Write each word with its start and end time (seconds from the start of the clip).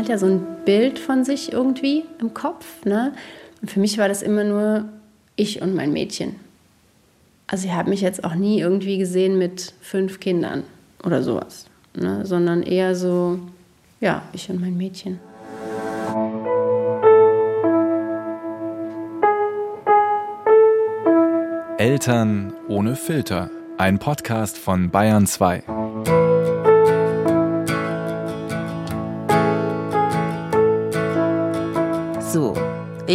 hat 0.00 0.08
ja 0.08 0.16
so 0.16 0.26
ein 0.26 0.46
Bild 0.64 0.98
von 0.98 1.24
sich 1.24 1.52
irgendwie 1.52 2.04
im 2.20 2.32
Kopf. 2.32 2.84
Ne? 2.84 3.12
Und 3.60 3.70
für 3.70 3.80
mich 3.80 3.98
war 3.98 4.08
das 4.08 4.22
immer 4.22 4.44
nur 4.44 4.88
ich 5.36 5.60
und 5.60 5.74
mein 5.74 5.92
Mädchen. 5.92 6.36
Also 7.46 7.66
ich 7.66 7.74
habe 7.74 7.90
mich 7.90 8.00
jetzt 8.00 8.24
auch 8.24 8.34
nie 8.34 8.60
irgendwie 8.60 8.96
gesehen 8.96 9.36
mit 9.36 9.74
fünf 9.82 10.18
Kindern 10.18 10.62
oder 11.04 11.22
sowas, 11.22 11.66
ne? 11.94 12.24
sondern 12.24 12.62
eher 12.62 12.94
so, 12.94 13.40
ja, 14.00 14.22
ich 14.32 14.48
und 14.48 14.60
mein 14.60 14.76
Mädchen. 14.76 15.20
Eltern 21.76 22.54
ohne 22.68 22.96
Filter. 22.96 23.50
Ein 23.76 23.98
Podcast 23.98 24.56
von 24.58 24.90
Bayern 24.90 25.26
2. 25.26 25.79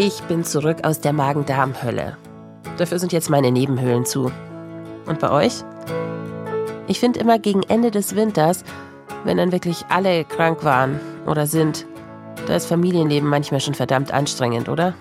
ich 0.06 0.22
bin 0.26 0.44
zurück 0.44 0.84
aus 0.84 1.02
der 1.02 1.14
Magen-Darm-Hölle. 1.14 2.16
Dafür 2.78 3.00
sind 3.00 3.12
jetzt 3.12 3.32
meine 3.32 3.52
Nebenhöhlen 3.52 4.06
zu. 4.06 4.32
Und 5.08 5.20
bei 5.20 5.32
euch? 5.32 5.64
Ich 6.86 7.00
finde 7.00 7.20
immer 7.20 7.40
gegen 7.40 7.64
Ende 7.64 7.90
des 7.90 8.16
Winters, 8.16 8.64
wenn 9.24 9.38
dann 9.38 9.52
wirklich 9.52 9.84
alle 9.90 10.24
krank 10.24 10.64
waren 10.64 11.00
oder 11.26 11.48
sind, 11.48 11.88
da 12.46 12.56
ist 12.56 12.68
Familienleben 12.68 13.28
manchmal 13.28 13.62
schon 13.62 13.74
verdammt 13.74 14.12
anstrengend, 14.12 14.70
oder? 14.70 14.94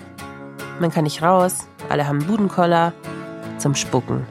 Man 0.81 0.91
kann 0.91 1.05
nicht 1.05 1.21
raus, 1.21 1.69
alle 1.91 2.09
haben 2.09 2.25
Budenkoller 2.25 2.95
zum 3.59 3.75
Spucken. 3.75 4.27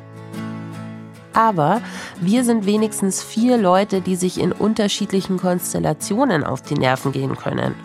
Aber 1.34 1.82
wir 2.20 2.44
sind 2.44 2.66
wenigstens 2.66 3.22
vier 3.22 3.58
Leute, 3.58 4.02
die 4.02 4.16
sich 4.16 4.42
in 4.42 4.52
unterschiedlichen 4.52 5.38
Konstellationen 5.38 6.44
auf 6.44 6.64
die 6.64 6.76
Nerven 6.76 7.12
gehen 7.12 7.38
können. 7.38 7.76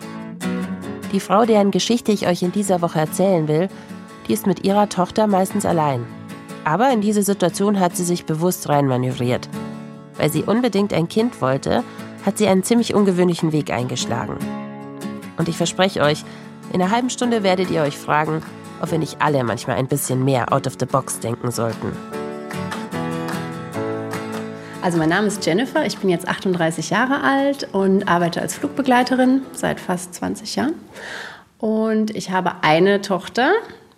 Die 1.11 1.19
Frau, 1.19 1.45
deren 1.45 1.71
Geschichte 1.71 2.11
ich 2.11 2.27
euch 2.27 2.43
in 2.43 2.51
dieser 2.51 2.81
Woche 2.81 2.99
erzählen 2.99 3.47
will, 3.47 3.67
die 4.27 4.33
ist 4.33 4.45
mit 4.45 4.63
ihrer 4.63 4.89
Tochter 4.89 5.25
meistens 5.25 5.65
allein. 5.65 6.05
Aber 6.63 6.91
in 6.91 7.01
diese 7.01 7.23
Situation 7.23 7.79
hat 7.79 7.95
sie 7.95 8.03
sich 8.03 8.25
bewusst 8.25 8.69
reinmanövriert. 8.69 9.49
Weil 10.17 10.31
sie 10.31 10.43
unbedingt 10.43 10.93
ein 10.93 11.07
Kind 11.07 11.41
wollte, 11.41 11.83
hat 12.25 12.37
sie 12.37 12.47
einen 12.47 12.63
ziemlich 12.63 12.93
ungewöhnlichen 12.93 13.51
Weg 13.51 13.71
eingeschlagen. 13.71 14.37
Und 15.37 15.49
ich 15.49 15.57
verspreche 15.57 16.01
euch, 16.01 16.23
in 16.73 16.81
einer 16.81 16.91
halben 16.91 17.09
Stunde 17.09 17.41
werdet 17.41 17.71
ihr 17.71 17.81
euch 17.81 17.97
fragen, 17.97 18.43
ob 18.81 18.91
wir 18.91 18.99
nicht 18.99 19.21
alle 19.21 19.43
manchmal 19.43 19.77
ein 19.77 19.87
bisschen 19.87 20.23
mehr 20.23 20.53
out 20.53 20.67
of 20.67 20.75
the 20.79 20.85
box 20.85 21.19
denken 21.19 21.49
sollten. 21.49 21.91
Also 24.81 24.97
mein 24.97 25.09
Name 25.09 25.27
ist 25.27 25.45
Jennifer, 25.45 25.85
ich 25.85 25.97
bin 25.97 26.09
jetzt 26.09 26.27
38 26.27 26.89
Jahre 26.89 27.21
alt 27.21 27.67
und 27.73 28.07
arbeite 28.07 28.41
als 28.41 28.55
Flugbegleiterin 28.55 29.41
seit 29.51 29.77
fast 29.77 30.13
20 30.13 30.55
Jahren. 30.55 30.73
Und 31.57 32.15
ich 32.15 32.31
habe 32.31 32.63
eine 32.63 33.01
Tochter 33.01 33.51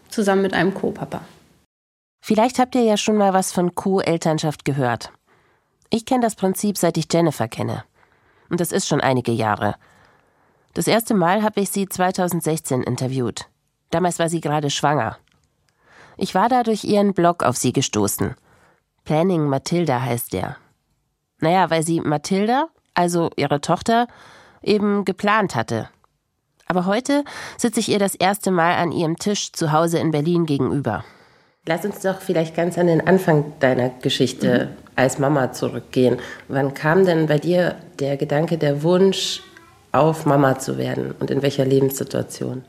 zusammen 0.10 0.42
mit 0.42 0.56
einem 0.56 0.74
Co-Papa. 0.74 1.22
Vielleicht 2.24 2.58
habt 2.58 2.74
ihr 2.74 2.82
ja 2.82 2.98
schon 2.98 3.16
mal 3.16 3.34
was 3.34 3.52
von 3.52 3.76
Co-Elternschaft 3.76 4.66
gehört. 4.66 5.12
Ich 5.92 6.06
kenne 6.06 6.22
das 6.22 6.36
Prinzip, 6.36 6.80
seit 6.80 6.98
ich 6.98 7.06
Jennifer 7.12 7.48
kenne. 7.48 7.84
Und 8.50 8.60
das 8.60 8.72
ist 8.72 8.88
schon 8.88 9.02
einige 9.02 9.32
Jahre. 9.32 9.76
Das 10.74 10.88
erste 10.88 11.14
Mal 11.14 11.44
habe 11.44 11.62
ich 11.62 11.70
sie 11.70 11.88
2016 11.88 12.82
interviewt. 12.82 13.48
Damals 13.92 14.18
war 14.18 14.30
sie 14.30 14.42
gerade 14.42 14.72
schwanger. 14.72 15.18
Ich 16.18 16.34
war 16.34 16.50
da 16.50 16.64
durch 16.64 16.84
ihren 16.84 17.14
Blog 17.14 17.44
auf 17.44 17.56
sie 17.56 17.72
gestoßen. 17.72 18.36
Planning 19.06 19.48
Matilda 19.48 20.02
heißt 20.02 20.34
der. 20.34 20.58
Naja, 21.42 21.70
weil 21.70 21.84
sie 21.84 22.00
Mathilda, 22.00 22.68
also 22.94 23.30
ihre 23.36 23.62
Tochter, 23.62 24.08
eben 24.64 25.06
geplant 25.06 25.56
hatte. 25.56 25.90
Aber 26.68 26.86
heute 26.86 27.26
sitze 27.58 27.82
ich 27.82 27.90
ihr 27.90 28.00
das 28.00 28.16
erste 28.16 28.50
Mal 28.52 28.76
an 28.76 28.92
ihrem 28.92 29.18
Tisch 29.18 29.52
zu 29.52 29.74
Hause 29.74 30.00
in 30.00 30.12
Berlin 30.12 30.46
gegenüber. 30.46 31.04
Lass 31.66 31.84
uns 31.86 32.00
doch 32.00 32.22
vielleicht 32.22 32.56
ganz 32.56 32.78
an 32.78 32.88
den 32.88 33.06
Anfang 33.06 33.54
deiner 33.60 33.90
Geschichte 33.90 34.70
mhm. 34.72 34.78
als 34.96 35.20
Mama 35.20 35.52
zurückgehen. 35.52 36.18
Wann 36.48 36.74
kam 36.74 37.06
denn 37.06 37.28
bei 37.28 37.38
dir 37.38 37.76
der 38.00 38.18
Gedanke, 38.18 38.58
der 38.58 38.84
Wunsch, 38.84 39.44
auf 39.92 40.26
Mama 40.26 40.58
zu 40.58 40.78
werden 40.78 41.14
und 41.20 41.30
in 41.30 41.42
welcher 41.42 41.66
Lebenssituation? 41.66 42.64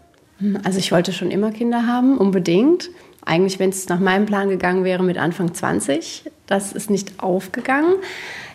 Also 0.65 0.79
ich 0.79 0.91
wollte 0.91 1.13
schon 1.13 1.31
immer 1.31 1.53
Kinder 1.53 1.87
haben, 1.87 2.19
unbedingt. 2.19 2.91
Eigentlich, 3.25 3.61
wenn 3.61 3.71
es 3.71 3.89
nach 3.89 4.01
meinem 4.01 4.27
Plan 4.27 4.49
gegangen 4.49 4.83
wäre, 4.83 5.05
mit 5.05 5.17
Anfang 5.17 5.55
20. 5.55 6.31
Das 6.47 6.73
ist 6.73 6.91
nicht 6.91 7.23
aufgegangen. 7.23 7.95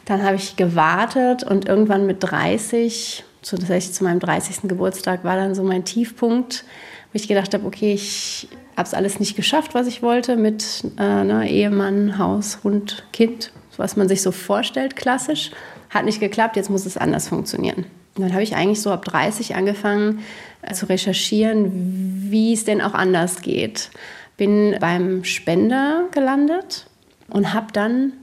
Dann 0.07 0.23
habe 0.23 0.37
ich 0.37 0.55
gewartet 0.55 1.43
und 1.43 1.67
irgendwann 1.67 2.05
mit 2.05 2.17
30, 2.23 3.25
so 3.41 3.57
das 3.57 3.69
heißt 3.69 3.93
zu 3.93 4.05
meinem 4.05 4.21
30. 4.21 4.69
Geburtstag, 4.69 5.25
war 5.25 5.35
dann 5.35 5.53
so 5.53 5.63
mein 5.63 5.83
Tiefpunkt, 5.83 6.63
wo 7.11 7.17
ich 7.17 7.27
gedacht 7.27 7.53
habe, 7.53 7.67
okay, 7.67 7.91
ich 7.93 8.47
habe 8.77 8.87
es 8.87 8.93
alles 8.93 9.19
nicht 9.19 9.35
geschafft, 9.35 9.75
was 9.75 9.85
ich 9.85 10.01
wollte, 10.01 10.37
mit 10.37 10.85
äh, 10.97 11.23
ne, 11.25 11.49
Ehemann, 11.49 12.17
Haus, 12.17 12.59
Hund, 12.63 13.03
Kind, 13.11 13.51
was 13.75 13.97
man 13.97 14.07
sich 14.07 14.21
so 14.21 14.31
vorstellt, 14.31 14.95
klassisch. 14.95 15.51
Hat 15.89 16.05
nicht 16.05 16.21
geklappt, 16.21 16.55
jetzt 16.55 16.69
muss 16.69 16.85
es 16.85 16.95
anders 16.95 17.27
funktionieren. 17.27 17.85
Und 18.15 18.23
dann 18.23 18.31
habe 18.31 18.43
ich 18.43 18.55
eigentlich 18.55 18.81
so 18.81 18.91
ab 18.91 19.03
30 19.03 19.55
angefangen 19.55 20.19
äh, 20.61 20.73
zu 20.73 20.87
recherchieren, 20.87 22.29
wie 22.29 22.53
es 22.53 22.63
denn 22.63 22.81
auch 22.81 22.93
anders 22.93 23.41
geht. 23.41 23.89
Bin 24.37 24.77
beim 24.79 25.25
Spender 25.25 26.05
gelandet 26.11 26.87
und 27.29 27.53
habe 27.53 27.73
dann 27.73 28.13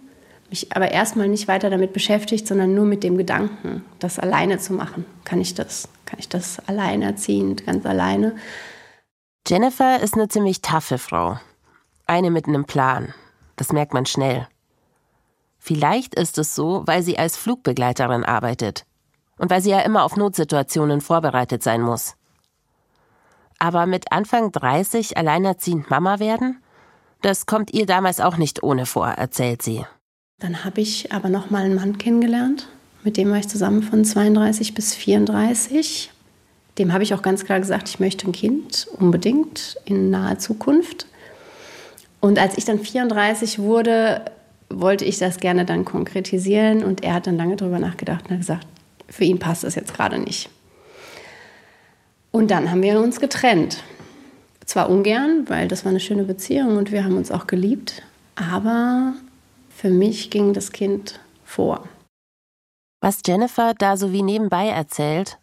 mich 0.55 0.77
aber 0.77 0.93
erstmal 0.93 1.27
nicht 1.27 1.49
weiter 1.49 1.69
damit 1.69 1.93
beschäftigt, 1.93 2.47
sondern 2.47 2.77
nur 2.77 2.85
mit 2.85 3.03
dem 3.03 3.19
Gedanken, 3.19 3.85
das 3.99 4.21
alleine 4.21 4.59
zu 4.59 4.73
machen. 4.73 5.05
Kann 5.25 5.41
ich 5.41 5.55
das? 5.55 5.89
Kann 6.07 6.21
ich 6.21 6.29
das 6.29 6.61
alleinerziehend, 6.69 7.67
ganz 7.67 7.85
alleine? 7.85 8.37
Jennifer 9.49 10.01
ist 10.01 10.15
eine 10.15 10.29
ziemlich 10.29 10.63
taffe 10.63 10.99
Frau. 10.99 11.41
Eine 12.07 12.31
mit 12.31 12.47
einem 12.47 12.67
Plan. 12.67 13.13
Das 13.57 13.73
merkt 13.73 13.95
man 13.95 14.07
schnell. 14.07 14.47
Vielleicht 15.59 16.15
ist 16.15 16.39
es 16.39 16.55
so, 16.55 16.85
weil 16.87 17.03
sie 17.03 17.19
als 17.19 17.37
Flugbegleiterin 17.37 18.25
arbeitet 18.25 18.87
und 19.39 19.51
weil 19.51 19.61
sie 19.61 19.71
ja 19.71 19.81
immer 19.81 20.05
auf 20.05 20.17
Notsituationen 20.17 21.01
vorbereitet 21.01 21.65
sein 21.65 21.83
muss. 21.83 22.15
Aber 23.59 23.87
mit 23.87 24.13
Anfang 24.13 24.53
30 24.53 25.17
alleinerziehend 25.17 25.91
Mama 25.91 26.21
werden? 26.21 26.63
Das 27.23 27.47
kommt 27.47 27.75
ihr 27.75 27.87
damals 27.87 28.21
auch 28.21 28.37
nicht 28.37 28.63
ohne 28.63 28.87
vor, 28.87 29.09
erzählt 29.09 29.61
sie. 29.61 29.85
Dann 30.39 30.65
habe 30.65 30.81
ich 30.81 31.13
aber 31.13 31.29
noch 31.29 31.51
mal 31.51 31.65
einen 31.65 31.75
Mann 31.75 31.99
kennengelernt, 31.99 32.69
mit 33.05 33.19
dem 33.19 33.31
war 33.31 33.39
ich 33.39 33.49
zusammen 33.49 33.83
von 33.83 34.03
32 34.03 34.73
bis 34.73 34.95
34. 34.95 36.11
Dem 36.79 36.93
habe 36.93 37.03
ich 37.03 37.13
auch 37.13 37.21
ganz 37.21 37.45
klar 37.45 37.61
gesagt, 37.61 37.89
ich 37.89 38.01
möchte 38.01 38.27
ein 38.27 38.33
Kind 38.33 38.89
unbedingt 38.99 39.77
in 39.85 40.09
naher 40.09 40.39
Zukunft. 40.39 41.07
Und 42.21 42.39
als 42.39 42.57
ich 42.57 42.65
dann 42.65 42.79
34 42.81 43.59
wurde, 43.59 44.25
wollte 44.71 45.05
ich 45.05 45.19
das 45.19 45.37
gerne 45.37 45.67
dann 45.67 45.85
konkretisieren 45.85 46.83
und 46.83 47.05
er 47.05 47.15
hat 47.15 47.27
dann 47.27 47.37
lange 47.37 47.57
darüber 47.57 47.79
nachgedacht 47.79 48.25
und 48.25 48.31
hat 48.31 48.39
gesagt, 48.39 48.67
für 49.09 49.25
ihn 49.25 49.39
passt 49.39 49.65
das 49.65 49.75
jetzt 49.75 49.93
gerade 49.93 50.19
nicht. 50.19 50.49
Und 52.31 52.51
dann 52.51 52.71
haben 52.71 52.83
wir 52.83 52.99
uns 53.01 53.21
getrennt. 53.21 53.85
Zwar 54.65 54.89
ungern, 54.89 55.45
weil 55.49 55.69
das 55.69 55.85
war 55.85 55.91
eine 55.91 56.01
schöne 56.01 56.25
Beziehung 56.25 56.79
und 56.79 56.91
wir 56.91 57.05
haben 57.05 57.19
uns 57.19 57.31
auch 57.31 57.47
geliebt, 57.47 58.03
aber 58.35 59.13
für 59.75 59.91
mich 59.91 60.31
ging 60.31 60.53
das 60.53 60.73
Kind 60.73 61.21
vor. 61.45 61.87
Was 63.01 63.21
Jennifer 63.27 63.75
da 63.75 63.97
so 63.97 64.13
wie 64.13 64.23
nebenbei 64.23 64.69
erzählt, 64.69 65.39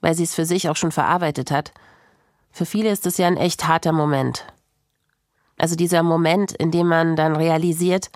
weil 0.00 0.14
sie 0.14 0.24
es 0.24 0.34
für 0.34 0.44
sich 0.44 0.68
auch 0.68 0.76
schon 0.76 0.92
verarbeitet 0.92 1.50
hat, 1.50 1.72
für 2.50 2.66
viele 2.66 2.90
ist 2.90 3.06
es 3.06 3.16
ja 3.16 3.26
ein 3.26 3.36
echt 3.36 3.66
harter 3.68 3.92
Moment. 3.92 4.44
Also 5.56 5.76
dieser 5.76 6.02
Moment, 6.02 6.52
in 6.52 6.70
dem 6.70 6.88
man 6.88 7.16
dann 7.16 7.36
realisiert, 7.36 8.10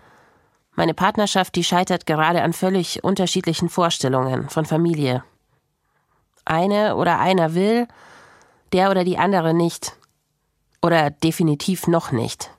meine 0.72 0.92
Partnerschaft, 0.92 1.54
die 1.54 1.65
scheitert 1.65 2.04
gerade 2.04 2.42
an 2.42 2.53
völlig 2.53 3.04
unterschiedlichen 3.04 3.69
Vorstellungen 3.69 4.48
von 4.48 4.65
Familie. 4.65 5.22
Eine 6.45 6.97
oder 6.97 7.21
einer 7.21 7.54
will, 7.54 7.86
der 8.72 8.91
oder 8.91 9.04
die 9.04 9.18
andere 9.18 9.54
nicht. 9.54 9.97
Oder 10.83 11.10
definitiv 11.10 11.86
noch 11.86 12.10
nicht. 12.10 12.50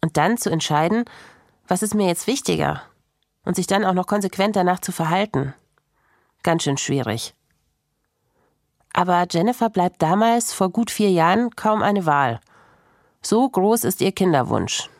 Und 0.00 0.16
dann 0.16 0.38
zu 0.38 0.50
entscheiden, 0.50 1.04
was 1.70 1.82
ist 1.82 1.94
mir 1.94 2.08
jetzt 2.08 2.26
wichtiger? 2.26 2.82
Und 3.44 3.56
sich 3.56 3.66
dann 3.66 3.84
auch 3.84 3.94
noch 3.94 4.06
konsequent 4.06 4.56
danach 4.56 4.80
zu 4.80 4.92
verhalten. 4.92 5.54
Ganz 6.42 6.64
schön 6.64 6.76
schwierig. 6.76 7.32
Aber 8.92 9.26
Jennifer 9.30 9.70
bleibt 9.70 10.02
damals 10.02 10.52
vor 10.52 10.70
gut 10.70 10.90
vier 10.90 11.10
Jahren 11.10 11.54
kaum 11.54 11.82
eine 11.82 12.06
Wahl. 12.06 12.40
So 13.22 13.48
groß 13.48 13.84
ist 13.84 14.00
ihr 14.00 14.12
Kinderwunsch. 14.12 14.90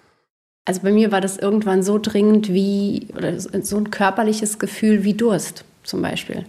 Also 0.65 0.83
bei 0.83 0.93
mir 0.93 1.11
war 1.11 1.21
das 1.21 1.39
irgendwann 1.39 1.83
so 1.83 1.99
dringend 1.99 2.49
wie, 2.49 3.09
oder 3.17 3.41
so 3.41 3.77
ein 3.77 3.91
körperliches 3.91 4.59
Gefühl 4.59 5.03
wie 5.03 5.15
Durst 5.15 5.65
zum 5.83 6.03
Beispiel. 6.03 6.47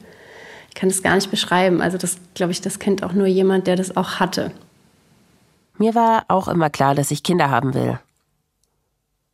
Ich 0.70 0.76
kann 0.76 0.90
das 0.90 1.02
gar 1.02 1.16
nicht 1.16 1.32
beschreiben. 1.32 1.82
Also 1.82 1.98
das, 1.98 2.18
glaube 2.36 2.52
ich, 2.52 2.62
das 2.62 2.78
kennt 2.78 3.04
auch 3.04 3.14
nur 3.14 3.28
jemand, 3.28 3.66
der 3.66 3.76
das 3.76 3.98
auch 3.98 4.20
hatte. 4.20 4.52
Mir 5.78 5.96
war 5.96 6.26
auch 6.28 6.48
immer 6.48 6.70
klar, 6.70 6.94
dass 6.94 7.10
ich 7.10 7.24
Kinder 7.24 7.50
haben 7.50 7.74
will. 7.74 8.00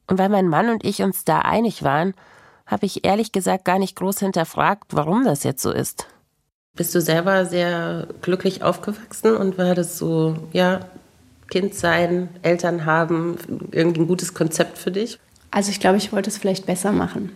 Und 0.08 0.18
weil 0.18 0.30
mein 0.30 0.48
Mann 0.48 0.70
und 0.70 0.86
ich 0.86 1.02
uns 1.04 1.26
da 1.26 1.40
einig 1.40 1.84
waren, 1.84 2.14
habe 2.66 2.86
ich 2.86 3.06
ehrlich 3.06 3.32
gesagt 3.32 3.66
gar 3.66 3.80
nicht 3.80 3.96
groß 3.96 4.20
hinterfragt, 4.20 4.94
warum 4.94 5.24
das 5.24 5.44
jetzt 5.44 5.62
so 5.62 5.72
ist. 5.72 6.08
Bist 6.76 6.94
du 6.94 7.02
selber 7.02 7.46
sehr 7.46 8.08
glücklich 8.22 8.64
aufgewachsen 8.64 9.36
und 9.36 9.58
war 9.58 9.74
das 9.74 9.98
so, 9.98 10.36
ja, 10.54 10.82
Kind 11.50 11.74
sein, 11.74 12.30
Eltern 12.42 12.86
haben, 12.86 13.38
irgendwie 13.72 14.02
ein 14.02 14.08
gutes 14.08 14.34
Konzept 14.34 14.78
für 14.78 14.92
dich? 14.92 15.18
Also 15.50 15.72
ich 15.72 15.80
glaube, 15.80 15.98
ich 15.98 16.12
wollte 16.12 16.30
es 16.30 16.38
vielleicht 16.38 16.66
besser 16.66 16.92
machen. 16.92 17.32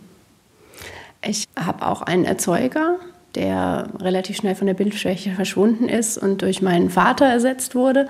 Ich 1.23 1.47
habe 1.57 1.85
auch 1.87 2.01
einen 2.01 2.25
Erzeuger, 2.25 2.97
der 3.35 3.89
relativ 3.99 4.37
schnell 4.37 4.55
von 4.55 4.67
der 4.67 4.73
Bildschwäche 4.73 5.31
verschwunden 5.31 5.87
ist 5.87 6.17
und 6.17 6.41
durch 6.41 6.61
meinen 6.61 6.89
Vater 6.89 7.25
ersetzt 7.25 7.73
wurde. 7.73 8.07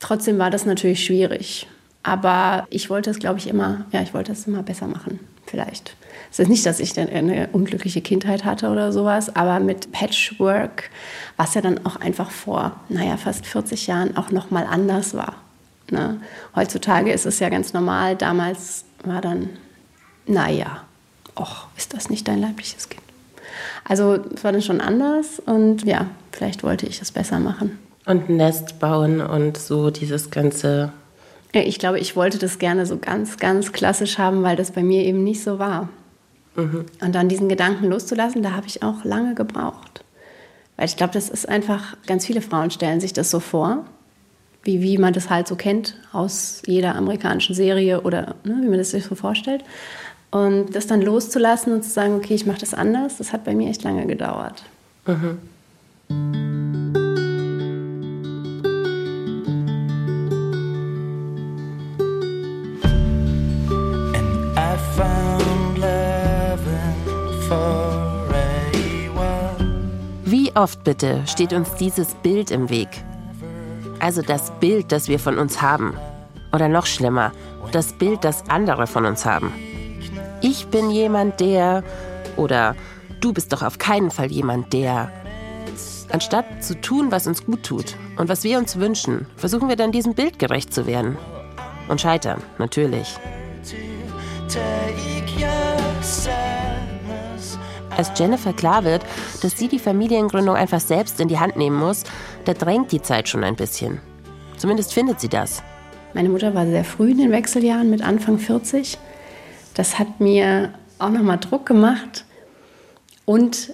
Trotzdem 0.00 0.38
war 0.38 0.50
das 0.50 0.66
natürlich 0.66 1.04
schwierig. 1.04 1.68
Aber 2.04 2.66
ich 2.70 2.90
wollte 2.90 3.10
es, 3.10 3.18
glaube 3.18 3.38
ich, 3.38 3.48
immer, 3.48 3.86
ja, 3.90 4.02
ich 4.02 4.14
wollte 4.14 4.30
es 4.32 4.46
immer 4.46 4.62
besser 4.62 4.86
machen, 4.86 5.18
vielleicht. 5.46 5.96
Es 6.30 6.38
ist 6.38 6.48
nicht, 6.48 6.66
dass 6.66 6.78
ich 6.78 6.98
eine 6.98 7.48
unglückliche 7.52 8.02
Kindheit 8.02 8.44
hatte 8.44 8.68
oder 8.68 8.92
sowas, 8.92 9.34
aber 9.34 9.58
mit 9.58 9.90
Patchwork, 9.90 10.90
was 11.36 11.54
ja 11.54 11.62
dann 11.62 11.84
auch 11.86 11.96
einfach 11.96 12.30
vor, 12.30 12.72
naja, 12.88 13.16
fast 13.16 13.46
40 13.46 13.86
Jahren 13.86 14.16
auch 14.16 14.30
nochmal 14.30 14.66
anders 14.66 15.14
war. 15.14 15.36
Ne? 15.90 16.20
Heutzutage 16.54 17.10
ist 17.10 17.26
es 17.26 17.40
ja 17.40 17.48
ganz 17.48 17.72
normal, 17.72 18.16
damals 18.16 18.84
war 19.04 19.20
dann, 19.20 19.48
naja, 20.26 20.82
och, 21.36 21.68
ist 21.76 21.94
das 21.94 22.10
nicht 22.10 22.28
dein 22.28 22.40
leibliches 22.40 22.88
Kind? 22.88 23.02
Also 23.84 24.18
es 24.34 24.44
war 24.44 24.52
dann 24.52 24.62
schon 24.62 24.80
anders 24.80 25.40
und 25.40 25.84
ja, 25.84 26.06
vielleicht 26.32 26.62
wollte 26.62 26.86
ich 26.86 27.00
es 27.00 27.12
besser 27.12 27.38
machen. 27.38 27.78
Und 28.06 28.28
ein 28.28 28.36
Nest 28.36 28.78
bauen 28.78 29.20
und 29.20 29.56
so 29.56 29.90
dieses 29.90 30.30
ganze. 30.30 30.92
Ich 31.62 31.78
glaube, 31.78 31.98
ich 31.98 32.16
wollte 32.16 32.38
das 32.38 32.58
gerne 32.58 32.86
so 32.86 32.98
ganz, 32.98 33.36
ganz 33.38 33.72
klassisch 33.72 34.18
haben, 34.18 34.42
weil 34.42 34.56
das 34.56 34.72
bei 34.72 34.82
mir 34.82 35.04
eben 35.04 35.22
nicht 35.22 35.42
so 35.42 35.58
war. 35.58 35.88
Mhm. 36.56 36.86
Und 37.00 37.14
dann 37.14 37.28
diesen 37.28 37.48
Gedanken 37.48 37.86
loszulassen, 37.86 38.42
da 38.42 38.52
habe 38.52 38.66
ich 38.66 38.82
auch 38.82 39.04
lange 39.04 39.34
gebraucht. 39.34 40.04
Weil 40.76 40.86
ich 40.86 40.96
glaube, 40.96 41.12
das 41.12 41.28
ist 41.28 41.48
einfach, 41.48 41.96
ganz 42.06 42.26
viele 42.26 42.40
Frauen 42.40 42.70
stellen 42.70 43.00
sich 43.00 43.12
das 43.12 43.30
so 43.30 43.40
vor, 43.40 43.84
wie, 44.64 44.82
wie 44.82 44.98
man 44.98 45.12
das 45.12 45.30
halt 45.30 45.46
so 45.46 45.56
kennt 45.56 45.96
aus 46.12 46.62
jeder 46.66 46.96
amerikanischen 46.96 47.54
Serie 47.54 48.00
oder 48.00 48.34
ne, 48.44 48.58
wie 48.62 48.68
man 48.68 48.78
das 48.78 48.90
sich 48.90 49.04
so 49.04 49.14
vorstellt. 49.14 49.62
Und 50.30 50.74
das 50.74 50.88
dann 50.88 51.00
loszulassen 51.00 51.72
und 51.72 51.84
zu 51.84 51.90
sagen, 51.90 52.16
okay, 52.16 52.34
ich 52.34 52.46
mache 52.46 52.58
das 52.58 52.74
anders, 52.74 53.18
das 53.18 53.32
hat 53.32 53.44
bei 53.44 53.54
mir 53.54 53.70
echt 53.70 53.84
lange 53.84 54.06
gedauert. 54.06 54.64
Mhm. 55.06 55.38
Oft 70.54 70.84
bitte 70.84 71.20
steht 71.26 71.52
uns 71.52 71.74
dieses 71.74 72.14
Bild 72.14 72.52
im 72.52 72.70
Weg? 72.70 72.88
Also 73.98 74.22
das 74.22 74.52
Bild, 74.60 74.92
das 74.92 75.08
wir 75.08 75.18
von 75.18 75.38
uns 75.38 75.60
haben. 75.60 75.96
Oder 76.52 76.68
noch 76.68 76.86
schlimmer, 76.86 77.32
das 77.72 77.92
Bild, 77.92 78.22
das 78.22 78.48
andere 78.48 78.86
von 78.86 79.04
uns 79.04 79.26
haben. 79.26 79.52
Ich 80.42 80.68
bin 80.68 80.90
jemand, 80.90 81.40
der... 81.40 81.82
Oder 82.36 82.76
du 83.20 83.32
bist 83.32 83.52
doch 83.52 83.62
auf 83.62 83.78
keinen 83.78 84.12
Fall 84.12 84.30
jemand, 84.30 84.72
der... 84.72 85.10
Anstatt 86.12 86.62
zu 86.62 86.80
tun, 86.80 87.10
was 87.10 87.26
uns 87.26 87.44
gut 87.44 87.64
tut 87.64 87.96
und 88.16 88.28
was 88.28 88.44
wir 88.44 88.58
uns 88.58 88.78
wünschen, 88.78 89.26
versuchen 89.36 89.68
wir 89.68 89.76
dann 89.76 89.90
diesem 89.90 90.14
Bild 90.14 90.38
gerecht 90.38 90.72
zu 90.72 90.86
werden. 90.86 91.16
Und 91.88 92.00
scheitern, 92.00 92.40
natürlich. 92.58 93.18
Als 97.96 98.10
Jennifer 98.18 98.52
klar 98.52 98.84
wird, 98.84 99.04
dass 99.42 99.56
sie 99.56 99.68
die 99.68 99.78
Familiengründung 99.78 100.56
einfach 100.56 100.80
selbst 100.80 101.20
in 101.20 101.28
die 101.28 101.38
Hand 101.38 101.56
nehmen 101.56 101.78
muss, 101.78 102.04
da 102.44 102.54
drängt 102.54 102.90
die 102.92 103.02
Zeit 103.02 103.28
schon 103.28 103.44
ein 103.44 103.56
bisschen. 103.56 104.00
Zumindest 104.56 104.92
findet 104.92 105.20
sie 105.20 105.28
das. 105.28 105.62
Meine 106.12 106.28
Mutter 106.28 106.54
war 106.54 106.66
sehr 106.66 106.84
früh 106.84 107.10
in 107.10 107.18
den 107.18 107.32
Wechseljahren 107.32 107.90
mit 107.90 108.02
Anfang 108.02 108.38
40. 108.38 108.98
Das 109.74 109.98
hat 109.98 110.20
mir 110.20 110.72
auch 110.98 111.10
nochmal 111.10 111.38
Druck 111.38 111.66
gemacht. 111.66 112.24
Und 113.24 113.72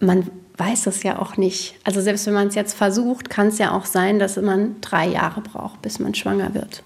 man 0.00 0.28
weiß 0.56 0.86
es 0.86 1.02
ja 1.02 1.18
auch 1.18 1.36
nicht. 1.36 1.74
Also 1.84 2.00
selbst 2.00 2.26
wenn 2.26 2.34
man 2.34 2.48
es 2.48 2.54
jetzt 2.54 2.74
versucht, 2.74 3.30
kann 3.30 3.48
es 3.48 3.58
ja 3.58 3.72
auch 3.72 3.84
sein, 3.84 4.18
dass 4.18 4.36
man 4.36 4.80
drei 4.80 5.08
Jahre 5.08 5.40
braucht, 5.40 5.82
bis 5.82 5.98
man 5.98 6.14
schwanger 6.14 6.54
wird. 6.54 6.82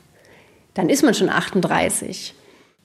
Dann 0.75 0.89
ist 0.89 1.03
man 1.03 1.15
schon 1.15 1.29
38. 1.29 2.35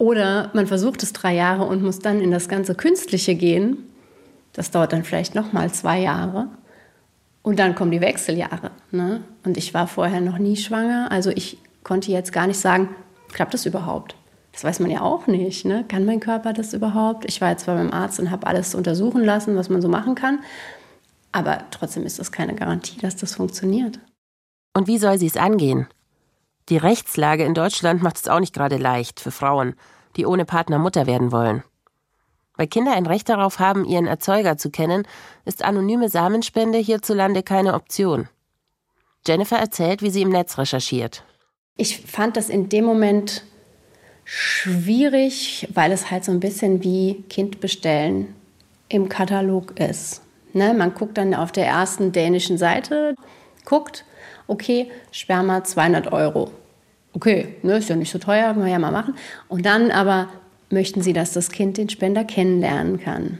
Oder 0.01 0.49
man 0.53 0.65
versucht 0.65 1.03
es 1.03 1.13
drei 1.13 1.35
Jahre 1.35 1.63
und 1.63 1.83
muss 1.83 1.99
dann 1.99 2.21
in 2.21 2.31
das 2.31 2.49
ganze 2.49 2.73
Künstliche 2.73 3.35
gehen. 3.35 3.77
Das 4.51 4.71
dauert 4.71 4.93
dann 4.93 5.03
vielleicht 5.03 5.35
noch 5.35 5.53
mal 5.53 5.71
zwei 5.71 5.99
Jahre. 5.99 6.47
Und 7.43 7.59
dann 7.59 7.75
kommen 7.75 7.91
die 7.91 8.01
Wechseljahre. 8.01 8.71
Ne? 8.89 9.21
Und 9.43 9.57
ich 9.57 9.75
war 9.75 9.85
vorher 9.85 10.19
noch 10.19 10.39
nie 10.39 10.57
schwanger. 10.57 11.11
Also 11.11 11.29
ich 11.29 11.59
konnte 11.83 12.11
jetzt 12.11 12.33
gar 12.33 12.47
nicht 12.47 12.59
sagen, 12.59 12.89
klappt 13.31 13.53
das 13.53 13.67
überhaupt? 13.67 14.15
Das 14.53 14.63
weiß 14.63 14.79
man 14.79 14.89
ja 14.89 15.01
auch 15.01 15.27
nicht. 15.27 15.65
Ne? 15.65 15.85
Kann 15.87 16.05
mein 16.05 16.19
Körper 16.19 16.51
das 16.51 16.73
überhaupt? 16.73 17.25
Ich 17.25 17.39
war 17.39 17.51
jetzt 17.51 17.65
zwar 17.65 17.75
beim 17.75 17.93
Arzt 17.93 18.19
und 18.19 18.31
habe 18.31 18.47
alles 18.47 18.73
untersuchen 18.73 19.23
lassen, 19.23 19.55
was 19.55 19.69
man 19.69 19.83
so 19.83 19.87
machen 19.87 20.15
kann. 20.15 20.39
Aber 21.31 21.59
trotzdem 21.69 22.07
ist 22.07 22.17
das 22.17 22.31
keine 22.31 22.55
Garantie, 22.55 22.99
dass 22.99 23.17
das 23.17 23.35
funktioniert. 23.35 23.99
Und 24.75 24.87
wie 24.87 24.97
soll 24.97 25.19
sie 25.19 25.27
es 25.27 25.37
angehen? 25.37 25.85
Die 26.69 26.77
Rechtslage 26.77 27.43
in 27.43 27.53
Deutschland 27.53 28.01
macht 28.01 28.17
es 28.17 28.27
auch 28.27 28.39
nicht 28.39 28.53
gerade 28.53 28.77
leicht 28.77 29.19
für 29.19 29.31
Frauen, 29.31 29.75
die 30.15 30.25
ohne 30.25 30.45
Partner 30.45 30.77
Mutter 30.79 31.07
werden 31.07 31.31
wollen. 31.31 31.63
Weil 32.55 32.67
Kinder 32.67 32.93
ein 32.93 33.05
Recht 33.05 33.29
darauf 33.29 33.59
haben, 33.59 33.85
ihren 33.85 34.07
Erzeuger 34.07 34.57
zu 34.57 34.69
kennen, 34.69 35.07
ist 35.45 35.63
anonyme 35.63 36.09
Samenspende 36.09 36.77
hierzulande 36.77 37.43
keine 37.43 37.73
Option. 37.73 38.27
Jennifer 39.25 39.57
erzählt, 39.57 40.01
wie 40.01 40.09
sie 40.09 40.21
im 40.21 40.29
Netz 40.29 40.57
recherchiert. 40.57 41.23
Ich 41.77 42.01
fand 42.01 42.37
das 42.37 42.49
in 42.49 42.69
dem 42.69 42.85
Moment 42.85 43.43
schwierig, 44.23 45.67
weil 45.73 45.91
es 45.91 46.11
halt 46.11 46.23
so 46.23 46.31
ein 46.31 46.39
bisschen 46.39 46.83
wie 46.83 47.23
Kind 47.29 47.59
bestellen 47.59 48.35
im 48.89 49.09
Katalog 49.09 49.79
ist. 49.79 50.21
Ne, 50.53 50.73
man 50.73 50.93
guckt 50.93 51.17
dann 51.17 51.33
auf 51.33 51.51
der 51.51 51.65
ersten 51.65 52.11
dänischen 52.11 52.57
Seite, 52.57 53.15
guckt, 53.63 54.03
okay, 54.51 54.91
Sperma 55.11 55.63
200 55.63 56.11
Euro. 56.11 56.51
Okay, 57.13 57.55
ne, 57.63 57.77
ist 57.77 57.89
ja 57.89 57.95
nicht 57.95 58.11
so 58.11 58.19
teuer, 58.19 58.53
können 58.53 58.65
wir 58.65 58.71
ja 58.71 58.79
mal 58.79 58.91
machen. 58.91 59.15
Und 59.47 59.65
dann 59.65 59.91
aber 59.91 60.27
möchten 60.69 61.01
Sie, 61.01 61.13
dass 61.13 61.33
das 61.33 61.51
Kind 61.51 61.77
den 61.77 61.89
Spender 61.89 62.23
kennenlernen 62.23 62.99
kann. 62.99 63.39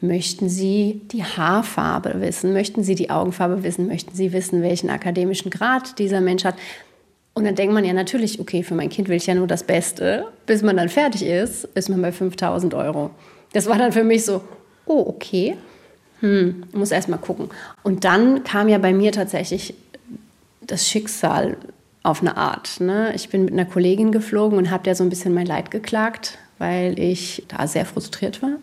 Möchten 0.00 0.48
Sie 0.48 1.00
die 1.10 1.24
Haarfarbe 1.24 2.20
wissen? 2.20 2.52
Möchten 2.52 2.84
Sie 2.84 2.94
die 2.94 3.10
Augenfarbe 3.10 3.64
wissen? 3.64 3.88
Möchten 3.88 4.14
Sie 4.14 4.32
wissen, 4.32 4.62
welchen 4.62 4.90
akademischen 4.90 5.50
Grad 5.50 5.98
dieser 5.98 6.20
Mensch 6.20 6.44
hat? 6.44 6.54
Und 7.34 7.44
dann 7.44 7.54
denkt 7.54 7.74
man 7.74 7.84
ja 7.84 7.92
natürlich, 7.92 8.40
okay, 8.40 8.62
für 8.62 8.74
mein 8.74 8.88
Kind 8.88 9.08
will 9.08 9.16
ich 9.16 9.26
ja 9.26 9.34
nur 9.34 9.46
das 9.46 9.64
Beste. 9.64 10.26
Bis 10.46 10.62
man 10.62 10.76
dann 10.76 10.88
fertig 10.88 11.24
ist, 11.24 11.64
ist 11.74 11.88
man 11.88 12.00
bei 12.02 12.12
5000 12.12 12.74
Euro. 12.74 13.10
Das 13.52 13.66
war 13.66 13.78
dann 13.78 13.92
für 13.92 14.04
mich 14.04 14.24
so, 14.24 14.42
oh, 14.86 15.04
okay. 15.08 15.56
Hm, 16.20 16.64
muss 16.72 16.90
erst 16.90 17.08
mal 17.08 17.16
gucken. 17.16 17.48
Und 17.82 18.04
dann 18.04 18.42
kam 18.42 18.68
ja 18.68 18.78
bei 18.78 18.92
mir 18.92 19.12
tatsächlich 19.12 19.74
das 20.68 20.88
Schicksal 20.88 21.56
auf 22.02 22.20
eine 22.20 22.36
Art. 22.36 22.80
Ne? 22.80 23.12
Ich 23.14 23.28
bin 23.28 23.44
mit 23.44 23.52
einer 23.52 23.64
Kollegin 23.64 24.12
geflogen 24.12 24.56
und 24.56 24.70
habe 24.70 24.84
der 24.84 24.94
so 24.94 25.02
ein 25.02 25.10
bisschen 25.10 25.34
mein 25.34 25.46
Leid 25.46 25.70
geklagt, 25.70 26.38
weil 26.58 26.98
ich 26.98 27.44
da 27.48 27.66
sehr 27.66 27.84
frustriert 27.84 28.40
war. 28.42 28.56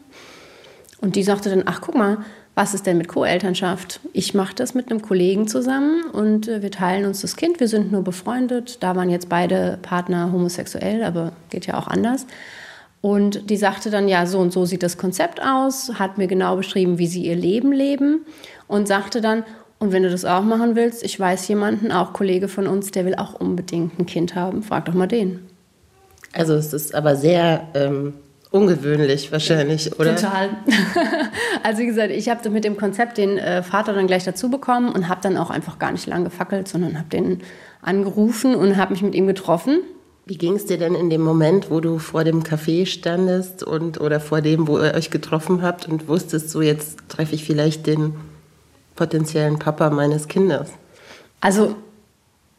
Und 0.99 1.15
die 1.15 1.23
sagte 1.23 1.49
dann, 1.49 1.63
ach 1.65 1.81
guck 1.81 1.95
mal, 1.95 2.19
was 2.55 2.73
ist 2.73 2.85
denn 2.85 2.97
mit 2.97 3.09
Co-Elternschaft? 3.09 3.99
Ich 4.13 4.33
mache 4.33 4.55
das 4.55 4.73
mit 4.73 4.89
einem 4.89 5.01
Kollegen 5.01 5.47
zusammen 5.47 6.05
und 6.05 6.47
äh, 6.47 6.61
wir 6.61 6.71
teilen 6.71 7.05
uns 7.05 7.21
das 7.21 7.35
Kind. 7.35 7.59
Wir 7.59 7.67
sind 7.67 7.91
nur 7.91 8.01
befreundet. 8.01 8.81
Da 8.81 8.95
waren 8.95 9.09
jetzt 9.09 9.27
beide 9.27 9.77
Partner 9.81 10.31
homosexuell, 10.31 11.03
aber 11.03 11.33
geht 11.49 11.67
ja 11.67 11.77
auch 11.77 11.87
anders. 11.87 12.25
Und 13.01 13.49
die 13.49 13.57
sagte 13.57 13.91
dann, 13.91 14.07
ja, 14.07 14.25
so 14.25 14.39
und 14.39 14.53
so 14.53 14.65
sieht 14.65 14.81
das 14.81 14.97
Konzept 14.97 15.39
aus, 15.39 15.99
hat 15.99 16.17
mir 16.17 16.27
genau 16.27 16.55
beschrieben, 16.55 16.97
wie 16.97 17.07
sie 17.07 17.23
ihr 17.25 17.35
Leben 17.35 17.71
leben 17.71 18.25
und 18.67 18.87
sagte 18.87 19.21
dann, 19.21 19.43
und 19.79 19.91
wenn 19.91 20.03
du 20.03 20.09
das 20.09 20.25
auch 20.25 20.43
machen 20.43 20.75
willst, 20.75 21.03
ich 21.03 21.19
weiß 21.19 21.47
jemanden, 21.47 21.91
auch 21.91 22.13
Kollege 22.13 22.47
von 22.47 22.67
uns, 22.67 22.91
der 22.91 23.05
will 23.05 23.15
auch 23.15 23.33
unbedingt 23.33 23.99
ein 23.99 24.05
Kind 24.05 24.35
haben. 24.35 24.63
Frag 24.63 24.85
doch 24.85 24.93
mal 24.93 25.07
den. 25.07 25.41
Also 26.33 26.53
es 26.53 26.73
ist 26.73 26.95
aber 26.95 27.15
sehr 27.15 27.67
ähm, 27.73 28.13
ungewöhnlich 28.51 29.31
wahrscheinlich, 29.31 29.97
oder? 29.99 30.15
Total. 30.15 30.49
also 31.63 31.81
wie 31.81 31.85
gesagt, 31.85 32.11
ich 32.11 32.29
habe 32.29 32.49
mit 32.49 32.63
dem 32.63 32.77
Konzept 32.77 33.17
den 33.17 33.37
äh, 33.37 33.63
Vater 33.63 33.93
dann 33.93 34.07
gleich 34.07 34.23
dazu 34.23 34.49
bekommen 34.49 34.89
und 34.89 35.09
habe 35.09 35.21
dann 35.21 35.37
auch 35.37 35.49
einfach 35.49 35.77
gar 35.77 35.91
nicht 35.91 36.07
lange 36.07 36.25
gefackelt, 36.25 36.67
sondern 36.67 36.97
habe 36.97 37.09
den 37.09 37.41
angerufen 37.81 38.55
und 38.55 38.77
habe 38.77 38.93
mich 38.93 39.01
mit 39.01 39.13
ihm 39.13 39.27
getroffen. 39.27 39.81
Wie 40.25 40.37
ging 40.37 40.55
es 40.55 40.65
dir 40.65 40.77
denn 40.77 40.95
in 40.95 41.09
dem 41.09 41.21
Moment, 41.21 41.69
wo 41.69 41.81
du 41.81 41.99
vor 41.99 42.23
dem 42.23 42.43
Café 42.43 42.85
standest 42.85 43.61
und 43.61 44.01
oder 44.01 44.19
vor 44.19 44.41
dem, 44.41 44.67
wo 44.67 44.79
ihr 44.79 44.93
euch 44.95 45.11
getroffen 45.11 45.61
habt 45.61 45.87
und 45.87 46.07
wusstest, 46.07 46.49
so 46.49 46.61
jetzt 46.61 46.97
treffe 47.09 47.35
ich 47.35 47.43
vielleicht 47.43 47.85
den 47.85 48.15
potenziellen 48.95 49.59
Papa 49.59 49.89
meines 49.89 50.27
Kindes? 50.27 50.71
Also 51.41 51.75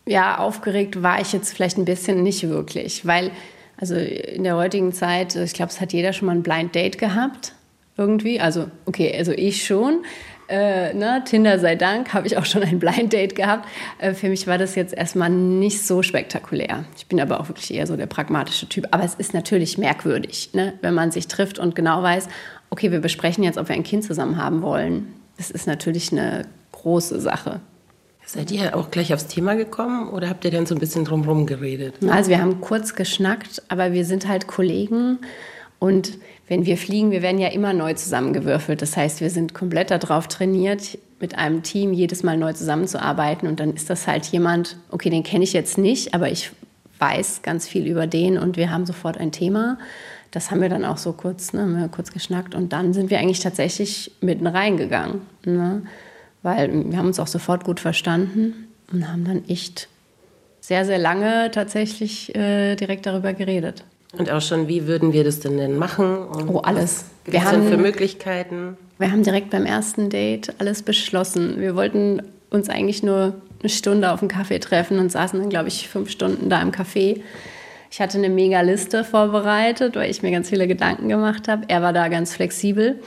ja, 0.07 0.39
aufgeregt 0.39 1.03
war 1.03 1.21
ich 1.21 1.33
jetzt 1.33 1.53
vielleicht 1.53 1.79
ein 1.79 1.85
bisschen 1.85 2.23
nicht 2.23 2.49
wirklich, 2.49 3.07
weil 3.07 3.33
also 3.79 3.95
in 3.97 4.45
der 4.45 4.57
heutigen 4.57 4.93
Zeit, 4.93 5.35
ich 5.37 5.53
glaube, 5.53 5.71
es 5.71 5.81
hat 5.81 5.93
jeder 5.93 6.13
schon 6.13 6.27
mal 6.27 6.35
ein 6.35 6.43
Blind 6.43 6.75
Date 6.75 6.99
gehabt 6.99 7.53
irgendwie. 7.99 8.41
Also 8.41 8.71
okay, 8.87 9.15
also 9.17 9.33
ich 9.33 9.65
schon. 9.65 10.05
Äh, 10.49 10.95
ne, 10.95 11.25
Tinder 11.25 11.59
sei 11.59 11.75
Dank, 11.75 12.15
habe 12.15 12.29
ich 12.29 12.39
auch 12.39 12.45
schon 12.45 12.63
ein 12.63 12.79
Blind 12.79 13.13
Date 13.13 13.35
gehabt. 13.35 13.69
Äh, 13.99 14.15
für 14.15 14.29
mich 14.29 14.47
war 14.47 14.59
das 14.59 14.77
jetzt 14.77 14.95
erstmal 14.95 15.29
nicht 15.29 15.85
so 15.85 16.03
spektakulär. 16.03 16.85
Ich 16.97 17.07
bin 17.07 17.21
aber 17.21 17.41
auch 17.41 17.49
wirklich 17.49 17.75
eher 17.75 17.87
so 17.89 17.97
der 17.97 18.07
pragmatische 18.07 18.69
Typ. 18.69 18.87
Aber 18.93 19.03
es 19.03 19.15
ist 19.15 19.35
natürlich 19.35 19.77
merkwürdig, 19.77 20.51
ne, 20.53 20.75
wenn 20.83 20.95
man 20.95 21.11
sich 21.11 21.27
trifft 21.27 21.59
und 21.59 21.75
genau 21.75 22.01
weiß, 22.01 22.29
okay, 22.71 22.93
wir 22.93 23.01
besprechen 23.01 23.43
jetzt, 23.43 23.59
ob 23.59 23.69
wir 23.69 23.75
ein 23.75 23.83
Kind 23.83 24.05
zusammen 24.05 24.37
haben 24.37 24.63
wollen. 24.63 25.13
Das 25.37 25.51
ist 25.51 25.67
natürlich 25.67 26.13
eine 26.13 26.47
große 26.73 27.21
Sache. 27.21 27.61
Seid 28.25 28.51
ihr 28.51 28.77
auch 28.77 28.91
gleich 28.91 29.15
aufs 29.15 29.29
Thema 29.29 29.55
gekommen 29.55 30.09
oder 30.09 30.29
habt 30.29 30.45
ihr 30.45 30.51
dann 30.51 30.67
so 30.67 30.75
ein 30.75 30.81
bisschen 30.81 31.05
drumherum 31.05 31.47
geredet? 31.47 31.95
Also 32.09 32.31
wir 32.31 32.41
haben 32.41 32.61
kurz 32.61 32.97
geschnackt, 32.97 33.63
aber 33.69 33.93
wir 33.93 34.05
sind 34.05 34.27
halt 34.27 34.49
Kollegen 34.49 35.19
und 35.79 36.19
wenn 36.49 36.67
wir 36.67 36.77
fliegen, 36.77 37.13
wir 37.13 37.23
werden 37.23 37.39
ja 37.39 37.49
immer 37.49 37.73
neu 37.73 37.95
zusammengewürfelt. 37.95 38.83
Das 38.83 38.97
heißt, 38.97 39.21
wir 39.21 39.31
sind 39.31 39.55
komplett 39.55 39.91
darauf 39.91 40.27
trainiert, 40.27 40.99
mit 41.21 41.39
einem 41.39 41.63
Team 41.63 41.93
jedes 41.93 42.23
Mal 42.23 42.37
neu 42.37 42.53
zusammenzuarbeiten 42.53 43.49
und 43.49 43.61
dann 43.61 43.73
ist 43.73 43.89
das 43.91 44.07
halt 44.07 44.27
jemand, 44.27 44.77
okay, 44.91 45.09
den 45.09 45.23
kenne 45.23 45.45
ich 45.45 45.53
jetzt 45.53 45.79
nicht, 45.79 46.13
aber 46.13 46.31
ich 46.31 46.51
weiß 46.99 47.43
ganz 47.43 47.69
viel 47.69 47.87
über 47.87 48.07
den 48.07 48.39
und 48.39 48.57
wir 48.57 48.71
haben 48.71 48.87
sofort 48.87 49.19
ein 49.19 49.33
Thema. 49.33 49.79
Das 50.31 50.51
haben 50.51 50.61
wir 50.61 50.69
dann 50.69 50.85
auch 50.85 50.99
so 50.99 51.13
kurz, 51.13 51.53
ne, 51.53 51.89
kurz 51.95 52.13
geschnackt 52.13 52.55
und 52.55 52.73
dann 52.73 52.93
sind 52.93 53.11
wir 53.11 53.19
eigentlich 53.19 53.41
tatsächlich 53.41 54.13
mitten 54.21 54.47
reingegangen. 54.47 55.23
Ne? 55.45 55.83
weil 56.47 56.71
wir 56.91 56.97
haben 56.97 57.09
uns 57.09 57.19
auch 57.19 57.27
sofort 57.27 57.65
gut 57.65 57.81
verstanden 57.81 58.69
und 58.93 59.09
haben 59.09 59.25
dann 59.25 59.43
echt 59.49 59.89
sehr, 60.61 60.85
sehr 60.85 60.99
lange 60.99 61.51
tatsächlich 61.51 62.35
äh, 62.37 62.77
direkt 62.77 63.05
darüber 63.05 63.33
geredet. 63.33 63.83
Und 64.17 64.31
auch 64.31 64.41
schon, 64.41 64.69
wie 64.69 64.87
würden 64.87 65.13
wir 65.13 65.25
das 65.25 65.41
denn 65.41 65.57
denn 65.57 65.77
machen? 65.77 66.17
Und 66.17 66.49
oh, 66.49 66.61
alles. 66.61 67.07
Was 67.25 67.33
wir 67.33 67.45
haben 67.45 67.69
für 67.69 67.77
Möglichkeiten. 67.77 68.77
Wir 68.99 69.11
haben 69.11 69.25
direkt 69.25 69.51
beim 69.51 69.67
ersten 69.67 70.09
Date 70.09 70.55
alles 70.59 70.83
beschlossen. 70.83 71.61
Wir 71.61 71.75
wollten 71.75 72.23
uns 72.51 72.69
eigentlich 72.69 73.03
nur 73.03 73.35
eine 73.61 73.69
Stunde 73.69 74.13
auf 74.13 74.21
einen 74.21 74.29
Kaffee 74.29 74.61
treffen 74.61 75.01
und 75.01 75.11
saßen 75.11 75.41
dann, 75.41 75.51
glaube 75.51 75.67
ich, 75.67 75.89
fünf 75.89 76.11
Stunden 76.11 76.49
da 76.49 76.63
im 76.63 76.71
Café. 76.71 77.23
Ich 77.97 78.01
hatte 78.03 78.19
eine 78.19 78.29
mega 78.29 78.61
Liste 78.61 79.05
vorbereitet, 79.05 79.97
weil 79.97 80.11
ich 80.11 80.21
mir 80.21 80.31
ganz 80.31 80.51
viele 80.51 80.69
Gedanken 80.69 81.09
gemacht 81.09 81.49
habe. 81.49 81.65
Er 81.69 81.81
war 81.81 81.95
da 81.95 82.09
ganz 82.09 82.35
flexibel. 82.35 83.01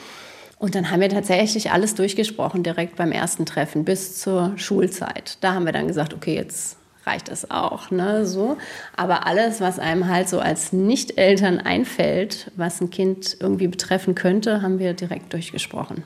Und 0.57 0.73
dann 0.73 0.89
haben 0.89 0.99
wir 0.99 1.09
tatsächlich 1.09 1.69
alles 1.69 1.93
durchgesprochen, 1.93 2.63
direkt 2.63 2.95
beim 2.95 3.11
ersten 3.11 3.45
Treffen 3.45 3.85
bis 3.85 4.19
zur 4.19 4.53
Schulzeit. 4.55 5.37
Da 5.41 5.53
haben 5.53 5.67
wir 5.67 5.73
dann 5.73 5.87
gesagt, 5.87 6.15
okay, 6.15 6.33
jetzt 6.33 6.77
reicht 7.05 7.29
das 7.29 7.51
auch, 7.51 7.91
ne, 7.91 8.25
so. 8.25 8.57
Aber 8.95 9.27
alles, 9.27 9.61
was 9.61 9.77
einem 9.77 10.07
halt 10.07 10.27
so 10.27 10.39
als 10.39 10.73
Nicht-Eltern 10.73 11.59
einfällt, 11.59 12.49
was 12.55 12.81
ein 12.81 12.89
Kind 12.89 13.37
irgendwie 13.39 13.67
betreffen 13.67 14.15
könnte, 14.15 14.63
haben 14.63 14.79
wir 14.79 14.93
direkt 14.93 15.33
durchgesprochen. 15.33 16.03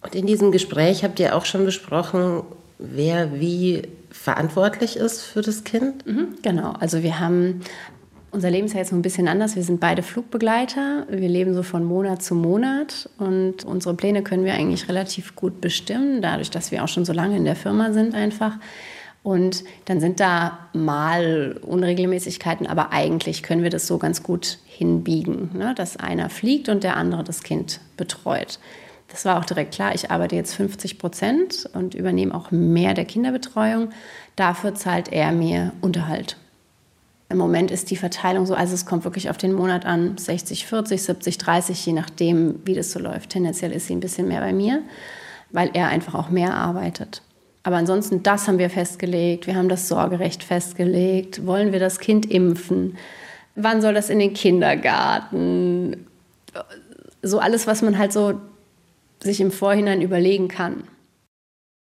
Und 0.00 0.14
in 0.14 0.24
diesem 0.24 0.52
Gespräch 0.52 1.04
habt 1.04 1.20
ihr 1.20 1.36
auch 1.36 1.44
schon 1.44 1.66
besprochen, 1.66 2.44
wer 2.80 3.38
wie 3.38 3.82
verantwortlich 4.10 4.96
ist 4.96 5.22
für 5.22 5.42
das 5.42 5.64
Kind? 5.64 6.06
Mhm, 6.06 6.36
genau. 6.42 6.72
Also 6.80 7.02
wir 7.02 7.20
haben 7.20 7.60
unser 8.32 8.50
Leben 8.50 8.66
ist 8.66 8.74
ja 8.74 8.78
jetzt 8.78 8.92
ein 8.92 9.02
bisschen 9.02 9.28
anders. 9.28 9.56
Wir 9.56 9.64
sind 9.64 9.80
beide 9.80 10.02
Flugbegleiter. 10.02 11.06
Wir 11.10 11.28
leben 11.28 11.54
so 11.54 11.62
von 11.62 11.84
Monat 11.84 12.22
zu 12.22 12.34
Monat 12.34 13.08
und 13.18 13.64
unsere 13.64 13.94
Pläne 13.94 14.22
können 14.22 14.44
wir 14.44 14.54
eigentlich 14.54 14.88
relativ 14.88 15.34
gut 15.34 15.60
bestimmen, 15.60 16.22
dadurch, 16.22 16.50
dass 16.50 16.70
wir 16.70 16.84
auch 16.84 16.88
schon 16.88 17.04
so 17.04 17.12
lange 17.12 17.36
in 17.36 17.44
der 17.44 17.56
Firma 17.56 17.92
sind 17.92 18.14
einfach. 18.14 18.52
Und 19.22 19.64
dann 19.84 20.00
sind 20.00 20.18
da 20.20 20.58
mal 20.72 21.58
Unregelmäßigkeiten, 21.62 22.66
aber 22.66 22.92
eigentlich 22.92 23.42
können 23.42 23.62
wir 23.62 23.70
das 23.70 23.86
so 23.86 23.98
ganz 23.98 24.22
gut 24.22 24.58
hinbiegen, 24.64 25.50
ne? 25.52 25.74
dass 25.76 25.98
einer 25.98 26.30
fliegt 26.30 26.68
und 26.70 26.84
der 26.84 26.96
andere 26.96 27.22
das 27.22 27.42
Kind 27.42 27.80
betreut. 27.96 28.58
Das 29.10 29.24
war 29.24 29.38
auch 29.38 29.44
direkt 29.44 29.74
klar. 29.74 29.94
Ich 29.94 30.10
arbeite 30.10 30.36
jetzt 30.36 30.54
50 30.54 30.98
Prozent 30.98 31.68
und 31.74 31.94
übernehme 31.94 32.34
auch 32.34 32.50
mehr 32.50 32.94
der 32.94 33.04
Kinderbetreuung. 33.04 33.90
Dafür 34.36 34.74
zahlt 34.74 35.12
er 35.12 35.32
mir 35.32 35.72
Unterhalt. 35.80 36.36
Im 37.28 37.38
Moment 37.38 37.70
ist 37.70 37.90
die 37.90 37.96
Verteilung 37.96 38.46
so, 38.46 38.54
also 38.54 38.74
es 38.74 38.86
kommt 38.86 39.04
wirklich 39.04 39.30
auf 39.30 39.36
den 39.36 39.52
Monat 39.52 39.84
an, 39.84 40.16
60, 40.18 40.66
40, 40.66 41.02
70, 41.02 41.38
30, 41.38 41.86
je 41.86 41.92
nachdem, 41.92 42.60
wie 42.64 42.74
das 42.74 42.90
so 42.90 42.98
läuft. 42.98 43.30
Tendenziell 43.30 43.72
ist 43.72 43.86
sie 43.86 43.94
ein 43.94 44.00
bisschen 44.00 44.26
mehr 44.26 44.40
bei 44.40 44.52
mir, 44.52 44.82
weil 45.50 45.70
er 45.74 45.88
einfach 45.88 46.14
auch 46.14 46.30
mehr 46.30 46.54
arbeitet. 46.54 47.22
Aber 47.62 47.76
ansonsten, 47.76 48.22
das 48.22 48.48
haben 48.48 48.58
wir 48.58 48.70
festgelegt. 48.70 49.46
Wir 49.46 49.54
haben 49.54 49.68
das 49.68 49.86
Sorgerecht 49.86 50.42
festgelegt. 50.42 51.46
Wollen 51.46 51.72
wir 51.72 51.78
das 51.78 52.00
Kind 52.00 52.26
impfen? 52.26 52.96
Wann 53.54 53.82
soll 53.82 53.94
das 53.94 54.10
in 54.10 54.18
den 54.18 54.32
Kindergarten? 54.32 56.06
So 57.22 57.38
alles, 57.38 57.66
was 57.66 57.82
man 57.82 57.98
halt 57.98 58.12
so 58.12 58.40
sich 59.22 59.40
im 59.40 59.50
Vorhinein 59.50 60.02
überlegen 60.02 60.48
kann. 60.48 60.84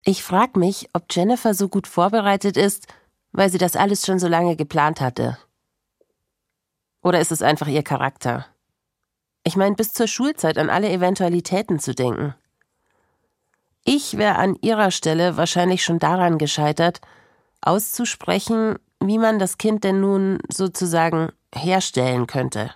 Ich 0.04 0.22
frage 0.22 0.58
mich, 0.58 0.88
ob 0.92 1.04
Jennifer 1.10 1.54
so 1.54 1.68
gut 1.68 1.86
vorbereitet 1.86 2.56
ist, 2.56 2.86
weil 3.32 3.50
sie 3.50 3.58
das 3.58 3.76
alles 3.76 4.04
schon 4.04 4.18
so 4.18 4.28
lange 4.28 4.56
geplant 4.56 5.00
hatte. 5.00 5.38
Oder 7.02 7.20
ist 7.20 7.32
es 7.32 7.42
einfach 7.42 7.68
ihr 7.68 7.82
Charakter? 7.82 8.46
Ich 9.44 9.56
meine, 9.56 9.74
bis 9.74 9.92
zur 9.92 10.06
Schulzeit 10.06 10.58
an 10.58 10.70
alle 10.70 10.90
Eventualitäten 10.90 11.78
zu 11.78 11.94
denken. 11.94 12.34
Ich 13.84 14.16
wäre 14.16 14.36
an 14.36 14.56
ihrer 14.60 14.92
Stelle 14.92 15.36
wahrscheinlich 15.36 15.82
schon 15.82 15.98
daran 15.98 16.38
gescheitert, 16.38 17.00
auszusprechen, 17.60 18.76
wie 19.00 19.18
man 19.18 19.40
das 19.40 19.58
Kind 19.58 19.82
denn 19.82 20.00
nun 20.00 20.38
sozusagen 20.48 21.32
herstellen 21.52 22.26
könnte. 22.28 22.70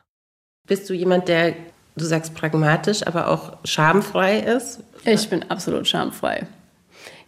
Bist 0.67 0.91
du 0.91 0.95
jemand, 0.95 1.29
der, 1.29 1.55
du 1.97 2.05
sagst 2.05 2.35
pragmatisch, 2.35 3.07
aber 3.07 3.29
auch 3.29 3.57
schamfrei 3.65 4.38
ist? 4.38 4.81
Ich 5.05 5.29
bin 5.29 5.45
absolut 5.50 5.87
schamfrei. 5.88 6.47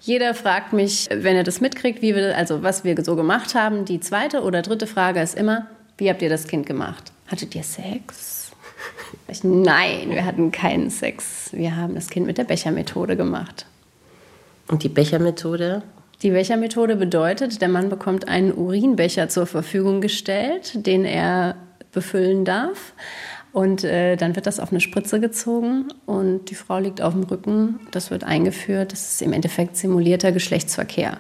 Jeder 0.01 0.35
fragt 0.35 0.73
mich, 0.73 1.09
wenn 1.13 1.37
er 1.37 1.45
das 1.45 1.61
mitkriegt, 1.61 2.03
wie 2.03 2.15
wir, 2.15 2.37
also 2.37 2.63
was 2.63 2.85
wir 2.85 3.03
so 3.05 3.17
gemacht 3.17 3.55
haben. 3.55 3.85
Die 3.85 4.01
zweite 4.01 4.43
oder 4.43 4.63
dritte 4.63 4.87
Frage 4.87 5.21
ist 5.21 5.37
immer, 5.37 5.67
wie 5.97 6.09
habt 6.09 6.23
ihr 6.23 6.29
das 6.29 6.47
Kind 6.47 6.67
gemacht? 6.67 7.13
Hattet 7.27 7.55
ihr 7.55 7.65
Sex? 7.65 8.37
Ich, 9.27 9.43
nein, 9.43 10.11
wir 10.11 10.25
hatten 10.25 10.53
keinen 10.53 10.91
Sex. 10.91 11.51
Wir 11.53 11.77
haben 11.77 11.95
das 11.95 12.09
Kind 12.09 12.27
mit 12.27 12.39
der 12.39 12.45
Bechermethode 12.45 13.17
gemacht. 13.17 13.67
Und 14.69 14.83
die 14.85 14.89
Bechermethode? 14.89 15.83
Die 16.23 16.31
Bechermethode 16.31 16.97
bedeutet, 16.97 17.61
der 17.61 17.69
Mann 17.69 17.89
bekommt 17.89 18.29
einen 18.29 18.53
Urinbecher 18.53 19.29
zur 19.29 19.47
Verfügung 19.47 20.01
gestellt, 20.01 20.87
den 20.87 21.05
er 21.05 21.57
befüllen 21.93 22.45
darf. 22.45 22.93
Und 23.53 23.83
äh, 23.83 24.17
dann 24.17 24.37
wird 24.37 24.47
das 24.47 24.61
auf 24.61 24.71
eine 24.71 24.81
Spritze 24.81 25.21
gezogen 25.21 25.89
und 26.07 26.51
die 26.51 26.55
Frau 26.55 26.79
liegt 26.79 27.01
auf 27.01 27.15
dem 27.15 27.23
Rücken. 27.23 27.81
Das 27.93 28.11
wird 28.11 28.25
eingeführt. 28.25 28.93
Das 28.93 29.13
ist 29.13 29.23
im 29.23 29.33
Endeffekt 29.33 29.77
simulierter 29.77 30.33
Geschlechtsverkehr. 30.33 31.19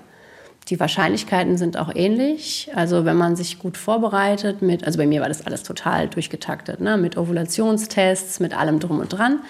Die 0.68 0.78
Wahrscheinlichkeiten 0.78 1.56
sind 1.56 1.78
auch 1.78 1.90
ähnlich. 1.94 2.70
Also 2.74 3.06
wenn 3.06 3.16
man 3.16 3.36
sich 3.36 3.58
gut 3.58 3.78
vorbereitet 3.78 4.60
mit, 4.60 4.84
also 4.84 4.98
bei 4.98 5.06
mir 5.06 5.22
war 5.22 5.28
das 5.28 5.46
alles 5.46 5.62
total 5.62 6.08
durchgetaktet, 6.08 6.80
ne? 6.80 6.98
mit 6.98 7.16
Ovulationstests, 7.16 8.40
mit 8.40 8.54
allem 8.54 8.78
drum 8.78 9.00
und 9.00 9.08
dran, 9.08 9.40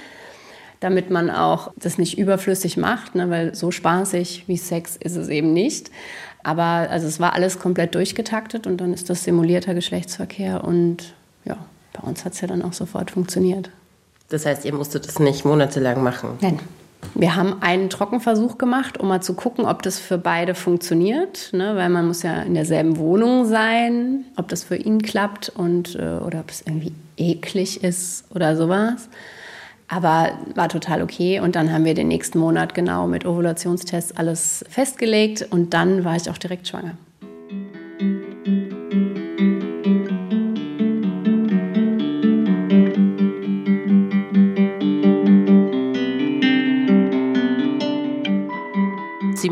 damit 0.78 1.10
man 1.10 1.28
auch 1.28 1.72
das 1.76 1.98
nicht 1.98 2.18
überflüssig 2.18 2.76
macht, 2.76 3.16
ne? 3.16 3.28
weil 3.30 3.54
so 3.56 3.72
spaßig 3.72 4.44
wie 4.46 4.56
Sex 4.56 4.96
ist 4.96 5.16
es 5.16 5.28
eben 5.28 5.52
nicht. 5.52 5.90
Aber 6.44 6.88
also 6.88 7.08
es 7.08 7.18
war 7.18 7.32
alles 7.32 7.58
komplett 7.58 7.96
durchgetaktet 7.96 8.68
und 8.68 8.80
dann 8.80 8.92
ist 8.94 9.10
das 9.10 9.24
simulierter 9.24 9.74
Geschlechtsverkehr 9.74 10.62
und 10.62 11.14
ja, 11.44 11.58
bei 12.00 12.08
uns 12.08 12.24
hat 12.24 12.34
es 12.34 12.40
ja 12.40 12.48
dann 12.48 12.62
auch 12.62 12.72
sofort 12.72 13.10
funktioniert. 13.10 13.70
Das 14.28 14.44
heißt, 14.44 14.64
ihr 14.64 14.74
musstet 14.74 15.06
es 15.06 15.18
nicht 15.18 15.44
monatelang 15.44 16.02
machen? 16.02 16.30
Nein. 16.40 16.60
Wir 17.14 17.36
haben 17.36 17.62
einen 17.62 17.90
Trockenversuch 17.90 18.58
gemacht, 18.58 18.98
um 18.98 19.08
mal 19.08 19.22
zu 19.22 19.34
gucken, 19.34 19.64
ob 19.64 19.82
das 19.82 20.00
für 20.00 20.18
beide 20.18 20.54
funktioniert, 20.54 21.50
ne? 21.52 21.76
weil 21.76 21.88
man 21.90 22.06
muss 22.06 22.22
ja 22.22 22.42
in 22.42 22.54
derselben 22.54 22.96
Wohnung 22.96 23.44
sein, 23.46 24.24
ob 24.36 24.48
das 24.48 24.64
für 24.64 24.76
ihn 24.76 25.00
klappt 25.00 25.48
und 25.48 25.94
äh, 25.94 26.18
oder 26.18 26.40
ob 26.40 26.50
es 26.50 26.62
irgendwie 26.62 26.92
eklig 27.16 27.84
ist 27.84 28.24
oder 28.34 28.56
sowas. 28.56 29.08
Aber 29.86 30.32
war 30.54 30.68
total 30.68 31.00
okay 31.02 31.40
und 31.40 31.54
dann 31.54 31.72
haben 31.72 31.84
wir 31.84 31.94
den 31.94 32.08
nächsten 32.08 32.38
Monat 32.38 32.74
genau 32.74 33.06
mit 33.06 33.24
Ovulationstests 33.24 34.16
alles 34.16 34.64
festgelegt 34.68 35.46
und 35.50 35.72
dann 35.74 36.04
war 36.04 36.16
ich 36.16 36.28
auch 36.28 36.38
direkt 36.38 36.68
schwanger. 36.68 36.96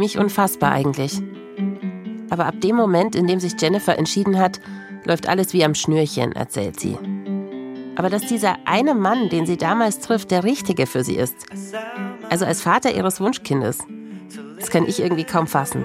Ziemlich 0.06 0.18
unfassbar 0.18 0.72
eigentlich. 0.72 1.20
Aber 2.30 2.46
ab 2.46 2.60
dem 2.60 2.76
Moment, 2.76 3.16
in 3.16 3.26
dem 3.26 3.40
sich 3.40 3.60
Jennifer 3.60 3.98
entschieden 3.98 4.38
hat, 4.38 4.60
läuft 5.04 5.28
alles 5.28 5.52
wie 5.52 5.64
am 5.64 5.74
Schnürchen, 5.74 6.32
erzählt 6.32 6.78
sie. 6.78 6.96
Aber 7.96 8.10
dass 8.10 8.26
dieser 8.26 8.56
eine 8.66 8.94
Mann, 8.94 9.28
den 9.30 9.46
sie 9.46 9.56
damals 9.56 10.00
trifft, 10.00 10.30
der 10.30 10.44
richtige 10.44 10.86
für 10.86 11.02
sie 11.02 11.16
ist. 11.16 11.34
Also 12.28 12.44
als 12.44 12.62
Vater 12.62 12.94
ihres 12.94 13.20
Wunschkindes. 13.20 13.78
Das 14.58 14.70
kann 14.70 14.86
ich 14.86 15.00
irgendwie 15.00 15.24
kaum 15.24 15.46
fassen. 15.46 15.84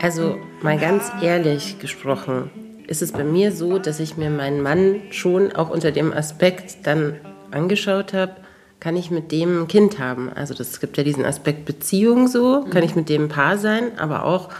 Also 0.00 0.38
mal 0.62 0.78
ganz 0.78 1.12
ehrlich 1.22 1.78
gesprochen, 1.78 2.50
ist 2.86 3.02
es 3.02 3.12
bei 3.12 3.24
mir 3.24 3.52
so, 3.52 3.78
dass 3.78 4.00
ich 4.00 4.16
mir 4.16 4.30
meinen 4.30 4.62
Mann 4.62 5.00
schon 5.10 5.52
auch 5.52 5.70
unter 5.70 5.92
dem 5.92 6.12
Aspekt 6.12 6.86
dann 6.86 7.16
angeschaut 7.54 8.12
habe, 8.12 8.36
kann 8.80 8.96
ich 8.96 9.10
mit 9.10 9.32
dem 9.32 9.62
ein 9.62 9.68
Kind 9.68 9.98
haben? 9.98 10.30
Also 10.30 10.52
das 10.52 10.80
gibt 10.80 10.96
ja 10.98 11.04
diesen 11.04 11.24
Aspekt 11.24 11.64
Beziehung 11.64 12.28
so, 12.28 12.64
kann 12.70 12.82
ich 12.82 12.94
mit 12.94 13.08
dem 13.08 13.24
ein 13.24 13.28
Paar 13.28 13.56
sein, 13.56 13.98
aber 13.98 14.24
auch 14.24 14.50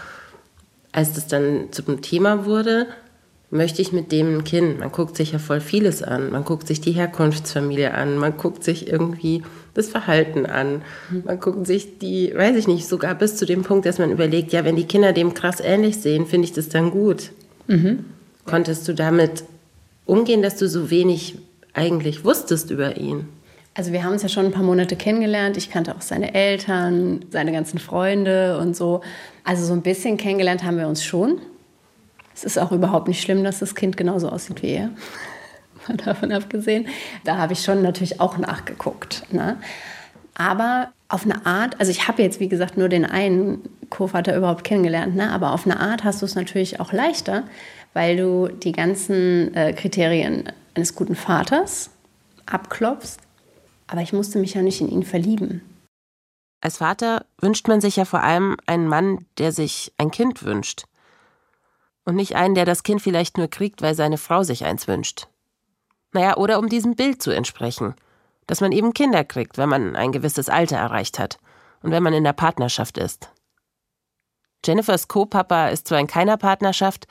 als 0.91 1.13
das 1.13 1.27
dann 1.27 1.67
zum 1.71 2.01
Thema 2.01 2.45
wurde, 2.45 2.87
möchte 3.51 3.81
ich 3.81 3.91
mit 3.91 4.11
dem 4.11 4.37
ein 4.37 4.43
Kind? 4.43 4.79
Man 4.79 4.91
guckt 4.91 5.15
sich 5.15 5.33
ja 5.33 5.39
voll 5.39 5.61
vieles 5.61 6.01
an. 6.01 6.31
Man 6.31 6.43
guckt 6.43 6.67
sich 6.67 6.81
die 6.81 6.93
Herkunftsfamilie 6.93 7.93
an, 7.93 8.17
man 8.17 8.37
guckt 8.37 8.63
sich 8.63 8.87
irgendwie 8.87 9.43
das 9.73 9.89
Verhalten 9.89 10.45
an, 10.45 10.83
man 11.25 11.39
guckt 11.39 11.67
sich 11.67 11.99
die, 11.99 12.33
weiß 12.33 12.55
ich 12.55 12.67
nicht, 12.67 12.87
sogar 12.87 13.13
bis 13.13 13.35
zu 13.35 13.45
dem 13.45 13.63
Punkt, 13.63 13.85
dass 13.85 13.99
man 13.99 14.09
überlegt, 14.09 14.53
ja, 14.53 14.63
wenn 14.63 14.77
die 14.77 14.85
Kinder 14.85 15.11
dem 15.11 15.33
krass 15.33 15.59
ähnlich 15.59 15.97
sehen, 15.97 16.25
finde 16.25 16.45
ich 16.45 16.53
das 16.53 16.69
dann 16.69 16.91
gut. 16.91 17.31
Mhm. 17.67 18.05
Konntest 18.45 18.87
du 18.87 18.93
damit 18.93 19.43
umgehen, 20.05 20.41
dass 20.41 20.55
du 20.57 20.69
so 20.69 20.89
wenig 20.89 21.37
eigentlich 21.75 22.23
wusstest 22.23 22.71
über 22.71 22.97
ihn? 22.97 23.27
Also 23.77 23.91
wir 23.91 24.03
haben 24.03 24.13
uns 24.13 24.23
ja 24.23 24.29
schon 24.29 24.45
ein 24.45 24.51
paar 24.51 24.63
Monate 24.63 24.95
kennengelernt. 24.95 25.57
Ich 25.57 25.69
kannte 25.69 25.95
auch 25.95 26.01
seine 26.01 26.33
Eltern, 26.33 27.25
seine 27.29 27.51
ganzen 27.51 27.77
Freunde 27.77 28.57
und 28.57 28.75
so. 28.75 29.01
Also 29.43 29.65
so 29.65 29.73
ein 29.73 29.81
bisschen 29.81 30.15
kennengelernt 30.15 30.63
haben 30.63 30.77
wir 30.77 30.87
uns 30.87 31.03
schon. 31.03 31.41
Es 32.33 32.45
ist 32.45 32.57
auch 32.57 32.71
überhaupt 32.71 33.09
nicht 33.09 33.21
schlimm, 33.21 33.43
dass 33.43 33.59
das 33.59 33.75
Kind 33.75 33.97
genauso 33.97 34.29
aussieht 34.29 34.63
wie 34.63 34.71
er. 34.71 34.89
Mal 35.87 35.97
davon 35.97 36.31
abgesehen. 36.31 36.87
Da 37.25 37.37
habe 37.37 37.53
ich 37.53 37.63
schon 37.63 37.81
natürlich 37.81 38.21
auch 38.21 38.37
nachgeguckt. 38.37 39.23
Ne? 39.33 39.57
Aber 40.35 40.91
auf 41.09 41.25
eine 41.25 41.45
Art, 41.45 41.79
also 41.79 41.91
ich 41.91 42.07
habe 42.07 42.23
jetzt 42.23 42.39
wie 42.39 42.49
gesagt 42.49 42.77
nur 42.77 42.89
den 42.89 43.05
einen 43.05 43.61
Co-Vater 43.89 44.35
überhaupt 44.35 44.63
kennengelernt, 44.63 45.15
ne? 45.15 45.31
aber 45.31 45.51
auf 45.51 45.65
eine 45.65 45.79
Art 45.79 46.03
hast 46.03 46.21
du 46.21 46.25
es 46.25 46.35
natürlich 46.35 46.79
auch 46.79 46.91
leichter, 46.91 47.43
weil 47.95 48.17
du 48.17 48.49
die 48.49 48.73
ganzen 48.73 49.55
äh, 49.55 49.73
Kriterien 49.73 50.51
eines 50.75 50.95
guten 50.95 51.15
Vaters 51.15 51.89
abklopfst. 52.45 53.19
Aber 53.87 54.01
ich 54.01 54.11
musste 54.11 54.37
mich 54.37 54.53
ja 54.53 54.61
nicht 54.61 54.81
in 54.81 54.89
ihn 54.89 55.03
verlieben. 55.03 55.61
Als 56.59 56.77
Vater 56.77 57.25
wünscht 57.39 57.67
man 57.67 57.79
sich 57.79 57.95
ja 57.95 58.03
vor 58.03 58.21
allem 58.21 58.57
einen 58.65 58.87
Mann, 58.87 59.25
der 59.37 59.53
sich 59.53 59.93
ein 59.97 60.11
Kind 60.11 60.43
wünscht. 60.43 60.83
Und 62.03 62.15
nicht 62.15 62.35
einen, 62.35 62.53
der 62.53 62.65
das 62.65 62.83
Kind 62.83 63.01
vielleicht 63.01 63.37
nur 63.37 63.47
kriegt, 63.47 63.81
weil 63.81 63.95
seine 63.95 64.17
Frau 64.17 64.43
sich 64.43 64.65
eins 64.65 64.87
wünscht. 64.87 65.27
Naja, 66.11 66.35
oder 66.35 66.59
um 66.59 66.67
diesem 66.67 66.95
Bild 66.95 67.21
zu 67.21 67.31
entsprechen, 67.31 67.95
dass 68.45 68.61
man 68.61 68.73
eben 68.73 68.93
Kinder 68.93 69.23
kriegt, 69.23 69.57
wenn 69.57 69.69
man 69.69 69.95
ein 69.95 70.11
gewisses 70.11 70.49
Alter 70.49 70.77
erreicht 70.77 71.17
hat 71.17 71.37
und 71.81 71.91
wenn 71.91 72.03
man 72.03 72.13
in 72.13 72.25
der 72.25 72.33
Partnerschaft 72.33 72.97
ist. 72.97 73.29
Jennifers 74.65 75.07
Co-Papa 75.07 75.69
ist 75.69 75.87
zwar 75.87 75.99
in 75.99 76.07
keiner 76.07 76.37
Partnerschaft, 76.37 77.07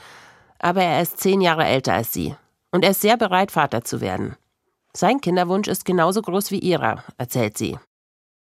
aber 0.64 0.83
er 0.83 1.02
ist 1.02 1.21
zehn 1.21 1.42
Jahre 1.42 1.66
älter 1.66 1.92
als 1.92 2.12
sie 2.14 2.35
und 2.73 2.85
er 2.85 2.92
ist 2.92 3.02
sehr 3.02 3.18
bereit, 3.18 3.52
Vater 3.52 3.85
zu 3.85 4.00
werden. 4.00 4.35
Sein 4.97 5.21
Kinderwunsch 5.21 5.68
ist 5.68 5.85
genauso 5.85 6.23
groß 6.23 6.50
wie 6.52 6.59
ihrer, 6.59 7.04
erzählt 7.18 7.59
sie. 7.59 7.78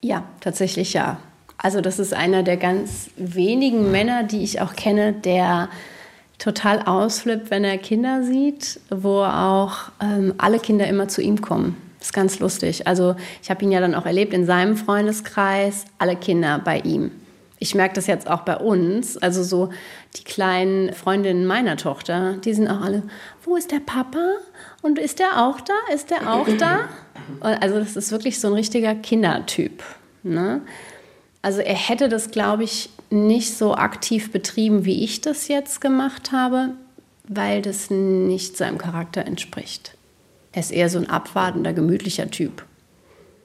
Ja, 0.03 0.25
tatsächlich 0.41 0.95
ja. 0.95 1.19
Also 1.59 1.81
das 1.81 2.01
ist 2.01 2.15
einer 2.15 2.43
der 2.43 2.57
ganz 2.57 3.11
wenigen 3.17 3.93
Männer, 3.93 4.25
die 4.25 4.43
ich 4.43 4.61
auch 4.61 4.75
kenne, 4.75 5.13
der 5.13 5.69
total 6.39 6.83
ausflippt, 6.83 7.51
wenn 7.51 7.63
er 7.63 7.79
Kinder 7.79 8.25
sieht, 8.25 8.81
wo 8.91 9.23
auch 9.23 9.91
ähm, 10.01 10.35
alle 10.39 10.59
Kinder 10.59 10.89
immer 10.89 11.07
zu 11.07 11.23
ihm 11.23 11.41
kommen. 11.41 11.77
Das 11.99 12.09
ist 12.09 12.13
ganz 12.13 12.41
lustig. 12.41 12.87
Also 12.87 13.15
ich 13.43 13.51
habe 13.51 13.65
ihn 13.65 13.71
ja 13.71 13.81
dann 13.81 13.95
auch 13.95 14.07
erlebt 14.07 14.33
in 14.33 14.45
seinem 14.45 14.77
Freundeskreis, 14.77 15.85
alle 15.99 16.17
Kinder 16.17 16.61
bei 16.65 16.81
ihm. 16.81 17.13
Ich 17.59 17.75
merke 17.75 17.95
das 17.95 18.07
jetzt 18.07 18.29
auch 18.29 18.43
bei 18.43 18.57
uns. 18.57 19.17
Also 19.17 19.43
so 19.43 19.71
die 20.17 20.25
kleinen 20.25 20.93
Freundinnen 20.93 21.47
meiner 21.47 21.77
Tochter, 21.77 22.35
die 22.45 22.55
sind 22.55 22.69
auch 22.69 22.81
alle, 22.81 23.03
wo 23.45 23.57
ist 23.57 23.73
der 23.73 23.81
Papa? 23.81 24.35
Und 24.83 24.99
ist 24.99 25.19
der 25.19 25.45
auch 25.45 25.61
da? 25.61 25.75
Ist 25.93 26.11
der 26.11 26.33
auch 26.33 26.49
da? 26.59 26.89
Also 27.41 27.79
das 27.79 27.97
ist 27.97 28.13
wirklich 28.13 28.41
so 28.41 28.49
ein 28.49 28.55
richtiger 28.55 28.95
Kindertyp. 28.95 29.83
Ne? 30.23 30.63
Also 31.43 31.61
er 31.61 31.75
hätte 31.75 32.09
das, 32.09 32.31
glaube 32.31 32.65
ich, 32.65 32.91
nicht 33.11 33.57
so 33.57 33.75
aktiv 33.75 34.33
betrieben, 34.33 34.85
wie 34.85 35.05
ich 35.05 35.21
das 35.21 35.49
jetzt 35.49 35.81
gemacht 35.81 36.33
habe, 36.33 36.71
weil 37.27 37.63
das 37.63 37.91
nicht 37.91 38.57
seinem 38.57 38.79
Charakter 38.79 39.25
entspricht. 39.25 39.97
Er 40.53 40.61
ist 40.61 40.73
eher 40.73 40.89
so 40.89 40.99
ein 40.99 41.11
abwartender, 41.11 41.73
gemütlicher 41.73 42.31
Typ. 42.31 42.65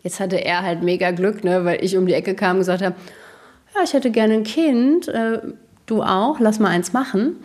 Jetzt 0.04 0.20
hatte 0.20 0.44
er 0.44 0.64
halt 0.64 0.84
mega 0.84 1.12
Glück, 1.12 1.44
ne, 1.44 1.64
weil 1.66 1.84
ich 1.84 1.96
um 1.98 2.06
die 2.06 2.14
Ecke 2.14 2.36
kam 2.36 2.58
und 2.58 2.62
gesagt 2.62 2.84
habe, 2.84 2.96
ja, 3.76 3.84
ich 3.84 3.94
hätte 3.94 4.12
gerne 4.12 4.36
ein 4.36 4.44
Kind, 4.44 5.08
äh, 5.08 5.40
du 5.86 6.04
auch, 6.04 6.40
lass 6.40 6.60
mal 6.60 6.70
eins 6.70 6.94
machen. 6.94 7.38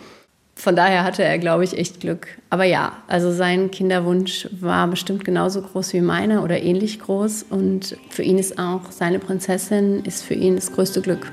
Von 0.54 0.74
daher 0.74 1.04
hatte 1.04 1.22
er, 1.22 1.38
glaube 1.38 1.62
ich, 1.62 1.78
echt 1.78 2.00
Glück. 2.00 2.26
Aber 2.50 2.64
ja, 2.64 2.92
also 3.06 3.30
sein 3.30 3.70
Kinderwunsch 3.70 4.48
war 4.60 4.88
bestimmt 4.88 5.24
genauso 5.24 5.62
groß 5.62 5.92
wie 5.92 6.00
meiner 6.00 6.42
oder 6.42 6.60
ähnlich 6.60 6.98
groß. 6.98 7.46
Und 7.48 7.96
für 8.10 8.24
ihn 8.24 8.38
ist 8.38 8.58
auch 8.58 8.90
seine 8.90 9.20
Prinzessin, 9.20 10.02
ist 10.04 10.24
für 10.24 10.34
ihn 10.34 10.56
das 10.56 10.72
größte 10.72 11.00
Glück. 11.00 11.30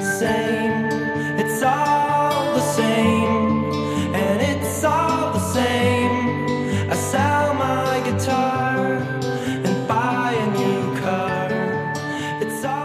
Same, 0.00 0.88
it's 1.38 1.62
all 1.62 2.13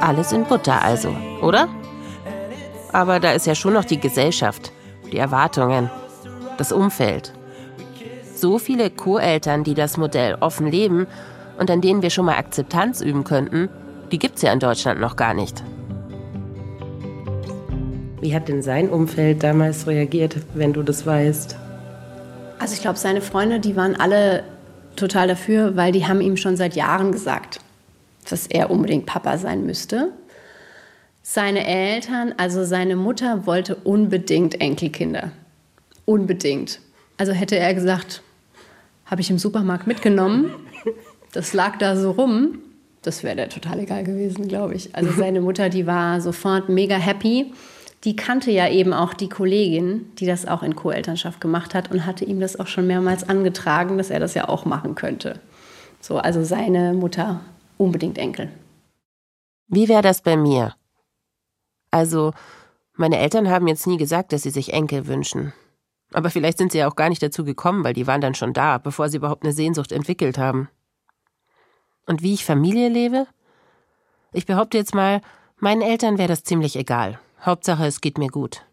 Alles 0.10 0.32
in 0.32 0.44
Butter 0.44 0.82
also, 0.82 1.16
oder? 1.40 1.68
Aber 2.92 3.20
da 3.20 3.34
ist 3.34 3.46
ja 3.46 3.54
schon 3.54 3.74
noch 3.74 3.86
die 3.86 4.00
Gesellschaft 4.00 4.72
die 5.12 5.18
Erwartungen, 5.18 5.92
das 6.58 6.72
Umfeld. 6.72 7.32
So 8.34 8.58
viele 8.58 8.90
Co-Eltern, 8.90 9.64
die 9.64 9.76
das 9.76 9.98
Modell 9.98 10.36
offen 10.40 10.66
leben 10.66 11.06
und 11.60 11.70
an 11.70 11.82
denen 11.82 12.02
wir 12.02 12.10
schon 12.10 12.26
mal 12.26 12.38
Akzeptanz 12.38 13.02
üben 13.02 13.24
könnten, 13.24 13.70
die 14.12 14.18
gibt 14.18 14.38
es 14.38 14.42
ja 14.42 14.52
in 14.52 14.60
Deutschland 14.60 15.00
noch 15.00 15.16
gar 15.16 15.36
nicht. 15.36 15.64
Wie 18.20 18.34
hat 18.34 18.48
denn 18.48 18.64
sein 18.64 18.90
Umfeld 18.90 19.44
damals 19.44 19.86
reagiert, 19.86 20.38
wenn 20.56 20.74
du 20.74 20.82
das 20.82 21.06
weißt? 21.06 21.56
Also 22.58 22.74
ich 22.74 22.82
glaube, 22.82 22.98
seine 22.98 23.22
Freunde, 23.22 23.60
die 23.60 23.76
waren 23.76 23.96
alle 23.96 24.44
total 24.96 25.28
dafür, 25.28 25.76
weil 25.76 25.92
die 25.92 26.08
haben 26.08 26.20
ihm 26.20 26.36
schon 26.36 26.58
seit 26.58 26.76
Jahren 26.76 27.12
gesagt, 27.12 27.60
dass 28.30 28.48
er 28.48 28.72
unbedingt 28.72 29.06
Papa 29.06 29.38
sein 29.38 29.66
müsste. 29.66 30.12
Seine 31.22 31.68
Eltern, 31.68 32.34
also 32.38 32.64
seine 32.64 32.96
Mutter, 32.96 33.46
wollte 33.46 33.76
unbedingt 33.76 34.60
Enkelkinder. 34.62 35.32
Unbedingt. 36.06 36.80
Also 37.18 37.34
hätte 37.34 37.58
er 37.58 37.74
gesagt, 37.74 38.24
habe 39.06 39.22
ich 39.22 39.30
im 39.30 39.38
Supermarkt 39.38 39.88
mitgenommen, 39.88 40.52
das 41.34 41.54
lag 41.54 41.78
da 41.78 41.96
so 41.96 42.12
rum, 42.12 42.60
das 43.02 43.24
wäre 43.24 43.36
der 43.36 43.50
total 43.50 43.80
egal 43.80 44.04
gewesen, 44.04 44.48
glaube 44.48 44.76
ich. 44.76 44.96
Also 44.96 45.12
seine 45.18 45.42
Mutter, 45.42 45.70
die 45.70 45.86
war 45.86 46.22
sofort 46.22 46.70
mega 46.70 46.96
happy. 46.96 47.54
Die 48.06 48.16
kannte 48.16 48.50
ja 48.50 48.70
eben 48.70 48.94
auch 48.94 49.14
die 49.14 49.28
Kollegin, 49.28 50.06
die 50.20 50.26
das 50.26 50.48
auch 50.48 50.64
in 50.64 50.76
Co-Elternschaft 50.76 51.42
gemacht 51.42 51.76
hat 51.76 51.92
und 51.92 52.06
hatte 52.06 52.24
ihm 52.24 52.40
das 52.40 52.58
auch 52.58 52.68
schon 52.68 52.88
mehrmals 52.88 53.28
angetragen, 53.28 53.98
dass 53.98 54.10
er 54.10 54.22
das 54.22 54.36
ja 54.36 54.48
auch 54.48 54.64
machen 54.64 54.96
könnte. 54.96 55.40
So, 56.00 56.18
also 56.18 56.44
seine 56.44 56.94
Mutter 56.94 57.42
unbedingt 57.80 58.18
Enkel. 58.18 58.52
Wie 59.68 59.88
wäre 59.88 60.02
das 60.02 60.22
bei 60.22 60.38
mir? 60.38 60.76
Also, 61.92 62.34
meine 62.94 63.18
Eltern 63.18 63.50
haben 63.50 63.68
jetzt 63.68 63.88
nie 63.88 63.98
gesagt, 63.98 64.34
dass 64.34 64.44
sie 64.44 64.50
sich 64.50 64.74
Enkel 64.74 65.08
wünschen. 65.08 65.54
Aber 66.12 66.30
vielleicht 66.30 66.58
sind 66.58 66.72
sie 66.72 66.80
ja 66.80 66.90
auch 66.90 66.96
gar 66.96 67.10
nicht 67.10 67.24
dazu 67.24 67.44
gekommen, 67.44 67.84
weil 67.84 67.94
die 67.94 68.08
waren 68.08 68.22
dann 68.22 68.36
schon 68.36 68.54
da, 68.54 68.78
bevor 68.78 69.10
sie 69.10 69.18
überhaupt 69.18 69.44
eine 69.44 69.54
Sehnsucht 69.54 69.92
entwickelt 69.92 70.38
haben. 70.38 70.70
Und 72.06 72.24
wie 72.24 72.34
ich 72.34 72.46
Familie 72.46 72.90
lebe? 72.90 73.28
Ich 74.34 74.46
behaupte 74.46 74.78
jetzt 74.78 74.96
mal, 74.96 75.22
meinen 75.58 75.82
Eltern 75.82 76.18
wäre 76.18 76.28
das 76.28 76.44
ziemlich 76.44 76.76
egal. 76.76 77.20
Hauptsache, 77.42 77.86
es 77.86 78.02
geht 78.02 78.18
mir 78.18 78.30
gut. 78.30 78.66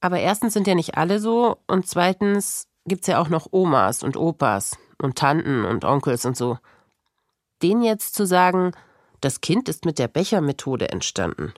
Aber 0.00 0.18
erstens 0.18 0.52
sind 0.52 0.66
ja 0.66 0.74
nicht 0.74 0.96
alle 0.96 1.20
so 1.20 1.58
und 1.68 1.86
zweitens 1.86 2.66
gibt's 2.84 3.06
ja 3.06 3.20
auch 3.20 3.28
noch 3.28 3.46
Omas 3.52 4.02
und 4.02 4.16
Opas 4.16 4.76
und 5.00 5.16
Tanten 5.16 5.64
und 5.64 5.84
Onkels 5.84 6.24
und 6.24 6.36
so. 6.36 6.58
Denen 7.62 7.82
jetzt 7.82 8.14
zu 8.14 8.26
sagen, 8.26 8.72
das 9.20 9.40
Kind 9.40 9.68
ist 9.68 9.84
mit 9.84 9.98
der 9.98 10.08
Bechermethode 10.08 10.90
entstanden. 10.90 11.54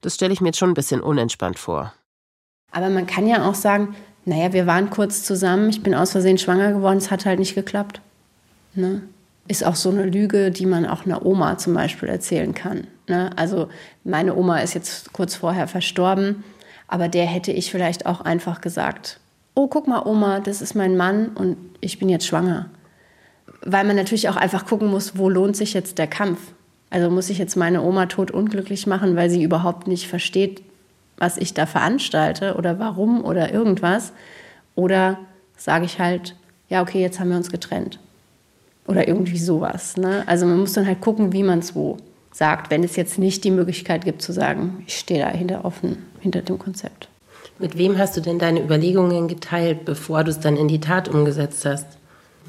Das 0.00 0.14
stelle 0.14 0.32
ich 0.32 0.40
mir 0.40 0.48
jetzt 0.48 0.58
schon 0.58 0.70
ein 0.70 0.74
bisschen 0.74 1.00
unentspannt 1.00 1.58
vor. 1.58 1.92
Aber 2.72 2.90
man 2.90 3.06
kann 3.06 3.26
ja 3.26 3.48
auch 3.48 3.54
sagen, 3.54 3.94
naja, 4.24 4.52
wir 4.52 4.66
waren 4.66 4.90
kurz 4.90 5.22
zusammen, 5.22 5.70
ich 5.70 5.82
bin 5.82 5.94
aus 5.94 6.12
Versehen 6.12 6.38
schwanger 6.38 6.72
geworden, 6.72 6.98
es 6.98 7.10
hat 7.10 7.26
halt 7.26 7.38
nicht 7.38 7.54
geklappt. 7.54 8.00
Ne? 8.74 9.02
Ist 9.48 9.64
auch 9.64 9.76
so 9.76 9.90
eine 9.90 10.04
Lüge, 10.04 10.50
die 10.50 10.66
man 10.66 10.84
auch 10.84 11.06
einer 11.06 11.24
Oma 11.24 11.58
zum 11.58 11.74
Beispiel 11.74 12.08
erzählen 12.08 12.52
kann. 12.52 12.88
Ne? 13.08 13.30
Also 13.36 13.68
meine 14.04 14.34
Oma 14.34 14.58
ist 14.58 14.74
jetzt 14.74 15.12
kurz 15.12 15.36
vorher 15.36 15.68
verstorben, 15.68 16.44
aber 16.88 17.08
der 17.08 17.26
hätte 17.26 17.52
ich 17.52 17.70
vielleicht 17.70 18.06
auch 18.06 18.20
einfach 18.20 18.60
gesagt, 18.60 19.20
oh, 19.54 19.68
guck 19.68 19.86
mal, 19.86 20.02
Oma, 20.04 20.40
das 20.40 20.60
ist 20.60 20.74
mein 20.74 20.96
Mann 20.96 21.28
und 21.28 21.56
ich 21.80 21.98
bin 21.98 22.08
jetzt 22.08 22.26
schwanger. 22.26 22.68
Weil 23.62 23.84
man 23.84 23.96
natürlich 23.96 24.28
auch 24.28 24.36
einfach 24.36 24.66
gucken 24.66 24.88
muss, 24.88 25.18
wo 25.18 25.28
lohnt 25.28 25.56
sich 25.56 25.74
jetzt 25.74 25.98
der 25.98 26.06
Kampf. 26.06 26.38
Also 26.90 27.10
muss 27.10 27.30
ich 27.30 27.38
jetzt 27.38 27.56
meine 27.56 27.82
Oma 27.82 28.06
tot 28.06 28.30
unglücklich 28.30 28.86
machen, 28.86 29.16
weil 29.16 29.30
sie 29.30 29.42
überhaupt 29.42 29.86
nicht 29.86 30.06
versteht, 30.06 30.62
was 31.18 31.36
ich 31.36 31.54
da 31.54 31.66
veranstalte 31.66 32.54
oder 32.54 32.78
warum 32.78 33.24
oder 33.24 33.52
irgendwas. 33.52 34.12
Oder 34.74 35.18
sage 35.56 35.84
ich 35.84 35.98
halt, 35.98 36.36
ja, 36.68 36.82
okay, 36.82 37.00
jetzt 37.00 37.18
haben 37.18 37.30
wir 37.30 37.36
uns 37.36 37.50
getrennt. 37.50 37.98
Oder 38.86 39.08
irgendwie 39.08 39.38
sowas. 39.38 39.96
Ne? 39.96 40.22
Also 40.26 40.46
man 40.46 40.60
muss 40.60 40.74
dann 40.74 40.86
halt 40.86 41.00
gucken, 41.00 41.32
wie 41.32 41.42
man 41.42 41.58
es 41.60 41.74
wo 41.74 41.96
sagt, 42.36 42.70
wenn 42.70 42.84
es 42.84 42.96
jetzt 42.96 43.18
nicht 43.18 43.44
die 43.44 43.50
Möglichkeit 43.50 44.04
gibt 44.04 44.20
zu 44.20 44.32
sagen, 44.32 44.84
ich 44.86 44.98
stehe 44.98 45.24
dahinter 45.24 45.64
offen, 45.64 46.04
hinter 46.20 46.42
dem 46.42 46.58
Konzept. 46.58 47.08
Mit 47.58 47.78
wem 47.78 47.96
hast 47.96 48.14
du 48.16 48.20
denn 48.20 48.38
deine 48.38 48.60
Überlegungen 48.60 49.26
geteilt, 49.26 49.86
bevor 49.86 50.22
du 50.22 50.30
es 50.30 50.40
dann 50.40 50.58
in 50.58 50.68
die 50.68 50.80
Tat 50.80 51.08
umgesetzt 51.08 51.64
hast? 51.64 51.86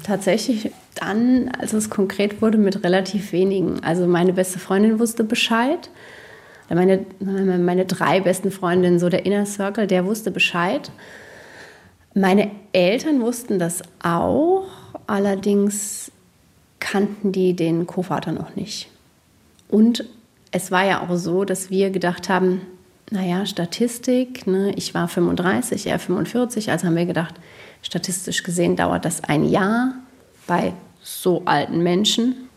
Tatsächlich 0.04 0.70
dann, 0.94 1.50
als 1.58 1.72
es 1.72 1.90
konkret 1.90 2.40
wurde, 2.40 2.58
mit 2.58 2.84
relativ 2.84 3.32
wenigen. 3.32 3.82
Also 3.82 4.06
meine 4.06 4.32
beste 4.32 4.58
Freundin 4.58 4.98
wusste 4.98 5.24
Bescheid. 5.24 5.90
Meine, 6.70 7.06
meine 7.20 7.86
drei 7.86 8.20
besten 8.20 8.50
Freundinnen, 8.50 8.98
so 8.98 9.08
der 9.08 9.24
Inner 9.24 9.46
Circle, 9.46 9.86
der 9.86 10.04
wusste 10.04 10.30
Bescheid. 10.30 10.90
Meine 12.14 12.50
Eltern 12.72 13.20
wussten 13.22 13.58
das 13.58 13.82
auch, 14.02 14.66
allerdings 15.06 16.10
kannten 16.80 17.32
die 17.32 17.54
den 17.54 17.86
Co-Vater 17.86 18.32
noch 18.32 18.54
nicht. 18.54 18.88
Und 19.68 20.04
es 20.50 20.70
war 20.70 20.84
ja 20.84 21.02
auch 21.02 21.16
so, 21.16 21.44
dass 21.44 21.70
wir 21.70 21.90
gedacht 21.90 22.28
haben, 22.28 22.62
naja, 23.10 23.46
Statistik, 23.46 24.46
ne, 24.46 24.72
ich 24.76 24.94
war 24.94 25.08
35, 25.08 25.86
er 25.86 25.98
45, 25.98 26.70
also 26.70 26.86
haben 26.86 26.96
wir 26.96 27.06
gedacht, 27.06 27.34
statistisch 27.88 28.42
gesehen 28.42 28.76
dauert 28.76 29.06
das 29.06 29.24
ein 29.24 29.48
Jahr 29.48 29.94
bei 30.46 30.74
so 31.02 31.42
alten 31.46 31.82
Menschen. 31.82 32.48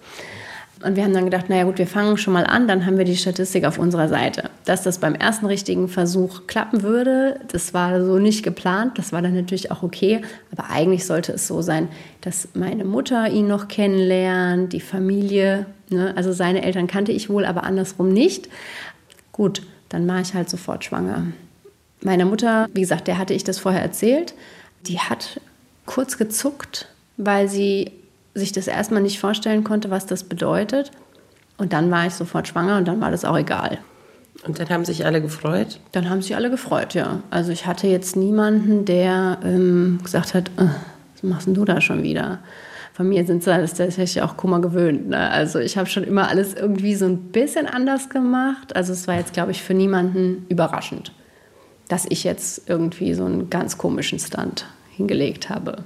Und 0.83 0.97
wir 0.97 1.03
haben 1.03 1.13
dann 1.13 1.25
gedacht, 1.25 1.47
naja 1.47 1.63
gut, 1.63 1.77
wir 1.77 1.87
fangen 1.87 2.17
schon 2.17 2.33
mal 2.33 2.43
an, 2.43 2.67
dann 2.67 2.85
haben 2.85 2.97
wir 2.97 3.05
die 3.05 3.15
Statistik 3.15 3.65
auf 3.65 3.77
unserer 3.77 4.09
Seite. 4.09 4.49
Dass 4.65 4.83
das 4.83 4.97
beim 4.97 5.15
ersten 5.15 5.45
richtigen 5.45 5.87
Versuch 5.87 6.47
klappen 6.47 6.81
würde, 6.81 7.39
das 7.49 7.73
war 7.73 8.03
so 8.03 8.17
nicht 8.17 8.43
geplant, 8.43 8.97
das 8.97 9.13
war 9.13 9.21
dann 9.21 9.35
natürlich 9.35 9.71
auch 9.71 9.83
okay. 9.83 10.21
Aber 10.51 10.69
eigentlich 10.69 11.05
sollte 11.05 11.31
es 11.31 11.47
so 11.47 11.61
sein, 11.61 11.87
dass 12.19 12.49
meine 12.53 12.83
Mutter 12.83 13.29
ihn 13.29 13.47
noch 13.47 13.69
kennenlernt, 13.69 14.73
die 14.73 14.81
Familie, 14.81 15.65
ne? 15.89 16.13
also 16.17 16.33
seine 16.33 16.63
Eltern 16.63 16.87
kannte 16.87 17.13
ich 17.13 17.29
wohl, 17.29 17.45
aber 17.45 17.63
andersrum 17.63 18.11
nicht. 18.11 18.49
Gut, 19.31 19.61
dann 19.87 20.05
war 20.07 20.19
ich 20.19 20.33
halt 20.33 20.49
sofort 20.49 20.83
schwanger. 20.83 21.27
Meiner 22.01 22.25
Mutter, 22.25 22.67
wie 22.73 22.81
gesagt, 22.81 23.07
der 23.07 23.19
hatte 23.19 23.35
ich 23.35 23.43
das 23.43 23.59
vorher 23.59 23.81
erzählt, 23.81 24.33
die 24.87 24.99
hat 24.99 25.39
kurz 25.85 26.17
gezuckt, 26.17 26.87
weil 27.17 27.47
sie 27.47 27.91
sich 28.33 28.51
das 28.51 28.67
erstmal 28.67 29.01
nicht 29.01 29.19
vorstellen 29.19 29.63
konnte, 29.63 29.89
was 29.89 30.05
das 30.05 30.23
bedeutet. 30.23 30.91
Und 31.57 31.73
dann 31.73 31.91
war 31.91 32.07
ich 32.07 32.13
sofort 32.13 32.47
schwanger 32.47 32.77
und 32.77 32.87
dann 32.87 33.01
war 33.01 33.11
das 33.11 33.25
auch 33.25 33.37
egal. 33.37 33.79
Und 34.45 34.59
dann 34.59 34.69
haben 34.69 34.85
sich 34.85 35.05
alle 35.05 35.21
gefreut? 35.21 35.79
Dann 35.91 36.09
haben 36.09 36.21
sich 36.21 36.35
alle 36.35 36.49
gefreut, 36.49 36.93
ja. 36.93 37.21
Also 37.29 37.51
ich 37.51 37.67
hatte 37.67 37.87
jetzt 37.87 38.15
niemanden, 38.15 38.85
der 38.85 39.37
ähm, 39.43 39.99
gesagt 40.03 40.33
hat, 40.33 40.49
äh, 40.57 40.67
was 41.13 41.23
machst 41.23 41.47
denn 41.47 41.53
du 41.53 41.65
da 41.65 41.81
schon 41.81 42.01
wieder? 42.01 42.39
Von 42.93 43.07
mir 43.09 43.25
sind 43.25 43.43
sie 43.43 43.51
das 43.51 43.73
tatsächlich 43.73 44.21
auch 44.21 44.37
Kummer 44.37 44.59
gewöhnt. 44.59 45.09
Ne? 45.09 45.29
Also 45.29 45.59
ich 45.59 45.77
habe 45.77 45.87
schon 45.87 46.03
immer 46.03 46.27
alles 46.27 46.53
irgendwie 46.53 46.95
so 46.95 47.05
ein 47.05 47.17
bisschen 47.17 47.67
anders 47.67 48.09
gemacht. 48.09 48.75
Also 48.75 48.93
es 48.93 49.07
war 49.07 49.15
jetzt, 49.15 49.33
glaube 49.33 49.51
ich, 49.51 49.61
für 49.61 49.73
niemanden 49.73 50.45
überraschend, 50.49 51.11
dass 51.91 52.05
ich 52.07 52.23
jetzt 52.23 52.69
irgendwie 52.69 53.13
so 53.13 53.25
einen 53.25 53.49
ganz 53.49 53.77
komischen 53.77 54.17
Stand 54.17 54.65
hingelegt 54.95 55.49
habe. 55.49 55.83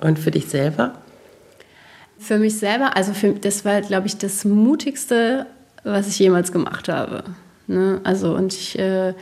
Und 0.00 0.18
für 0.18 0.32
dich 0.32 0.46
selber? 0.46 0.94
Für 2.18 2.38
mich 2.38 2.58
selber, 2.58 2.96
also 2.96 3.12
für, 3.12 3.34
das 3.34 3.64
war, 3.64 3.80
glaube 3.80 4.08
ich, 4.08 4.16
das 4.16 4.44
Mutigste, 4.44 5.46
was 5.84 6.08
ich 6.08 6.18
jemals 6.18 6.50
gemacht 6.50 6.88
habe. 6.88 7.22
Ne? 7.68 8.00
Also 8.02 8.34
und 8.34 8.52
ich 8.52 8.76
äh, 8.80 9.14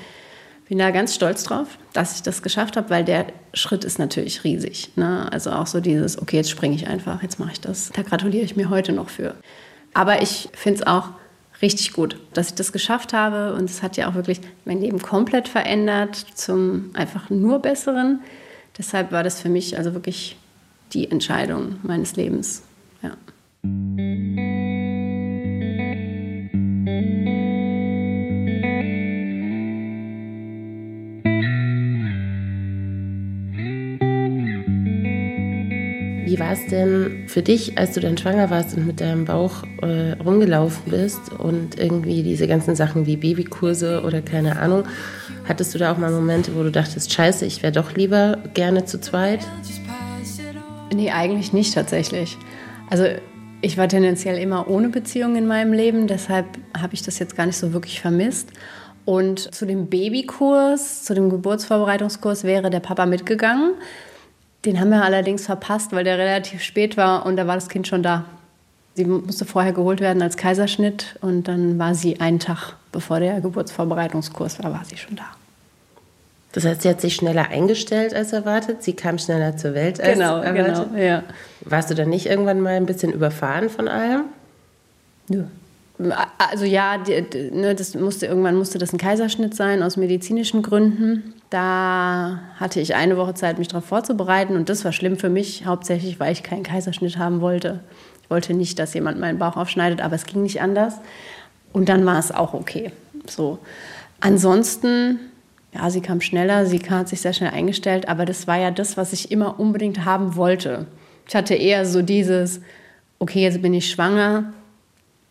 bin 0.68 0.79
da 0.79 0.90
ganz 0.90 1.14
stolz 1.14 1.45
drauf, 1.45 1.66
dass 1.92 2.16
ich 2.16 2.23
das 2.23 2.42
geschafft 2.42 2.79
habe, 2.79 2.88
weil 2.88 3.05
der 3.05 3.27
Schritt 3.53 3.85
ist 3.85 3.99
natürlich 3.99 4.42
riesig. 4.42 4.90
Ne? 4.97 5.31
Also 5.31 5.51
auch 5.51 5.66
so 5.66 5.81
dieses, 5.81 6.21
okay, 6.21 6.37
jetzt 6.38 6.51
springe 6.51 6.75
ich 6.75 6.87
einfach, 6.87 7.23
jetzt 7.23 7.40
mache 7.40 7.53
ich 7.53 7.61
das. 7.61 7.90
Da 7.95 8.01
gratuliere 8.01 8.45
ich 8.45 8.57
mir 8.57 8.71
heute 8.71 8.92
noch 8.92 9.11
für. 9.11 9.35
Aber 9.92 10.23
ich 10.23 10.49
finde 10.55 10.81
es 10.81 10.87
auch 10.87 11.11
richtig 11.62 11.92
gut, 11.92 12.18
dass 12.35 12.48
ich 12.48 12.55
das 12.55 12.72
geschafft 12.72 13.12
habe 13.12 13.55
und 13.55 13.70
es 13.70 13.83
hat 13.83 13.96
ja 13.96 14.11
auch 14.11 14.14
wirklich 14.14 14.40
mein 14.64 14.81
Leben 14.81 15.01
komplett 15.01 15.48
verändert 15.48 16.16
zum 16.35 16.90
einfach 16.94 17.31
nur 17.31 17.61
Besseren. 17.61 18.20
Deshalb 18.77 19.12
war 19.12 19.22
das 19.22 19.40
für 19.40 19.48
mich 19.48 19.79
also 19.79 19.94
wirklich 19.94 20.37
die 20.92 21.11
Entscheidung 21.11 21.77
meines 21.83 22.16
Lebens. 22.16 22.64
Ja. 23.03 23.12
War 36.53 36.59
es 36.59 36.67
denn 36.67 37.25
für 37.29 37.41
dich, 37.41 37.79
als 37.79 37.95
du 37.95 38.01
dann 38.01 38.19
schwanger 38.19 38.51
warst 38.51 38.77
und 38.77 38.87
mit 38.87 39.01
deinem 39.01 39.25
Bauch 39.25 39.62
äh, 39.81 40.12
rumgelaufen 40.23 40.91
bist 40.91 41.33
und 41.33 41.79
irgendwie 41.79 42.23
diese 42.23 42.47
ganzen 42.47 42.77
Sachen 42.77 43.07
wie 43.07 43.17
Babykurse 43.17 44.03
oder 44.05 44.21
keine 44.21 44.59
Ahnung, 44.59 44.85
hattest 45.49 45.75
du 45.75 45.79
da 45.79 45.91
auch 45.91 45.97
mal 45.97 46.11
Momente, 46.11 46.55
wo 46.55 46.62
du 46.62 46.71
dachtest, 46.71 47.11
scheiße, 47.11 47.47
ich 47.47 47.62
wäre 47.62 47.73
doch 47.73 47.97
lieber 47.97 48.37
gerne 48.53 48.85
zu 48.85 49.01
zweit? 49.01 49.41
Nee, 50.95 51.11
eigentlich 51.11 51.55
nicht 51.55 51.73
tatsächlich. 51.73 52.37
Also 52.91 53.05
ich 53.62 53.79
war 53.79 53.88
tendenziell 53.88 54.37
immer 54.37 54.69
ohne 54.69 54.91
Beziehung 54.91 55.37
in 55.37 55.47
meinem 55.47 55.73
Leben, 55.73 56.07
deshalb 56.07 56.45
habe 56.79 56.93
ich 56.93 57.01
das 57.01 57.19
jetzt 57.19 57.35
gar 57.35 57.47
nicht 57.47 57.57
so 57.57 57.73
wirklich 57.73 58.03
vermisst. 58.03 58.51
Und 59.07 59.55
zu 59.55 59.65
dem 59.65 59.87
Babykurs, 59.87 61.05
zu 61.05 61.15
dem 61.15 61.31
Geburtsvorbereitungskurs 61.31 62.45
wäre 62.45 62.69
der 62.69 62.81
Papa 62.81 63.07
mitgegangen. 63.07 63.73
Den 64.64 64.79
haben 64.79 64.90
wir 64.90 65.03
allerdings 65.03 65.46
verpasst, 65.46 65.92
weil 65.92 66.05
der 66.05 66.18
relativ 66.18 66.62
spät 66.62 66.96
war 66.96 67.27
und 67.27 67.37
da 67.37 67.46
war 67.46 67.57
das 67.57 67.68
Kind 67.68 67.88
schon 67.88 68.03
da. 68.03 68.25
Sie 68.94 69.05
musste 69.05 69.44
vorher 69.44 69.72
geholt 69.72 70.01
werden 70.01 70.22
als 70.22 70.37
Kaiserschnitt 70.37 71.16
und 71.20 71.48
dann 71.48 71.79
war 71.79 71.94
sie 71.94 72.20
einen 72.20 72.38
Tag, 72.38 72.77
bevor 72.92 73.20
der 73.20 73.40
Geburtsvorbereitungskurs 73.40 74.62
war, 74.62 74.72
war 74.72 74.85
sie 74.85 74.96
schon 74.96 75.16
da. 75.16 75.25
Das 76.53 76.66
heißt, 76.66 76.83
sie 76.83 76.90
hat 76.90 77.01
sich 77.01 77.14
schneller 77.14 77.48
eingestellt 77.48 78.14
als 78.14 78.33
erwartet, 78.33 78.83
sie 78.83 78.92
kam 78.92 79.18
schneller 79.18 79.57
zur 79.57 79.75
Welt 79.75 80.01
als 80.01 80.12
genau, 80.12 80.38
erwartet. 80.38 80.88
Genau, 80.92 81.03
ja. 81.03 81.22
Warst 81.62 81.90
du 81.90 81.94
dann 81.94 82.11
nicht 82.11 82.27
irgendwann 82.27 82.61
mal 82.61 82.75
ein 82.75 82.87
bisschen 82.87 83.11
überfahren 83.11 83.70
von 83.70 83.88
allem? 83.88 84.25
Nö. 85.29 85.44
Also 86.38 86.64
ja, 86.64 86.98
die, 86.98 87.22
die, 87.22 87.51
ne, 87.51 87.75
das 87.75 87.94
musste, 87.94 88.27
irgendwann 88.27 88.57
musste 88.57 88.79
das 88.79 88.92
ein 88.92 88.98
Kaiserschnitt 88.98 89.55
sein 89.55 89.83
aus 89.83 89.96
medizinischen 89.96 90.62
Gründen. 90.62 91.35
Da 91.53 92.41
hatte 92.57 92.81
ich 92.81 92.95
eine 92.95 93.17
Woche 93.19 93.35
Zeit, 93.35 93.59
mich 93.59 93.69
darauf 93.69 93.85
vorzubereiten 93.85 94.57
und 94.57 94.69
das 94.69 94.85
war 94.85 94.93
schlimm 94.93 95.19
für 95.19 95.29
mich, 95.29 95.67
hauptsächlich, 95.67 96.19
weil 96.19 96.33
ich 96.33 96.43
keinen 96.43 96.62
Kaiserschnitt 96.62 97.19
haben 97.19 97.43
wollte. 97.43 97.81
Ich 98.23 98.31
wollte 98.31 98.55
nicht, 98.55 98.79
dass 98.79 98.95
jemand 98.95 99.21
meinen 99.21 99.38
Bauch 99.38 99.57
aufschneidet, 99.57 100.01
aber 100.01 100.15
es 100.15 100.25
ging 100.25 100.43
nicht 100.43 100.62
anders. 100.62 100.95
Und 101.75 101.91
dann 101.91 102.07
war 102.07 102.19
es 102.19 102.33
auch 102.33 102.55
okay. 102.55 102.93
So. 103.27 103.59
Ansonsten 104.21 105.19
ja, 105.75 105.88
sie 105.88 106.03
kam 106.03 106.21
schneller, 106.21 106.67
sie 106.67 106.79
hat 106.79 107.09
sich 107.09 107.21
sehr 107.21 107.33
schnell 107.33 107.51
eingestellt, 107.51 108.09
aber 108.09 108.27
das 108.27 108.47
war 108.47 108.59
ja 108.59 108.71
das, 108.71 108.97
was 108.97 109.12
ich 109.12 109.31
immer 109.31 109.59
unbedingt 109.59 110.05
haben 110.05 110.37
wollte. 110.37 110.87
Ich 111.27 111.35
hatte 111.35 111.55
eher 111.55 111.87
so 111.87 112.03
dieses, 112.03 112.61
okay, 113.19 113.43
jetzt 113.43 113.62
bin 113.62 113.73
ich 113.73 113.91
schwanger, 113.91 114.53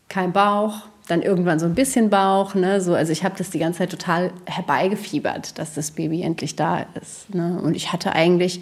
kein 0.09 0.33
Bauch, 0.33 0.87
dann 1.07 1.21
irgendwann 1.21 1.59
so 1.59 1.65
ein 1.65 1.75
bisschen 1.75 2.09
Bauch. 2.09 2.55
Ne? 2.55 2.81
So, 2.81 2.93
also 2.93 3.11
ich 3.11 3.23
habe 3.23 3.35
das 3.37 3.49
die 3.49 3.59
ganze 3.59 3.79
Zeit 3.79 3.91
total 3.91 4.31
herbeigefiebert, 4.45 5.57
dass 5.59 5.73
das 5.73 5.91
Baby 5.91 6.21
endlich 6.21 6.55
da 6.55 6.85
ist. 7.01 7.33
Ne? 7.33 7.59
Und 7.61 7.75
ich 7.75 7.91
hatte 7.91 8.13
eigentlich 8.13 8.61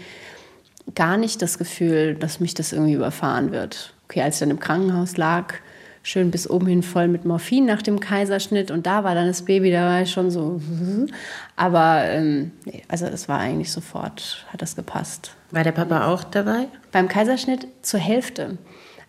gar 0.96 1.18
nicht 1.18 1.42
das 1.42 1.58
Gefühl, 1.58 2.16
dass 2.16 2.40
mich 2.40 2.54
das 2.54 2.74
irgendwie 2.74 2.94
überfahren 2.94 3.52
wird. 3.52 3.94
Okay, 4.06 4.22
als 4.22 4.36
ich 4.36 4.40
dann 4.40 4.50
im 4.50 4.60
Krankenhaus 4.60 5.18
lag, 5.18 5.54
schön 6.02 6.32
bis 6.32 6.50
oben 6.50 6.68
hin 6.68 6.84
voll 6.84 7.08
mit 7.08 7.26
Morphin 7.26 7.66
nach 7.66 7.82
dem 7.82 8.00
Kaiserschnitt 8.00 8.72
und 8.72 8.88
da 8.88 9.04
war 9.04 9.14
dann 9.16 9.28
das 9.28 9.44
Baby, 9.44 9.72
da 9.72 9.86
war 9.86 10.02
ich 10.02 10.12
schon 10.12 10.32
so. 10.32 10.60
Aber 11.56 12.06
ähm, 12.06 12.52
nee, 12.66 12.82
also 12.88 13.06
es 13.06 13.30
war 13.30 13.40
eigentlich 13.40 13.72
sofort, 13.72 14.46
hat 14.52 14.62
das 14.62 14.76
gepasst. 14.76 15.36
War 15.52 15.64
der 15.64 15.72
Papa 15.72 16.08
auch 16.08 16.24
dabei? 16.24 16.68
Beim 16.92 17.08
Kaiserschnitt 17.08 17.68
zur 17.82 18.00
Hälfte. 18.00 18.58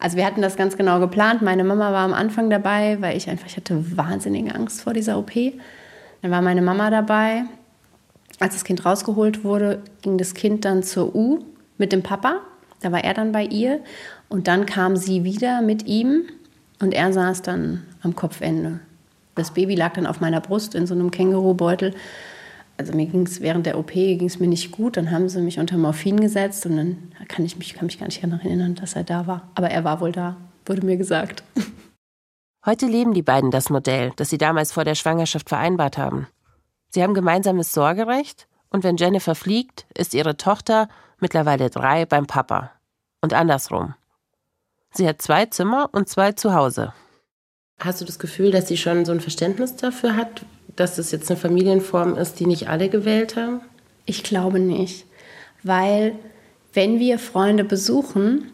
Also 0.01 0.17
wir 0.17 0.25
hatten 0.25 0.41
das 0.41 0.57
ganz 0.57 0.77
genau 0.79 0.99
geplant. 0.99 1.43
Meine 1.43 1.63
Mama 1.63 1.93
war 1.93 2.05
am 2.05 2.15
Anfang 2.15 2.49
dabei, 2.49 2.97
weil 3.01 3.17
ich 3.17 3.29
einfach, 3.29 3.47
ich 3.47 3.57
hatte 3.57 3.97
wahnsinnige 3.97 4.55
Angst 4.55 4.81
vor 4.81 4.95
dieser 4.95 5.19
OP. 5.19 5.33
Dann 6.23 6.31
war 6.31 6.41
meine 6.41 6.63
Mama 6.63 6.91
dabei. 6.91 7.45
Als 8.39 8.55
das 8.55 8.65
Kind 8.65 8.85
rausgeholt 8.87 9.45
wurde, 9.45 9.83
ging 10.01 10.17
das 10.17 10.33
Kind 10.33 10.65
dann 10.65 10.83
zur 10.83 11.15
U 11.15 11.41
mit 11.77 11.93
dem 11.93 12.03
Papa. 12.03 12.41
Da 12.81 12.91
war 12.93 13.05
er 13.05 13.13
dann 13.13 13.33
bei 13.33 13.45
ihr. 13.45 13.81
Und 14.31 14.49
dann 14.49 14.65
kam 14.65 14.97
sie 14.97 15.25
wieder 15.25 15.61
mit 15.61 15.87
ihm 15.87 16.23
und 16.81 16.95
er 16.95 17.13
saß 17.13 17.43
dann 17.43 17.83
am 18.03 18.17
Kopfende. 18.17 18.81
Das 19.35 19.53
Baby 19.53 19.75
lag 19.75 19.93
dann 19.93 20.07
auf 20.07 20.21
meiner 20.21 20.41
Brust 20.41 20.75
in 20.75 20.87
so 20.87 20.95
einem 20.95 21.11
Kängurubeutel. 21.11 21.95
Also 22.81 22.95
mir 22.95 23.05
ging 23.05 23.27
es 23.27 23.43
während 23.43 23.67
der 23.67 23.79
OP 23.79 23.93
ging's 23.93 24.41
mir 24.41 24.49
nicht 24.49 24.73
gut. 24.73 24.97
Dann 24.97 25.11
haben 25.11 25.29
sie 25.29 25.43
mich 25.43 25.59
unter 25.59 25.77
Morphin 25.77 26.19
gesetzt 26.19 26.65
und 26.65 26.79
dann 26.79 27.13
kann 27.29 27.45
ich 27.45 27.59
mich, 27.59 27.75
kann 27.75 27.87
mich 27.87 27.99
gar 27.99 28.07
nicht 28.07 28.25
daran 28.25 28.41
erinnern, 28.41 28.75
dass 28.75 28.97
er 28.97 29.05
da 29.05 29.27
war. 29.27 29.51
Aber 29.55 29.71
er 29.71 29.85
war 29.85 30.01
wohl 30.01 30.13
da, 30.13 30.37
wurde 30.65 30.85
mir 30.85 30.97
gesagt. 30.97 31.45
Heute 32.65 32.87
leben 32.87 33.13
die 33.13 33.23
beiden 33.23 33.51
das 33.51 33.69
Modell, 33.69 34.13
das 34.17 34.31
sie 34.31 34.39
damals 34.39 34.73
vor 34.73 34.85
der 34.85 34.95
Schwangerschaft 34.95 35.51
vereinbart 35.51 35.99
haben. 35.99 36.27
Sie 36.89 37.03
haben 37.03 37.15
gemeinsames 37.15 37.73
Sorgerecht 37.73 38.49
Und 38.71 38.85
wenn 38.85 38.97
Jennifer 38.97 39.35
fliegt, 39.35 39.87
ist 39.97 40.15
ihre 40.15 40.37
Tochter 40.37 40.89
mittlerweile 41.19 41.71
drei 41.71 42.07
beim 42.07 42.27
Papa. 42.27 42.71
Und 43.21 43.35
andersrum. 43.35 43.95
Sie 44.93 45.07
hat 45.07 45.21
zwei 45.21 45.47
Zimmer 45.47 45.91
und 45.93 46.09
zwei 46.09 46.33
zu 46.33 46.55
Hause. 46.55 46.95
Hast 47.81 48.01
du 48.01 48.05
das 48.05 48.19
Gefühl, 48.19 48.51
dass 48.51 48.69
sie 48.69 48.77
schon 48.77 49.05
so 49.05 49.13
ein 49.13 49.21
Verständnis 49.21 49.77
dafür 49.77 50.17
hat, 50.17 50.45
dass 50.77 50.97
das 50.97 51.11
jetzt 51.11 51.31
eine 51.31 51.39
Familienform 51.39 52.17
ist, 52.17 52.41
die 52.41 52.47
nicht 52.47 52.69
alle 52.69 52.89
gewählt 52.89 53.37
haben? 53.37 53.61
Ich 54.07 54.23
glaube 54.23 54.59
nicht. 54.59 55.05
Weil, 55.63 56.15
wenn 56.73 56.99
wir 56.99 57.19
Freunde 57.19 57.65
besuchen, 57.65 58.51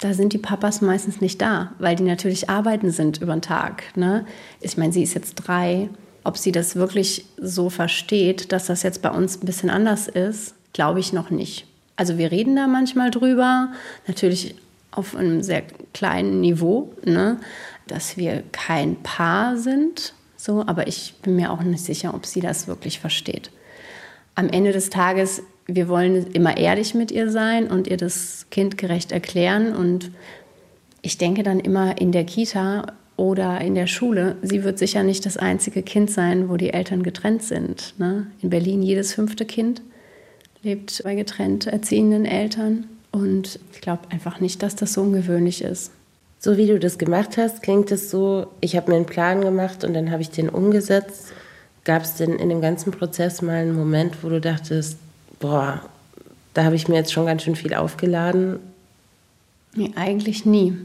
da 0.00 0.14
sind 0.14 0.32
die 0.32 0.38
Papas 0.38 0.80
meistens 0.80 1.20
nicht 1.20 1.40
da, 1.40 1.72
weil 1.78 1.94
die 1.94 2.04
natürlich 2.04 2.48
arbeiten 2.48 2.90
sind 2.90 3.20
über 3.20 3.34
den 3.34 3.42
Tag. 3.42 3.84
Ne? 3.96 4.24
Ich 4.60 4.76
meine, 4.78 4.92
sie 4.92 5.02
ist 5.02 5.14
jetzt 5.14 5.34
drei. 5.34 5.90
Ob 6.24 6.36
sie 6.36 6.52
das 6.52 6.76
wirklich 6.76 7.26
so 7.38 7.70
versteht, 7.70 8.52
dass 8.52 8.66
das 8.66 8.82
jetzt 8.82 9.02
bei 9.02 9.10
uns 9.10 9.36
ein 9.40 9.46
bisschen 9.46 9.70
anders 9.70 10.08
ist, 10.08 10.54
glaube 10.72 11.00
ich 11.00 11.12
noch 11.12 11.30
nicht. 11.30 11.66
Also 11.96 12.18
wir 12.18 12.30
reden 12.30 12.56
da 12.56 12.66
manchmal 12.66 13.10
drüber, 13.10 13.72
natürlich 14.06 14.54
auf 14.90 15.14
einem 15.14 15.42
sehr 15.42 15.62
kleinen 15.92 16.40
Niveau, 16.40 16.92
ne? 17.04 17.38
dass 17.86 18.16
wir 18.16 18.42
kein 18.52 18.96
Paar 19.02 19.56
sind, 19.56 20.14
so, 20.44 20.64
aber 20.66 20.86
ich 20.88 21.14
bin 21.22 21.36
mir 21.36 21.52
auch 21.52 21.62
nicht 21.62 21.84
sicher, 21.84 22.14
ob 22.14 22.26
sie 22.26 22.40
das 22.40 22.66
wirklich 22.68 23.00
versteht. 23.00 23.50
Am 24.34 24.48
Ende 24.48 24.72
des 24.72 24.90
Tages 24.90 25.42
wir 25.74 25.88
wollen 25.88 26.26
immer 26.32 26.56
ehrlich 26.56 26.94
mit 26.94 27.10
ihr 27.10 27.30
sein 27.30 27.68
und 27.68 27.86
ihr 27.86 27.96
das 27.96 28.46
kindgerecht 28.50 29.12
erklären. 29.12 29.74
Und 29.74 30.10
ich 31.02 31.18
denke 31.18 31.42
dann 31.42 31.60
immer 31.60 32.00
in 32.00 32.12
der 32.12 32.24
Kita 32.24 32.92
oder 33.16 33.60
in 33.60 33.74
der 33.74 33.86
Schule, 33.86 34.36
sie 34.42 34.64
wird 34.64 34.78
sicher 34.78 35.02
nicht 35.02 35.26
das 35.26 35.36
einzige 35.36 35.82
Kind 35.82 36.10
sein, 36.10 36.48
wo 36.48 36.56
die 36.56 36.72
Eltern 36.72 37.02
getrennt 37.02 37.42
sind. 37.42 37.94
Ne? 37.98 38.26
In 38.40 38.50
Berlin 38.50 38.82
jedes 38.82 39.12
fünfte 39.12 39.44
Kind 39.44 39.82
lebt 40.62 41.02
bei 41.04 41.14
getrennt 41.14 41.66
erziehenden 41.66 42.24
Eltern. 42.24 42.86
Und 43.12 43.58
ich 43.72 43.80
glaube 43.80 44.02
einfach 44.10 44.40
nicht, 44.40 44.62
dass 44.62 44.76
das 44.76 44.92
so 44.94 45.02
ungewöhnlich 45.02 45.62
ist. 45.62 45.92
So 46.42 46.56
wie 46.56 46.66
du 46.66 46.78
das 46.78 46.96
gemacht 46.96 47.36
hast, 47.36 47.62
klingt 47.62 47.92
es 47.92 48.10
so, 48.10 48.46
ich 48.62 48.74
habe 48.74 48.90
mir 48.90 48.96
einen 48.96 49.04
Plan 49.04 49.42
gemacht 49.42 49.84
und 49.84 49.92
dann 49.92 50.10
habe 50.10 50.22
ich 50.22 50.30
den 50.30 50.48
umgesetzt. 50.48 51.34
Gab 51.84 52.02
es 52.02 52.14
denn 52.14 52.32
in 52.36 52.48
dem 52.48 52.62
ganzen 52.62 52.92
Prozess 52.92 53.42
mal 53.42 53.56
einen 53.56 53.74
Moment, 53.74 54.24
wo 54.24 54.30
du 54.30 54.40
dachtest, 54.40 54.96
boah, 55.38 55.82
da 56.54 56.64
habe 56.64 56.76
ich 56.76 56.88
mir 56.88 56.96
jetzt 56.96 57.12
schon 57.12 57.26
ganz 57.26 57.42
schön 57.42 57.56
viel 57.56 57.74
aufgeladen? 57.74 58.58
Nee, 59.74 59.92
eigentlich 59.96 60.46
nie. 60.46 60.78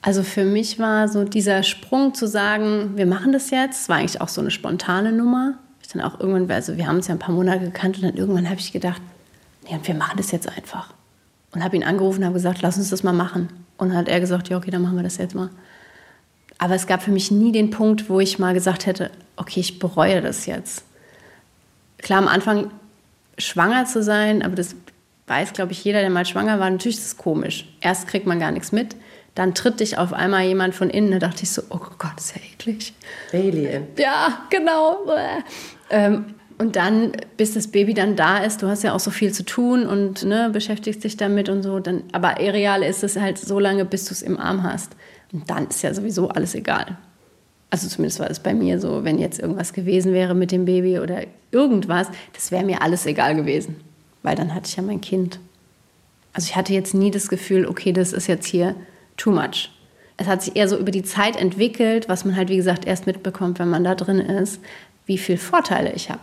Also 0.00 0.22
für 0.22 0.44
mich 0.44 0.78
war 0.78 1.08
so 1.08 1.24
dieser 1.24 1.62
Sprung 1.62 2.14
zu 2.14 2.26
sagen, 2.26 2.92
wir 2.96 3.06
machen 3.06 3.32
das 3.32 3.50
jetzt, 3.50 3.90
war 3.90 3.96
eigentlich 3.96 4.22
auch 4.22 4.28
so 4.28 4.40
eine 4.40 4.50
spontane 4.50 5.12
Nummer. 5.12 5.58
Ich 5.82 5.88
dann 5.88 6.00
auch 6.00 6.18
irgendwann, 6.20 6.50
also 6.50 6.78
wir 6.78 6.86
haben 6.86 6.96
uns 6.96 7.08
ja 7.08 7.14
ein 7.14 7.18
paar 7.18 7.34
Monate 7.34 7.66
gekannt 7.66 7.96
und 7.96 8.04
dann 8.04 8.16
irgendwann 8.16 8.48
habe 8.48 8.60
ich 8.60 8.72
gedacht, 8.72 9.02
nee, 9.64 9.78
wir 9.82 9.94
machen 9.94 10.16
das 10.16 10.30
jetzt 10.30 10.48
einfach. 10.48 10.94
Und 11.52 11.62
habe 11.62 11.76
ihn 11.76 11.84
angerufen 11.84 12.20
und 12.20 12.24
habe 12.24 12.34
gesagt, 12.34 12.62
lass 12.62 12.78
uns 12.78 12.88
das 12.88 13.02
mal 13.02 13.12
machen. 13.12 13.50
Und 13.80 13.88
dann 13.88 13.96
hat 13.96 14.08
er 14.08 14.20
gesagt, 14.20 14.50
ja, 14.50 14.58
okay, 14.58 14.70
dann 14.70 14.82
machen 14.82 14.96
wir 14.96 15.02
das 15.02 15.16
jetzt 15.16 15.34
mal. 15.34 15.48
Aber 16.58 16.74
es 16.74 16.86
gab 16.86 17.02
für 17.02 17.10
mich 17.10 17.30
nie 17.30 17.50
den 17.50 17.70
Punkt, 17.70 18.10
wo 18.10 18.20
ich 18.20 18.38
mal 18.38 18.52
gesagt 18.52 18.84
hätte, 18.84 19.10
okay, 19.36 19.60
ich 19.60 19.78
bereue 19.78 20.20
das 20.20 20.44
jetzt. 20.44 20.84
Klar, 21.96 22.18
am 22.18 22.28
Anfang 22.28 22.70
schwanger 23.38 23.86
zu 23.86 24.02
sein, 24.02 24.42
aber 24.42 24.54
das 24.54 24.76
weiß, 25.26 25.54
glaube 25.54 25.72
ich, 25.72 25.82
jeder, 25.82 26.00
der 26.00 26.10
mal 26.10 26.26
schwanger 26.26 26.60
war, 26.60 26.68
natürlich 26.68 26.98
ist 26.98 27.06
es 27.06 27.16
komisch. 27.16 27.66
Erst 27.80 28.06
kriegt 28.06 28.26
man 28.26 28.38
gar 28.38 28.50
nichts 28.50 28.70
mit, 28.70 28.96
dann 29.34 29.54
tritt 29.54 29.80
dich 29.80 29.96
auf 29.96 30.12
einmal 30.12 30.44
jemand 30.44 30.74
von 30.74 30.90
innen, 30.90 31.12
da 31.12 31.18
dachte 31.18 31.44
ich 31.44 31.50
so, 31.50 31.62
oh 31.70 31.80
Gott, 31.98 32.18
ist 32.18 32.36
ja 32.36 32.42
eklig. 32.52 32.92
Alien. 33.32 33.86
Ja, 33.96 34.42
genau. 34.50 35.06
Ähm, 35.88 36.34
und 36.60 36.76
dann, 36.76 37.12
bis 37.38 37.54
das 37.54 37.68
Baby 37.68 37.94
dann 37.94 38.16
da 38.16 38.36
ist, 38.36 38.60
du 38.60 38.66
hast 38.66 38.82
ja 38.82 38.92
auch 38.92 39.00
so 39.00 39.10
viel 39.10 39.32
zu 39.32 39.46
tun 39.46 39.86
und 39.86 40.24
ne, 40.24 40.50
beschäftigst 40.52 41.02
dich 41.02 41.16
damit 41.16 41.48
und 41.48 41.62
so. 41.62 41.80
Dann, 41.80 42.02
aber 42.12 42.36
real 42.36 42.82
ist 42.82 43.02
es 43.02 43.16
halt 43.16 43.38
so 43.38 43.58
lange, 43.58 43.86
bis 43.86 44.04
du 44.04 44.12
es 44.12 44.20
im 44.20 44.38
Arm 44.38 44.62
hast. 44.62 44.92
Und 45.32 45.48
dann 45.48 45.68
ist 45.68 45.80
ja 45.80 45.94
sowieso 45.94 46.28
alles 46.28 46.54
egal. 46.54 46.98
Also 47.70 47.88
zumindest 47.88 48.20
war 48.20 48.30
es 48.30 48.40
bei 48.40 48.52
mir 48.52 48.78
so, 48.78 49.04
wenn 49.04 49.18
jetzt 49.18 49.40
irgendwas 49.40 49.72
gewesen 49.72 50.12
wäre 50.12 50.34
mit 50.34 50.52
dem 50.52 50.66
Baby 50.66 50.98
oder 50.98 51.22
irgendwas, 51.50 52.08
das 52.34 52.50
wäre 52.50 52.62
mir 52.62 52.82
alles 52.82 53.06
egal 53.06 53.34
gewesen, 53.36 53.76
weil 54.22 54.36
dann 54.36 54.54
hatte 54.54 54.68
ich 54.68 54.76
ja 54.76 54.82
mein 54.82 55.00
Kind. 55.00 55.40
Also 56.34 56.44
ich 56.44 56.56
hatte 56.56 56.74
jetzt 56.74 56.92
nie 56.92 57.10
das 57.10 57.28
Gefühl, 57.28 57.64
okay, 57.64 57.94
das 57.94 58.12
ist 58.12 58.26
jetzt 58.26 58.46
hier 58.46 58.74
too 59.16 59.30
much. 59.30 59.70
Es 60.18 60.26
hat 60.26 60.42
sich 60.42 60.56
eher 60.56 60.68
so 60.68 60.76
über 60.76 60.90
die 60.90 61.04
Zeit 61.04 61.36
entwickelt, 61.36 62.06
was 62.10 62.26
man 62.26 62.36
halt, 62.36 62.50
wie 62.50 62.58
gesagt, 62.58 62.84
erst 62.84 63.06
mitbekommt, 63.06 63.58
wenn 63.58 63.70
man 63.70 63.82
da 63.82 63.94
drin 63.94 64.20
ist, 64.20 64.60
wie 65.06 65.16
viele 65.16 65.38
Vorteile 65.38 65.94
ich 65.94 66.10
habe. 66.10 66.20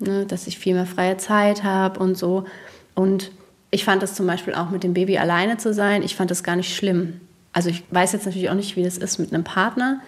Ne, 0.00 0.24
dass 0.24 0.46
ich 0.46 0.58
viel 0.58 0.72
mehr 0.74 0.86
freie 0.86 1.18
Zeit 1.18 1.62
habe 1.62 2.00
und 2.00 2.16
so. 2.16 2.46
Und 2.94 3.30
ich 3.70 3.84
fand 3.84 4.02
das 4.02 4.14
zum 4.14 4.26
Beispiel 4.26 4.54
auch 4.54 4.70
mit 4.70 4.82
dem 4.82 4.94
Baby 4.94 5.18
alleine 5.18 5.58
zu 5.58 5.74
sein, 5.74 6.02
ich 6.02 6.16
fand 6.16 6.30
das 6.30 6.42
gar 6.42 6.56
nicht 6.56 6.74
schlimm. 6.74 7.20
Also 7.52 7.68
ich 7.68 7.84
weiß 7.90 8.12
jetzt 8.12 8.24
natürlich 8.24 8.48
auch 8.48 8.54
nicht, 8.54 8.76
wie 8.76 8.82
das 8.82 8.96
ist 8.96 9.18
mit 9.18 9.32
einem 9.32 9.44
Partner, 9.44 10.00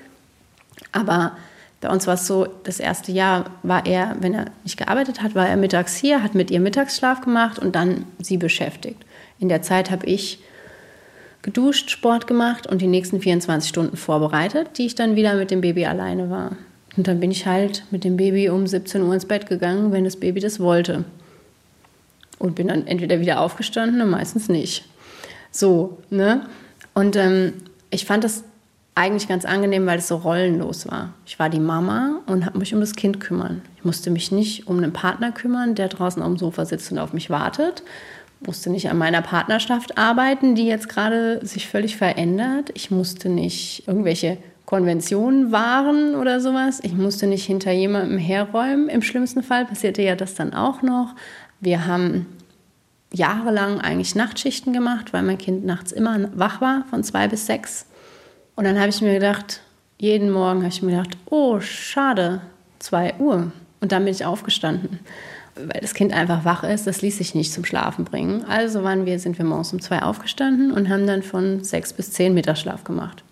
aber 0.92 1.36
bei 1.82 1.90
uns 1.90 2.06
war 2.06 2.14
es 2.14 2.26
so, 2.26 2.46
das 2.64 2.80
erste 2.80 3.12
Jahr 3.12 3.50
war 3.62 3.84
er, 3.84 4.16
wenn 4.20 4.32
er 4.32 4.46
nicht 4.62 4.78
gearbeitet 4.78 5.22
hat, 5.22 5.34
war 5.34 5.48
er 5.48 5.56
mittags 5.56 5.96
hier, 5.96 6.22
hat 6.22 6.34
mit 6.34 6.50
ihr 6.50 6.60
Mittagsschlaf 6.60 7.20
gemacht 7.20 7.58
und 7.58 7.74
dann 7.74 8.06
sie 8.18 8.38
beschäftigt. 8.38 9.04
In 9.40 9.48
der 9.48 9.62
Zeit 9.62 9.90
habe 9.90 10.06
ich 10.06 10.38
geduscht, 11.42 11.90
Sport 11.90 12.26
gemacht 12.26 12.66
und 12.66 12.80
die 12.80 12.86
nächsten 12.86 13.20
24 13.20 13.68
Stunden 13.68 13.96
vorbereitet, 13.96 14.78
die 14.78 14.86
ich 14.86 14.94
dann 14.94 15.16
wieder 15.16 15.34
mit 15.34 15.50
dem 15.50 15.60
Baby 15.60 15.84
alleine 15.84 16.30
war. 16.30 16.56
Und 16.96 17.06
dann 17.06 17.20
bin 17.20 17.30
ich 17.30 17.46
halt 17.46 17.84
mit 17.90 18.04
dem 18.04 18.16
Baby 18.16 18.50
um 18.50 18.66
17 18.66 19.02
Uhr 19.02 19.14
ins 19.14 19.26
Bett 19.26 19.48
gegangen, 19.48 19.92
wenn 19.92 20.04
das 20.04 20.16
Baby 20.16 20.40
das 20.40 20.60
wollte. 20.60 21.04
Und 22.38 22.54
bin 22.54 22.68
dann 22.68 22.86
entweder 22.86 23.20
wieder 23.20 23.40
aufgestanden 23.40 24.00
und 24.00 24.10
meistens 24.10 24.48
nicht. 24.48 24.84
So, 25.50 25.98
ne? 26.10 26.46
Und 26.94 27.16
ähm, 27.16 27.54
ich 27.90 28.04
fand 28.04 28.24
das 28.24 28.44
eigentlich 28.94 29.28
ganz 29.28 29.44
angenehm, 29.44 29.86
weil 29.86 29.98
es 29.98 30.08
so 30.08 30.16
rollenlos 30.16 30.86
war. 30.90 31.14
Ich 31.24 31.38
war 31.38 31.48
die 31.48 31.60
Mama 31.60 32.20
und 32.26 32.44
habe 32.44 32.58
mich 32.58 32.74
um 32.74 32.80
das 32.80 32.94
Kind 32.94 33.20
kümmern. 33.20 33.62
Ich 33.76 33.84
musste 33.84 34.10
mich 34.10 34.32
nicht 34.32 34.66
um 34.66 34.78
einen 34.78 34.92
Partner 34.92 35.32
kümmern, 35.32 35.74
der 35.74 35.88
draußen 35.88 36.22
auf 36.22 36.28
dem 36.28 36.36
Sofa 36.36 36.66
sitzt 36.66 36.92
und 36.92 36.98
auf 36.98 37.12
mich 37.14 37.30
wartet. 37.30 37.82
Musste 38.40 38.70
nicht 38.70 38.90
an 38.90 38.98
meiner 38.98 39.22
Partnerschaft 39.22 39.96
arbeiten, 39.96 40.54
die 40.54 40.66
jetzt 40.66 40.88
gerade 40.88 41.44
sich 41.46 41.68
völlig 41.68 41.96
verändert. 41.96 42.70
Ich 42.74 42.90
musste 42.90 43.28
nicht 43.28 43.86
irgendwelche 43.86 44.36
Konventionen 44.72 45.52
wahren 45.52 46.14
oder 46.14 46.40
sowas. 46.40 46.80
Ich 46.82 46.94
musste 46.94 47.26
nicht 47.26 47.44
hinter 47.44 47.72
jemandem 47.72 48.16
herräumen. 48.16 48.88
Im 48.88 49.02
schlimmsten 49.02 49.42
Fall 49.42 49.66
passierte 49.66 50.00
ja 50.00 50.16
das 50.16 50.34
dann 50.34 50.54
auch 50.54 50.80
noch. 50.80 51.14
Wir 51.60 51.84
haben 51.84 52.24
jahrelang 53.12 53.82
eigentlich 53.82 54.14
Nachtschichten 54.14 54.72
gemacht, 54.72 55.12
weil 55.12 55.24
mein 55.24 55.36
Kind 55.36 55.66
nachts 55.66 55.92
immer 55.92 56.20
wach 56.34 56.62
war, 56.62 56.86
von 56.88 57.04
zwei 57.04 57.28
bis 57.28 57.44
sechs. 57.44 57.84
Und 58.56 58.64
dann 58.64 58.78
habe 58.78 58.88
ich 58.88 59.02
mir 59.02 59.12
gedacht, 59.12 59.60
jeden 59.98 60.30
Morgen 60.30 60.60
habe 60.60 60.72
ich 60.72 60.80
mir 60.80 60.92
gedacht, 60.92 61.18
oh, 61.26 61.60
schade, 61.60 62.40
2 62.78 63.16
Uhr. 63.18 63.52
Und 63.82 63.92
dann 63.92 64.06
bin 64.06 64.14
ich 64.14 64.24
aufgestanden, 64.24 65.00
weil 65.54 65.82
das 65.82 65.92
Kind 65.92 66.14
einfach 66.14 66.46
wach 66.46 66.64
ist, 66.64 66.86
das 66.86 67.02
ließ 67.02 67.18
sich 67.18 67.34
nicht 67.34 67.52
zum 67.52 67.66
Schlafen 67.66 68.06
bringen. 68.06 68.46
Also 68.46 68.82
waren 68.82 69.04
wir, 69.04 69.18
sind 69.18 69.36
wir 69.36 69.44
morgens 69.44 69.74
um 69.74 69.82
zwei 69.82 70.02
aufgestanden 70.02 70.72
und 70.72 70.88
haben 70.88 71.06
dann 71.06 71.22
von 71.22 71.62
sechs 71.62 71.92
bis 71.92 72.10
zehn 72.10 72.32
Mittagsschlaf 72.32 72.84
gemacht. 72.84 73.22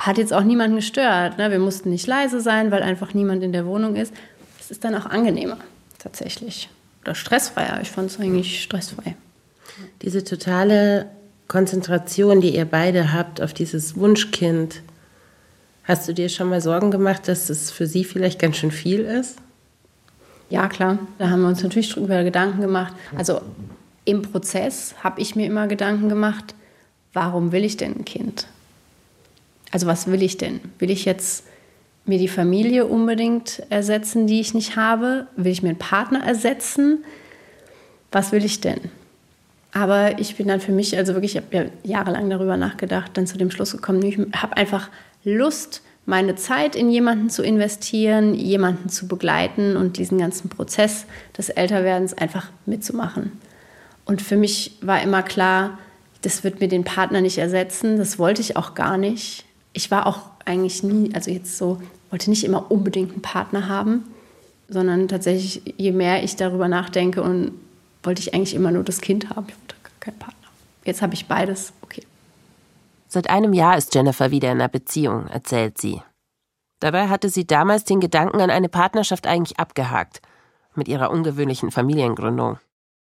Hat 0.00 0.16
jetzt 0.16 0.32
auch 0.32 0.42
niemanden 0.42 0.76
gestört. 0.76 1.36
Ne? 1.36 1.50
Wir 1.50 1.58
mussten 1.58 1.90
nicht 1.90 2.06
leise 2.06 2.40
sein, 2.40 2.70
weil 2.70 2.82
einfach 2.82 3.12
niemand 3.12 3.42
in 3.42 3.52
der 3.52 3.66
Wohnung 3.66 3.96
ist. 3.96 4.14
Es 4.58 4.70
ist 4.70 4.82
dann 4.82 4.94
auch 4.94 5.04
angenehmer, 5.04 5.58
tatsächlich. 5.98 6.70
Oder 7.02 7.14
stressfreier. 7.14 7.80
Ich 7.82 7.90
fand 7.90 8.10
es 8.10 8.18
eigentlich 8.18 8.62
stressfrei. 8.62 9.14
Diese 10.00 10.24
totale 10.24 11.10
Konzentration, 11.48 12.40
die 12.40 12.56
ihr 12.56 12.64
beide 12.64 13.12
habt 13.12 13.42
auf 13.42 13.52
dieses 13.52 13.94
Wunschkind, 13.94 14.80
hast 15.84 16.08
du 16.08 16.14
dir 16.14 16.30
schon 16.30 16.48
mal 16.48 16.62
Sorgen 16.62 16.90
gemacht, 16.90 17.28
dass 17.28 17.50
es 17.50 17.70
für 17.70 17.86
sie 17.86 18.04
vielleicht 18.04 18.38
ganz 18.38 18.56
schön 18.56 18.70
viel 18.70 19.00
ist? 19.00 19.36
Ja, 20.48 20.68
klar. 20.68 20.98
Da 21.18 21.28
haben 21.28 21.42
wir 21.42 21.48
uns 21.48 21.62
natürlich 21.62 21.94
darüber 21.94 22.24
Gedanken 22.24 22.62
gemacht. 22.62 22.94
Also 23.16 23.42
im 24.06 24.22
Prozess 24.22 24.94
habe 25.04 25.20
ich 25.20 25.36
mir 25.36 25.44
immer 25.44 25.66
Gedanken 25.66 26.08
gemacht, 26.08 26.54
warum 27.12 27.52
will 27.52 27.64
ich 27.64 27.76
denn 27.76 27.98
ein 27.98 28.04
Kind? 28.06 28.46
Also 29.70 29.86
was 29.86 30.06
will 30.06 30.22
ich 30.22 30.36
denn? 30.36 30.60
Will 30.78 30.90
ich 30.90 31.04
jetzt 31.04 31.44
mir 32.04 32.18
die 32.18 32.28
Familie 32.28 32.86
unbedingt 32.86 33.62
ersetzen, 33.70 34.26
die 34.26 34.40
ich 34.40 34.54
nicht 34.54 34.76
habe? 34.76 35.26
Will 35.36 35.52
ich 35.52 35.62
mir 35.62 35.70
einen 35.70 35.78
Partner 35.78 36.24
ersetzen? 36.24 37.04
Was 38.10 38.32
will 38.32 38.44
ich 38.44 38.60
denn? 38.60 38.80
Aber 39.72 40.18
ich 40.18 40.36
bin 40.36 40.48
dann 40.48 40.60
für 40.60 40.72
mich, 40.72 40.96
also 40.96 41.14
wirklich, 41.14 41.36
ich 41.36 41.42
habe 41.42 41.56
ja 41.56 41.64
jahrelang 41.84 42.28
darüber 42.28 42.56
nachgedacht, 42.56 43.12
dann 43.14 43.26
zu 43.26 43.38
dem 43.38 43.50
Schluss 43.50 43.72
gekommen, 43.72 44.02
ich 44.02 44.18
habe 44.34 44.56
einfach 44.56 44.90
Lust, 45.22 45.82
meine 46.06 46.34
Zeit 46.34 46.74
in 46.74 46.90
jemanden 46.90 47.30
zu 47.30 47.42
investieren, 47.42 48.34
jemanden 48.34 48.88
zu 48.88 49.06
begleiten 49.06 49.76
und 49.76 49.96
diesen 49.96 50.18
ganzen 50.18 50.48
Prozess 50.48 51.06
des 51.38 51.50
Älterwerdens 51.50 52.14
einfach 52.14 52.50
mitzumachen. 52.66 53.32
Und 54.06 54.22
für 54.22 54.36
mich 54.36 54.76
war 54.80 55.00
immer 55.02 55.22
klar, 55.22 55.78
das 56.22 56.42
wird 56.42 56.60
mir 56.60 56.68
den 56.68 56.82
Partner 56.82 57.20
nicht 57.20 57.38
ersetzen, 57.38 57.96
das 57.96 58.18
wollte 58.18 58.40
ich 58.40 58.56
auch 58.56 58.74
gar 58.74 58.98
nicht. 58.98 59.44
Ich 59.72 59.90
war 59.90 60.06
auch 60.06 60.20
eigentlich 60.44 60.82
nie, 60.82 61.14
also 61.14 61.30
jetzt 61.30 61.56
so, 61.58 61.80
wollte 62.10 62.30
nicht 62.30 62.44
immer 62.44 62.70
unbedingt 62.70 63.12
einen 63.12 63.22
Partner 63.22 63.68
haben. 63.68 64.04
sondern 64.70 65.08
tatsächlich, 65.08 65.74
je 65.76 65.92
mehr 65.92 66.22
ich 66.22 66.36
darüber 66.36 66.68
nachdenke 66.68 67.22
und 67.22 67.52
wollte 68.02 68.20
ich 68.20 68.32
eigentlich 68.34 68.54
immer 68.54 68.70
nur 68.70 68.84
das 68.84 69.00
Kind 69.00 69.28
haben. 69.30 69.46
Ich 69.48 69.54
wollte 69.56 69.74
gar 69.82 69.92
keinen 69.98 70.18
Partner. 70.18 70.48
Jetzt 70.84 71.02
habe 71.02 71.14
ich 71.14 71.26
beides. 71.26 71.72
Okay. 71.82 72.04
Seit 73.08 73.28
einem 73.28 73.52
Jahr 73.52 73.76
ist 73.76 73.94
Jennifer 73.94 74.30
wieder 74.30 74.52
in 74.52 74.60
einer 74.60 74.68
Beziehung, 74.68 75.26
erzählt 75.26 75.78
sie. 75.78 76.00
Dabei 76.78 77.08
hatte 77.08 77.28
sie 77.28 77.46
damals 77.46 77.84
den 77.84 78.00
Gedanken 78.00 78.40
an 78.40 78.50
eine 78.50 78.68
Partnerschaft 78.68 79.26
eigentlich 79.26 79.58
abgehakt. 79.58 80.22
Mit 80.76 80.86
ihrer 80.86 81.10
ungewöhnlichen 81.10 81.72
Familiengründung. 81.72 82.58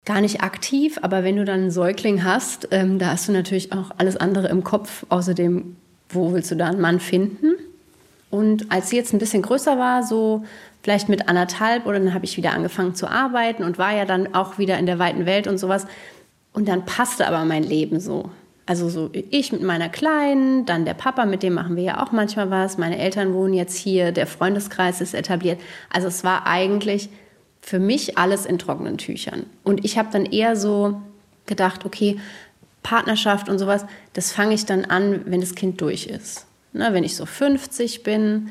Gar 0.04 0.20
nicht 0.20 0.42
aktiv, 0.42 0.98
aber 1.00 1.22
wenn 1.22 1.36
du 1.36 1.44
dann 1.44 1.60
einen 1.60 1.70
Säugling 1.70 2.24
hast, 2.24 2.66
ähm, 2.72 2.98
da 2.98 3.12
hast 3.12 3.28
du 3.28 3.32
natürlich 3.32 3.72
auch 3.72 3.92
alles 3.98 4.16
andere 4.16 4.48
im 4.48 4.64
Kopf. 4.64 5.06
Außerdem, 5.08 5.76
wo 6.12 6.32
willst 6.32 6.50
du 6.50 6.56
da 6.56 6.68
einen 6.68 6.80
Mann 6.80 7.00
finden? 7.00 7.54
Und 8.30 8.72
als 8.72 8.90
sie 8.90 8.96
jetzt 8.96 9.12
ein 9.12 9.18
bisschen 9.18 9.42
größer 9.42 9.78
war, 9.78 10.02
so 10.02 10.44
vielleicht 10.82 11.08
mit 11.08 11.28
anderthalb, 11.28 11.86
oder 11.86 11.98
dann 11.98 12.14
habe 12.14 12.24
ich 12.24 12.36
wieder 12.36 12.52
angefangen 12.52 12.94
zu 12.94 13.06
arbeiten 13.06 13.62
und 13.62 13.78
war 13.78 13.94
ja 13.94 14.04
dann 14.04 14.34
auch 14.34 14.58
wieder 14.58 14.78
in 14.78 14.86
der 14.86 14.98
weiten 14.98 15.26
Welt 15.26 15.46
und 15.46 15.58
sowas. 15.58 15.86
Und 16.52 16.68
dann 16.68 16.84
passte 16.84 17.26
aber 17.26 17.44
mein 17.44 17.62
Leben 17.62 18.00
so. 18.00 18.30
Also 18.64 18.88
so 18.88 19.10
ich 19.12 19.52
mit 19.52 19.62
meiner 19.62 19.88
Kleinen, 19.88 20.66
dann 20.66 20.84
der 20.84 20.94
Papa, 20.94 21.26
mit 21.26 21.42
dem 21.42 21.54
machen 21.54 21.76
wir 21.76 21.82
ja 21.82 22.02
auch 22.02 22.12
manchmal 22.12 22.50
was. 22.50 22.78
Meine 22.78 22.98
Eltern 22.98 23.34
wohnen 23.34 23.54
jetzt 23.54 23.76
hier, 23.76 24.12
der 24.12 24.26
Freundeskreis 24.26 25.00
ist 25.00 25.14
etabliert. 25.14 25.60
Also 25.90 26.08
es 26.08 26.24
war 26.24 26.46
eigentlich 26.46 27.08
für 27.60 27.78
mich 27.78 28.18
alles 28.18 28.46
in 28.46 28.58
trockenen 28.58 28.98
Tüchern. 28.98 29.46
Und 29.62 29.84
ich 29.84 29.98
habe 29.98 30.08
dann 30.12 30.24
eher 30.24 30.56
so 30.56 31.00
gedacht, 31.46 31.84
okay, 31.84 32.18
Partnerschaft 32.82 33.48
und 33.48 33.58
sowas, 33.58 33.84
das 34.12 34.32
fange 34.32 34.54
ich 34.54 34.66
dann 34.66 34.84
an, 34.84 35.22
wenn 35.26 35.40
das 35.40 35.54
Kind 35.54 35.80
durch 35.80 36.06
ist. 36.06 36.46
Na, 36.72 36.92
wenn 36.92 37.04
ich 37.04 37.16
so 37.16 37.26
50 37.26 38.02
bin, 38.02 38.50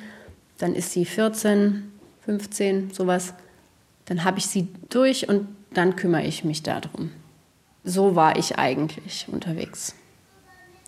dann 0.57 0.75
ist 0.75 0.91
sie 0.91 1.05
14, 1.05 1.91
15, 2.25 2.91
sowas. 2.91 3.33
Dann 4.05 4.23
habe 4.23 4.39
ich 4.39 4.47
sie 4.47 4.67
durch 4.89 5.27
und 5.27 5.47
dann 5.73 5.95
kümmere 5.95 6.23
ich 6.23 6.43
mich 6.43 6.63
darum. 6.63 7.11
So 7.83 8.15
war 8.15 8.37
ich 8.37 8.57
eigentlich 8.57 9.27
unterwegs. 9.31 9.95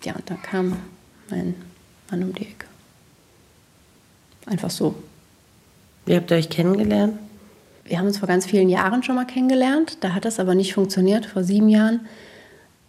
Ja, 0.04 0.14
und 0.14 0.28
da 0.30 0.34
kam 0.34 0.76
mein 1.30 1.54
Mann 2.10 2.22
um 2.22 2.34
die 2.34 2.42
Ecke. 2.42 2.66
Einfach 4.46 4.70
so. 4.70 4.94
Wie 6.06 6.14
habt 6.14 6.30
ihr 6.30 6.36
euch 6.36 6.50
kennengelernt? 6.50 7.18
Wir 7.84 7.98
haben 7.98 8.06
uns 8.06 8.18
vor 8.18 8.28
ganz 8.28 8.46
vielen 8.46 8.68
Jahren 8.68 9.02
schon 9.02 9.14
mal 9.14 9.26
kennengelernt. 9.26 9.98
Da 10.00 10.14
hat 10.14 10.24
das 10.24 10.38
aber 10.38 10.54
nicht 10.54 10.74
funktioniert, 10.74 11.26
vor 11.26 11.44
sieben 11.44 11.68
Jahren. 11.68 12.06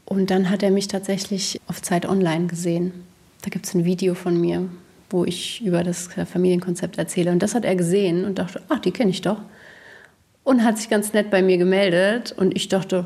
Und 0.06 0.30
dann 0.30 0.50
hat 0.50 0.64
er 0.64 0.72
mich 0.72 0.88
tatsächlich 0.88 1.60
auf 1.68 1.82
Zeit 1.82 2.08
Online 2.08 2.48
gesehen. 2.48 2.94
Da 3.42 3.50
gibt 3.50 3.66
es 3.66 3.74
ein 3.74 3.86
Video 3.86 4.14
von 4.14 4.40
mir, 4.40 4.70
wo 5.10 5.26
ich 5.26 5.64
über 5.66 5.84
das 5.84 6.08
Familienkonzept 6.08 6.98
erzähle. 6.98 7.32
Und 7.32 7.42
das 7.42 7.56
hat 7.56 7.66
er 7.66 7.76
gesehen 7.76 8.26
und 8.26 8.38
dachte, 8.38 8.62
ach, 8.70 8.80
die 8.80 8.92
kenne 8.92 9.12
ich 9.12 9.22
doch. 9.22 9.40
Und 10.44 10.64
hat 10.64 10.78
sich 10.78 10.90
ganz 10.90 11.14
nett 11.14 11.32
bei 11.32 11.42
mir 11.42 11.58
gemeldet. 11.58 12.34
Und 12.38 12.56
ich 12.56 12.70
dachte, 12.70 13.06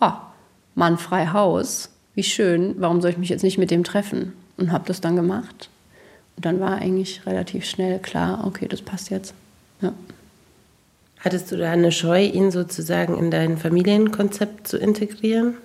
ah, 0.00 0.32
Mann 0.74 0.96
frei 0.96 1.26
Haus, 1.26 1.90
wie 2.14 2.22
schön, 2.22 2.74
warum 2.78 3.02
soll 3.02 3.10
ich 3.10 3.18
mich 3.18 3.28
jetzt 3.28 3.42
nicht 3.42 3.58
mit 3.58 3.70
dem 3.70 3.84
treffen? 3.84 4.32
Und 4.56 4.72
habe 4.72 4.84
das 4.86 5.00
dann 5.00 5.16
gemacht. 5.16 5.68
Und 6.36 6.46
dann 6.46 6.60
war 6.60 6.76
eigentlich 6.76 7.26
relativ 7.26 7.66
schnell 7.66 7.98
klar, 7.98 8.44
okay, 8.46 8.68
das 8.68 8.80
passt 8.80 9.10
jetzt. 9.10 9.34
Ja. 9.82 9.92
Hattest 11.20 11.52
du 11.52 11.56
da 11.56 11.70
eine 11.70 11.92
Scheu, 11.92 12.24
ihn 12.24 12.50
sozusagen 12.50 13.16
in 13.18 13.30
dein 13.30 13.58
Familienkonzept 13.58 14.66
zu 14.66 14.78
integrieren? 14.78 15.56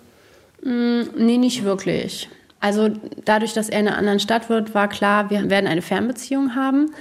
Mm, 0.63 1.01
nee, 1.17 1.37
nicht 1.37 1.63
wirklich. 1.63 2.29
Also 2.59 2.89
dadurch, 3.23 3.53
dass 3.53 3.69
er 3.69 3.79
in 3.79 3.87
einer 3.87 3.97
anderen 3.97 4.19
Stadt 4.19 4.49
wird, 4.49 4.73
war 4.73 4.87
klar, 4.87 5.29
wir 5.29 5.49
werden 5.49 5.67
eine 5.67 5.81
Fernbeziehung 5.81 6.55
haben. 6.55 6.91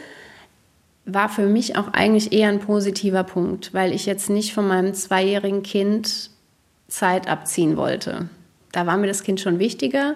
War 1.07 1.29
für 1.29 1.47
mich 1.47 1.77
auch 1.77 1.93
eigentlich 1.93 2.33
eher 2.33 2.49
ein 2.49 2.61
positiver 2.61 3.25
Punkt, 3.25 3.73
weil 3.73 3.93
ich 3.93 4.07
jetzt 4.07 4.29
nicht 4.29 4.53
von 4.53 4.67
meinem 4.67 4.93
zweijährigen 4.93 5.63
Kind 5.63 6.31
Zeit 6.89 7.29
abziehen 7.29 7.77
wollte. 7.77 8.29
Da 8.73 8.87
war 8.87 8.97
mir 8.97 9.07
das 9.07 9.23
Kind 9.23 9.41
schon 9.41 9.59
wichtiger. 9.59 10.15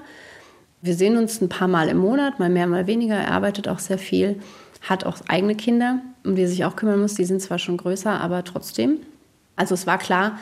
Wir 0.82 0.94
sehen 0.94 1.16
uns 1.16 1.40
ein 1.40 1.48
paar 1.48 1.68
Mal 1.68 1.88
im 1.88 1.98
Monat, 1.98 2.38
mal 2.38 2.50
mehr, 2.50 2.66
mal 2.66 2.86
weniger. 2.86 3.14
Er 3.14 3.30
arbeitet 3.30 3.68
auch 3.68 3.78
sehr 3.78 3.98
viel, 3.98 4.40
hat 4.82 5.04
auch 5.04 5.18
eigene 5.28 5.54
Kinder 5.54 6.00
um 6.24 6.36
die 6.36 6.46
sich 6.46 6.64
auch 6.64 6.76
kümmern 6.76 7.00
muss. 7.00 7.14
Die 7.14 7.24
sind 7.24 7.40
zwar 7.40 7.58
schon 7.58 7.76
größer, 7.76 8.20
aber 8.20 8.44
trotzdem. 8.44 8.98
Also 9.56 9.74
es 9.74 9.86
war 9.86 9.98
klar, 9.98 10.38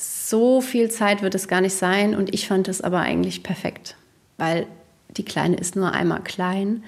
so 0.00 0.60
viel 0.60 0.90
Zeit 0.90 1.22
wird 1.22 1.34
es 1.34 1.48
gar 1.48 1.60
nicht 1.60 1.74
sein 1.74 2.14
und 2.14 2.32
ich 2.32 2.48
fand 2.48 2.68
es 2.68 2.80
aber 2.80 3.00
eigentlich 3.00 3.42
perfekt, 3.42 3.96
weil 4.38 4.66
die 5.16 5.24
Kleine 5.24 5.56
ist 5.56 5.76
nur 5.76 5.92
einmal 5.92 6.22
klein 6.22 6.84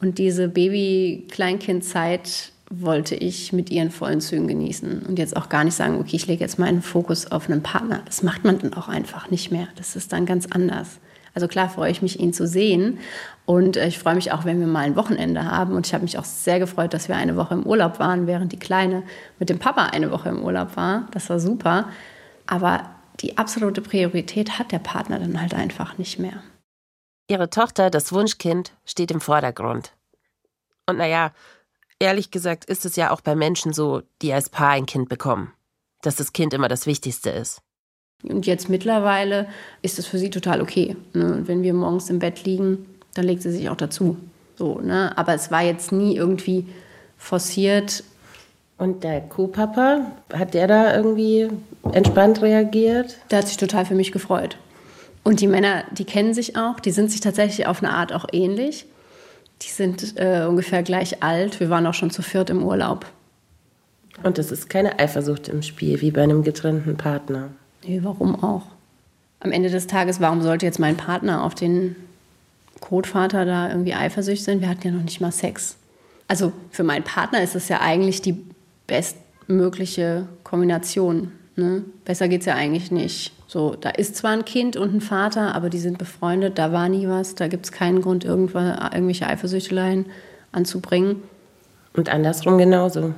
und 0.00 0.18
diese 0.18 0.48
Baby-Kleinkind-Zeit 0.48 2.52
wollte 2.70 3.14
ich 3.14 3.52
mit 3.52 3.70
ihren 3.70 3.90
vollen 3.90 4.20
Zügen 4.20 4.48
genießen 4.48 5.02
und 5.02 5.18
jetzt 5.18 5.36
auch 5.36 5.48
gar 5.48 5.64
nicht 5.64 5.74
sagen, 5.74 5.98
okay, 6.00 6.16
ich 6.16 6.26
lege 6.26 6.42
jetzt 6.42 6.58
meinen 6.58 6.82
Fokus 6.82 7.30
auf 7.30 7.48
einen 7.48 7.62
Partner. 7.62 8.02
Das 8.04 8.22
macht 8.22 8.44
man 8.44 8.58
dann 8.58 8.74
auch 8.74 8.88
einfach 8.88 9.30
nicht 9.30 9.50
mehr. 9.50 9.68
Das 9.76 9.96
ist 9.96 10.12
dann 10.12 10.26
ganz 10.26 10.46
anders. 10.46 10.98
Also 11.34 11.48
klar 11.48 11.68
freue 11.68 11.90
ich 11.90 12.02
mich, 12.02 12.20
ihn 12.20 12.32
zu 12.32 12.46
sehen. 12.46 12.98
Und 13.46 13.76
äh, 13.76 13.86
ich 13.86 13.98
freue 13.98 14.16
mich 14.16 14.32
auch, 14.32 14.44
wenn 14.44 14.60
wir 14.60 14.66
mal 14.66 14.80
ein 14.80 14.96
Wochenende 14.96 15.44
haben. 15.44 15.74
Und 15.74 15.86
ich 15.86 15.94
habe 15.94 16.02
mich 16.02 16.18
auch 16.18 16.24
sehr 16.24 16.58
gefreut, 16.58 16.92
dass 16.92 17.08
wir 17.08 17.16
eine 17.16 17.36
Woche 17.36 17.54
im 17.54 17.64
Urlaub 17.64 17.98
waren, 17.98 18.26
während 18.26 18.52
die 18.52 18.58
Kleine 18.58 19.02
mit 19.38 19.48
dem 19.48 19.58
Papa 19.58 19.86
eine 19.86 20.10
Woche 20.10 20.28
im 20.28 20.42
Urlaub 20.42 20.76
war. 20.76 21.08
Das 21.12 21.30
war 21.30 21.40
super. 21.40 21.86
Aber 22.48 22.90
die 23.20 23.36
absolute 23.36 23.82
Priorität 23.82 24.58
hat 24.58 24.72
der 24.72 24.78
Partner 24.78 25.18
dann 25.18 25.40
halt 25.40 25.54
einfach 25.54 25.98
nicht 25.98 26.18
mehr. 26.18 26.42
Ihre 27.28 27.50
Tochter, 27.50 27.90
das 27.90 28.12
Wunschkind, 28.12 28.72
steht 28.86 29.10
im 29.10 29.20
Vordergrund. 29.20 29.92
Und 30.86 30.96
naja, 30.96 31.32
ehrlich 31.98 32.30
gesagt 32.30 32.64
ist 32.64 32.86
es 32.86 32.96
ja 32.96 33.10
auch 33.10 33.20
bei 33.20 33.36
Menschen 33.36 33.74
so, 33.74 34.02
die 34.22 34.32
als 34.32 34.48
Paar 34.48 34.70
ein 34.70 34.86
Kind 34.86 35.10
bekommen, 35.10 35.52
dass 36.00 36.16
das 36.16 36.32
Kind 36.32 36.54
immer 36.54 36.68
das 36.68 36.86
Wichtigste 36.86 37.28
ist. 37.28 37.60
Und 38.22 38.46
jetzt 38.46 38.70
mittlerweile 38.70 39.46
ist 39.82 39.98
es 39.98 40.06
für 40.06 40.18
sie 40.18 40.30
total 40.30 40.62
okay. 40.62 40.96
Ne? 41.12 41.42
wenn 41.44 41.62
wir 41.62 41.74
morgens 41.74 42.08
im 42.08 42.18
Bett 42.18 42.44
liegen, 42.44 42.86
dann 43.14 43.26
legt 43.26 43.42
sie 43.42 43.52
sich 43.52 43.68
auch 43.68 43.76
dazu. 43.76 44.16
So, 44.56 44.80
ne? 44.80 45.16
Aber 45.16 45.34
es 45.34 45.50
war 45.50 45.62
jetzt 45.62 45.92
nie 45.92 46.16
irgendwie 46.16 46.66
forciert. 47.18 48.02
Und 48.78 49.02
der 49.02 49.20
Co-Papa, 49.20 50.12
hat 50.32 50.54
der 50.54 50.68
da 50.68 50.94
irgendwie 50.94 51.48
entspannt 51.92 52.40
reagiert? 52.42 53.16
Der 53.30 53.38
hat 53.38 53.48
sich 53.48 53.56
total 53.56 53.84
für 53.84 53.96
mich 53.96 54.12
gefreut. 54.12 54.56
Und 55.24 55.40
die 55.40 55.48
Männer, 55.48 55.82
die 55.90 56.04
kennen 56.04 56.32
sich 56.32 56.56
auch, 56.56 56.78
die 56.78 56.92
sind 56.92 57.10
sich 57.10 57.20
tatsächlich 57.20 57.66
auf 57.66 57.82
eine 57.82 57.92
Art 57.92 58.12
auch 58.12 58.24
ähnlich. 58.32 58.86
Die 59.62 59.68
sind 59.68 60.14
äh, 60.16 60.46
ungefähr 60.48 60.84
gleich 60.84 61.22
alt. 61.24 61.58
Wir 61.58 61.70
waren 61.70 61.86
auch 61.86 61.94
schon 61.94 62.10
zu 62.10 62.22
viert 62.22 62.50
im 62.50 62.62
Urlaub. 62.62 63.04
Und 64.22 64.38
es 64.38 64.52
ist 64.52 64.70
keine 64.70 64.98
Eifersucht 65.00 65.48
im 65.48 65.62
Spiel, 65.62 66.00
wie 66.00 66.12
bei 66.12 66.22
einem 66.22 66.44
getrennten 66.44 66.96
Partner. 66.96 67.50
Nee, 67.84 68.00
warum 68.02 68.42
auch? 68.42 68.66
Am 69.40 69.52
Ende 69.52 69.70
des 69.70 69.88
Tages, 69.88 70.20
warum 70.20 70.42
sollte 70.42 70.66
jetzt 70.66 70.78
mein 70.78 70.96
Partner 70.96 71.44
auf 71.44 71.54
den 71.54 71.96
Kotvater 72.80 73.44
da 73.44 73.68
irgendwie 73.68 73.94
eifersüchtig 73.94 74.44
sein? 74.44 74.60
Wir 74.60 74.68
hatten 74.68 74.86
ja 74.86 74.92
noch 74.92 75.02
nicht 75.02 75.20
mal 75.20 75.32
Sex. 75.32 75.76
Also 76.28 76.52
für 76.70 76.84
meinen 76.84 77.04
Partner 77.04 77.42
ist 77.42 77.54
das 77.54 77.68
ja 77.68 77.80
eigentlich 77.80 78.22
die 78.22 78.44
bestmögliche 78.88 80.26
Kombination. 80.42 81.30
Ne? 81.54 81.84
Besser 82.04 82.26
geht 82.26 82.40
es 82.40 82.46
ja 82.46 82.54
eigentlich 82.54 82.90
nicht. 82.90 83.32
So, 83.46 83.76
da 83.76 83.90
ist 83.90 84.16
zwar 84.16 84.32
ein 84.32 84.44
Kind 84.44 84.76
und 84.76 84.92
ein 84.92 85.00
Vater, 85.00 85.54
aber 85.54 85.70
die 85.70 85.78
sind 85.78 85.98
befreundet, 85.98 86.58
da 86.58 86.72
war 86.72 86.88
nie 86.88 87.08
was, 87.08 87.36
da 87.36 87.46
gibt 87.46 87.66
es 87.66 87.72
keinen 87.72 88.02
Grund, 88.02 88.24
irgendwelche 88.24 89.26
Eifersüchteleien 89.26 90.06
anzubringen. 90.50 91.22
Und 91.94 92.08
andersrum 92.08 92.58
genauso. 92.58 93.14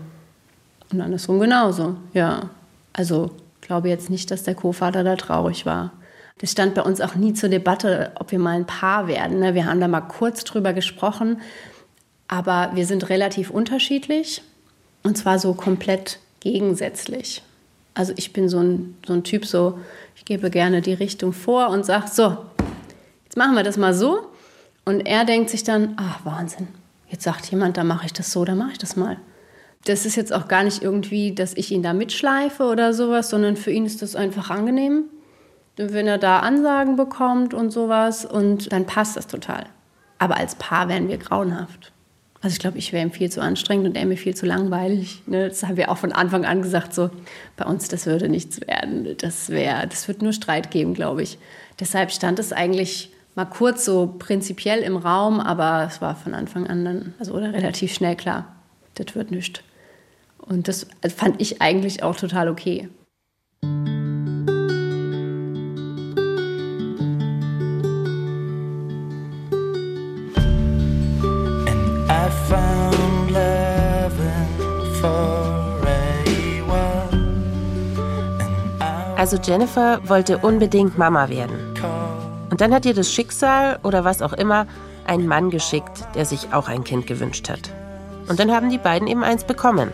Und 0.92 1.00
andersrum 1.00 1.40
genauso, 1.40 1.96
ja. 2.12 2.50
Also 2.92 3.30
glaube 3.70 3.88
jetzt 3.88 4.11
nicht, 4.11 4.33
dass 4.33 4.42
der 4.42 4.56
Co-Vater 4.56 5.04
da 5.04 5.14
traurig 5.14 5.64
war. 5.64 5.92
Das 6.38 6.50
stand 6.50 6.74
bei 6.74 6.83
uns 6.83 7.00
auch 7.00 7.14
nie 7.14 7.35
zur 7.35 7.48
Debatte, 7.50 8.11
ob 8.16 8.33
wir 8.33 8.40
mal 8.40 8.56
ein 8.56 8.66
Paar 8.66 9.06
werden. 9.06 9.38
Ne? 9.38 9.54
Wir 9.54 9.66
haben 9.66 9.78
da 9.78 9.87
mal 9.87 10.00
kurz 10.00 10.42
drüber 10.42 10.72
gesprochen, 10.72 11.40
aber 12.26 12.72
wir 12.74 12.85
sind 12.85 13.09
relativ 13.11 13.48
unterschiedlich 13.48 14.42
und 15.03 15.17
zwar 15.17 15.38
so 15.38 15.55
komplett 15.55 16.19
gegensätzlich. 16.40 17.42
Also 17.94 18.13
ich 18.17 18.33
bin 18.33 18.48
so 18.48 18.59
ein, 18.59 18.96
so 19.07 19.13
ein 19.13 19.25
Typ, 19.25 19.44
so 19.44 19.79
ich 20.17 20.25
gebe 20.25 20.51
gerne 20.51 20.81
die 20.81 20.94
Richtung 20.94 21.33
vor 21.33 21.71
und 21.71 21.85
sage, 21.85 22.09
so, 22.11 22.37
jetzt 23.25 23.37
machen 23.37 23.55
wir 23.55 23.63
das 23.63 23.77
mal 23.77 23.94
so. 23.94 24.27
Und 24.85 25.01
er 25.01 25.25
denkt 25.25 25.51
sich 25.51 25.65
dann, 25.65 25.94
ach 25.96 26.25
Wahnsinn, 26.25 26.69
jetzt 27.09 27.25
sagt 27.25 27.51
jemand, 27.51 27.77
da 27.77 27.85
mache 27.85 28.07
ich 28.07 28.13
das 28.13 28.33
so, 28.33 28.44
da 28.44 28.55
mache 28.55 28.73
ich 28.73 28.79
das 28.79 28.96
mal 28.96 29.19
das 29.85 30.05
ist 30.05 30.17
jetzt 30.17 30.33
auch 30.33 30.48
gar 30.48 30.63
nicht 30.63 30.83
irgendwie, 30.83 31.35
dass 31.35 31.55
ich 31.55 31.71
ihn 31.73 31.83
da 31.83 31.92
mitschleife 31.92 32.65
oder 32.65 32.92
sowas, 32.92 33.31
sondern 33.31 33.57
für 33.57 33.71
ihn 33.71 33.87
ist 33.87 34.03
das 34.03 34.15
einfach 34.15 34.51
angenehm. 34.51 35.05
Wenn 35.77 36.07
er 36.07 36.19
da 36.19 36.40
Ansagen 36.40 36.96
bekommt 36.96 37.55
und 37.55 37.71
sowas, 37.71 38.27
und 38.27 38.73
dann 38.73 38.85
passt 38.85 39.17
das 39.17 39.27
total. 39.27 39.65
Aber 40.19 40.37
als 40.37 40.55
Paar 40.57 40.88
wären 40.88 41.09
wir 41.09 41.17
grauenhaft. 41.17 41.92
Also 42.43 42.55
ich 42.55 42.59
glaube, 42.59 42.79
ich 42.79 42.93
wäre 42.93 43.05
ihm 43.05 43.13
viel 43.13 43.31
zu 43.31 43.43
anstrengend 43.43 43.87
und 43.87 43.97
er 43.97 44.07
mir 44.07 44.17
viel 44.17 44.35
zu 44.35 44.47
langweilig. 44.47 45.23
Ne? 45.27 45.49
Das 45.49 45.63
haben 45.63 45.77
wir 45.77 45.91
auch 45.91 45.99
von 45.99 46.13
Anfang 46.13 46.47
an 46.47 46.63
gesagt, 46.63 46.95
so 46.95 47.11
bei 47.57 47.67
uns, 47.67 47.88
das 47.88 48.07
würde 48.07 48.29
nichts 48.31 48.61
werden. 48.63 49.15
Das 49.19 49.51
wäre, 49.51 49.87
das 49.87 50.09
wird 50.09 50.23
nur 50.23 50.33
Streit 50.33 50.71
geben, 50.71 50.95
glaube 50.95 51.23
ich. 51.23 51.38
Deshalb 51.79 52.11
stand 52.13 52.38
es 52.38 52.53
eigentlich 52.53 53.11
mal 53.35 53.45
kurz 53.45 53.85
so 53.85 54.15
prinzipiell 54.19 54.81
im 54.81 54.97
Raum, 54.97 55.38
aber 55.38 55.87
es 55.87 56.01
war 56.01 56.17
von 56.17 56.35
Anfang 56.35 56.67
an 56.67 56.85
dann, 56.85 57.15
also 57.19 57.35
oder 57.35 57.53
relativ 57.53 57.93
schnell 57.93 58.17
klar, 58.17 58.57
das 58.95 59.15
wird 59.15 59.31
nichts. 59.31 59.61
Und 60.38 60.67
das 60.67 60.87
fand 61.15 61.41
ich 61.41 61.61
eigentlich 61.61 62.03
auch 62.03 62.17
total 62.17 62.49
okay. 62.49 62.88
Also 79.21 79.37
Jennifer 79.37 80.00
wollte 80.08 80.38
unbedingt 80.38 80.96
Mama 80.96 81.29
werden. 81.29 81.77
Und 82.50 82.62
dann 82.62 82.73
hat 82.73 82.87
ihr 82.87 82.94
das 82.94 83.12
Schicksal 83.12 83.79
oder 83.83 84.02
was 84.02 84.23
auch 84.23 84.33
immer 84.33 84.66
einen 85.04 85.27
Mann 85.27 85.50
geschickt, 85.50 86.06
der 86.14 86.25
sich 86.25 86.54
auch 86.54 86.68
ein 86.68 86.85
Kind 86.85 87.06
gewünscht 87.06 87.50
hat. 87.50 87.71
Und 88.29 88.40
dann 88.40 88.50
haben 88.50 88.71
die 88.71 88.79
beiden 88.79 89.06
eben 89.06 89.23
eins 89.23 89.44
bekommen. 89.44 89.90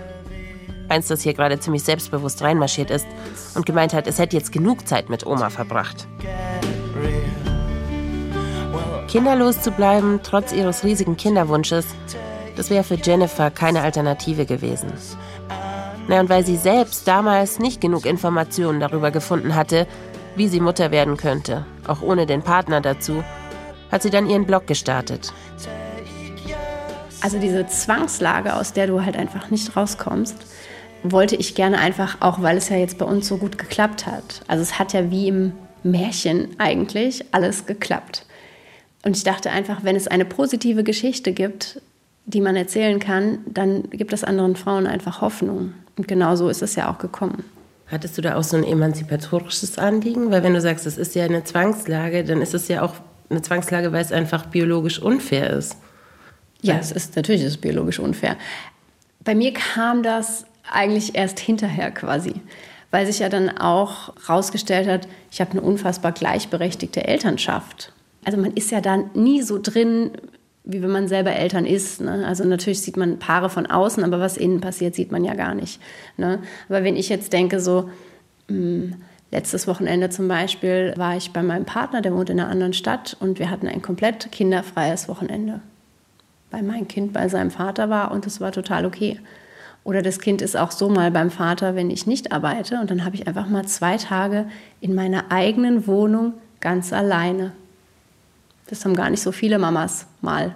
Eins, 0.88 1.08
das 1.08 1.22
hier 1.22 1.34
gerade 1.34 1.58
ziemlich 1.58 1.82
selbstbewusst 1.82 2.40
reinmarschiert 2.40 2.92
ist 2.92 3.08
und 3.56 3.66
gemeint 3.66 3.94
hat, 3.94 4.06
es 4.06 4.20
hätte 4.20 4.36
jetzt 4.36 4.52
genug 4.52 4.86
Zeit 4.86 5.10
mit 5.10 5.26
Oma 5.26 5.50
verbracht. 5.50 6.06
Kinderlos 9.08 9.60
zu 9.60 9.72
bleiben, 9.72 10.20
trotz 10.22 10.52
ihres 10.52 10.84
riesigen 10.84 11.16
Kinderwunsches, 11.16 11.84
das 12.54 12.70
wäre 12.70 12.84
für 12.84 12.94
Jennifer 12.94 13.50
keine 13.50 13.82
Alternative 13.82 14.46
gewesen. 14.46 14.92
Na, 16.08 16.20
und 16.20 16.28
weil 16.28 16.46
sie 16.46 16.56
selbst 16.56 17.08
damals 17.08 17.58
nicht 17.58 17.80
genug 17.80 18.06
Informationen 18.06 18.78
darüber 18.78 19.10
gefunden 19.10 19.56
hatte, 19.56 19.86
wie 20.36 20.48
sie 20.48 20.60
Mutter 20.60 20.90
werden 20.90 21.16
könnte, 21.16 21.64
auch 21.86 22.02
ohne 22.02 22.26
den 22.26 22.42
Partner 22.42 22.80
dazu, 22.80 23.24
hat 23.90 24.02
sie 24.02 24.10
dann 24.10 24.28
ihren 24.28 24.46
Blog 24.46 24.66
gestartet. 24.66 25.32
Also 27.22 27.38
diese 27.38 27.66
Zwangslage, 27.66 28.54
aus 28.54 28.72
der 28.72 28.86
du 28.86 29.04
halt 29.04 29.16
einfach 29.16 29.50
nicht 29.50 29.74
rauskommst, 29.76 30.36
wollte 31.02 31.34
ich 31.34 31.54
gerne 31.54 31.78
einfach, 31.78 32.18
auch 32.20 32.40
weil 32.42 32.56
es 32.56 32.68
ja 32.68 32.76
jetzt 32.76 32.98
bei 32.98 33.04
uns 33.04 33.26
so 33.26 33.36
gut 33.38 33.58
geklappt 33.58 34.06
hat. 34.06 34.42
Also 34.46 34.62
es 34.62 34.78
hat 34.78 34.92
ja 34.92 35.10
wie 35.10 35.28
im 35.28 35.52
Märchen 35.82 36.48
eigentlich 36.58 37.24
alles 37.32 37.66
geklappt. 37.66 38.26
Und 39.04 39.16
ich 39.16 39.24
dachte 39.24 39.50
einfach, 39.50 39.82
wenn 39.82 39.96
es 39.96 40.08
eine 40.08 40.24
positive 40.24 40.84
Geschichte 40.84 41.32
gibt, 41.32 41.80
die 42.26 42.40
man 42.40 42.56
erzählen 42.56 42.98
kann, 42.98 43.38
dann 43.46 43.90
gibt 43.90 44.12
es 44.12 44.24
anderen 44.24 44.56
Frauen 44.56 44.86
einfach 44.86 45.20
Hoffnung. 45.20 45.74
Und 45.96 46.08
genau 46.08 46.36
so 46.36 46.48
ist 46.48 46.62
es 46.62 46.74
ja 46.74 46.90
auch 46.90 46.98
gekommen. 46.98 47.44
Hattest 47.86 48.18
du 48.18 48.22
da 48.22 48.36
auch 48.36 48.42
so 48.42 48.56
ein 48.56 48.64
emanzipatorisches 48.64 49.78
Anliegen? 49.78 50.30
Weil 50.30 50.42
wenn 50.42 50.54
du 50.54 50.60
sagst, 50.60 50.86
es 50.86 50.98
ist 50.98 51.14
ja 51.14 51.24
eine 51.24 51.44
Zwangslage, 51.44 52.24
dann 52.24 52.42
ist 52.42 52.54
es 52.54 52.68
ja 52.68 52.82
auch 52.82 52.94
eine 53.30 53.42
Zwangslage, 53.42 53.92
weil 53.92 54.02
es 54.02 54.12
einfach 54.12 54.46
biologisch 54.46 55.00
unfair 55.00 55.50
ist. 55.50 55.76
Ja, 56.62 56.78
es 56.78 56.90
ist 56.90 57.16
natürlich 57.16 57.42
ist 57.42 57.52
es 57.52 57.56
biologisch 57.58 57.98
unfair. 57.98 58.36
Bei 59.22 59.34
mir 59.34 59.52
kam 59.52 60.02
das 60.02 60.46
eigentlich 60.70 61.14
erst 61.14 61.38
hinterher 61.38 61.90
quasi, 61.90 62.34
weil 62.90 63.06
sich 63.06 63.20
ja 63.20 63.28
dann 63.28 63.56
auch 63.56 64.14
herausgestellt 64.26 64.88
hat, 64.88 65.08
ich 65.30 65.40
habe 65.40 65.52
eine 65.52 65.60
unfassbar 65.60 66.12
gleichberechtigte 66.12 67.06
Elternschaft. 67.06 67.92
Also 68.24 68.38
man 68.38 68.52
ist 68.52 68.70
ja 68.72 68.80
dann 68.80 69.10
nie 69.14 69.42
so 69.42 69.60
drin, 69.62 70.12
wie 70.66 70.82
wenn 70.82 70.90
man 70.90 71.08
selber 71.08 71.32
Eltern 71.32 71.64
ist. 71.64 72.00
Ne? 72.00 72.26
Also 72.26 72.44
natürlich 72.44 72.80
sieht 72.80 72.96
man 72.96 73.18
Paare 73.18 73.48
von 73.48 73.66
außen, 73.66 74.02
aber 74.04 74.20
was 74.20 74.36
innen 74.36 74.60
passiert, 74.60 74.96
sieht 74.96 75.12
man 75.12 75.24
ja 75.24 75.34
gar 75.34 75.54
nicht. 75.54 75.80
Ne? 76.16 76.40
Aber 76.68 76.84
wenn 76.84 76.96
ich 76.96 77.08
jetzt 77.08 77.32
denke, 77.32 77.60
so 77.60 77.88
mh, 78.48 78.56
hm, 78.56 78.94
letztes 79.30 79.68
Wochenende 79.68 80.10
zum 80.10 80.26
Beispiel 80.28 80.92
war 80.96 81.16
ich 81.16 81.32
bei 81.32 81.42
meinem 81.42 81.64
Partner, 81.64 82.02
der 82.02 82.12
wohnt 82.12 82.30
in 82.30 82.40
einer 82.40 82.50
anderen 82.50 82.72
Stadt 82.72 83.16
und 83.20 83.38
wir 83.38 83.48
hatten 83.48 83.68
ein 83.68 83.80
komplett 83.80 84.30
kinderfreies 84.32 85.08
Wochenende. 85.08 85.60
Weil 86.50 86.64
mein 86.64 86.88
Kind 86.88 87.12
bei 87.12 87.28
seinem 87.28 87.50
Vater 87.52 87.88
war 87.88 88.10
und 88.10 88.26
es 88.26 88.40
war 88.40 88.50
total 88.50 88.86
okay. 88.86 89.20
Oder 89.84 90.02
das 90.02 90.18
Kind 90.18 90.42
ist 90.42 90.56
auch 90.56 90.72
so 90.72 90.88
mal 90.88 91.12
beim 91.12 91.30
Vater, 91.30 91.76
wenn 91.76 91.90
ich 91.90 92.08
nicht 92.08 92.32
arbeite 92.32 92.80
und 92.80 92.90
dann 92.90 93.04
habe 93.04 93.14
ich 93.14 93.28
einfach 93.28 93.48
mal 93.48 93.66
zwei 93.66 93.98
Tage 93.98 94.46
in 94.80 94.96
meiner 94.96 95.30
eigenen 95.30 95.86
Wohnung 95.86 96.34
ganz 96.60 96.92
alleine 96.92 97.52
das 98.68 98.84
haben 98.84 98.94
gar 98.94 99.10
nicht 99.10 99.22
so 99.22 99.32
viele 99.32 99.58
Mamas 99.58 100.06
mal 100.20 100.54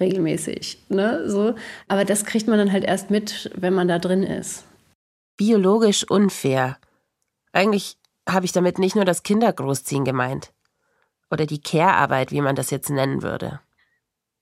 regelmäßig. 0.00 0.84
Ne? 0.88 1.28
So. 1.28 1.54
Aber 1.88 2.04
das 2.04 2.24
kriegt 2.24 2.48
man 2.48 2.58
dann 2.58 2.72
halt 2.72 2.84
erst 2.84 3.10
mit, 3.10 3.50
wenn 3.54 3.74
man 3.74 3.88
da 3.88 3.98
drin 3.98 4.22
ist. 4.22 4.64
Biologisch 5.36 6.04
unfair. 6.08 6.78
Eigentlich 7.52 7.96
habe 8.28 8.44
ich 8.44 8.52
damit 8.52 8.78
nicht 8.78 8.96
nur 8.96 9.04
das 9.04 9.22
Kindergroßziehen 9.22 10.04
gemeint. 10.04 10.52
Oder 11.30 11.46
die 11.46 11.60
Care-Arbeit, 11.60 12.30
wie 12.30 12.40
man 12.40 12.56
das 12.56 12.70
jetzt 12.70 12.90
nennen 12.90 13.22
würde. 13.22 13.60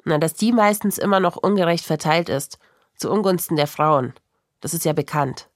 Na, 0.05 0.18
dass 0.18 0.34
die 0.34 0.52
meistens 0.52 0.98
immer 0.98 1.20
noch 1.20 1.36
ungerecht 1.36 1.84
verteilt 1.84 2.28
ist, 2.28 2.59
zu 2.96 3.11
Ungunsten 3.11 3.57
der 3.57 3.66
Frauen. 3.66 4.12
Das 4.61 4.74
ist 4.74 4.84
ja 4.84 4.92
bekannt. 4.92 5.48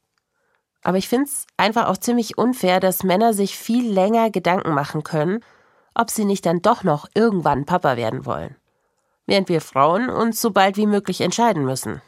Aber 0.82 0.96
ich 0.96 1.08
finde 1.08 1.26
es 1.26 1.46
einfach 1.56 1.88
auch 1.88 1.98
ziemlich 1.98 2.38
unfair, 2.38 2.80
dass 2.80 3.02
Männer 3.02 3.34
sich 3.34 3.56
viel 3.56 3.92
länger 3.92 4.30
Gedanken 4.30 4.72
machen 4.72 5.02
können, 5.02 5.40
ob 5.98 6.10
sie 6.10 6.24
nicht 6.24 6.46
dann 6.46 6.62
doch 6.62 6.84
noch 6.84 7.08
irgendwann 7.14 7.66
Papa 7.66 7.96
werden 7.96 8.24
wollen. 8.24 8.54
Während 9.26 9.50
wir 9.50 9.60
Frauen 9.60 10.08
uns 10.08 10.40
so 10.40 10.52
bald 10.52 10.78
wie 10.78 10.86
möglich 10.86 11.20
entscheiden 11.20 11.64
müssen. 11.64 12.00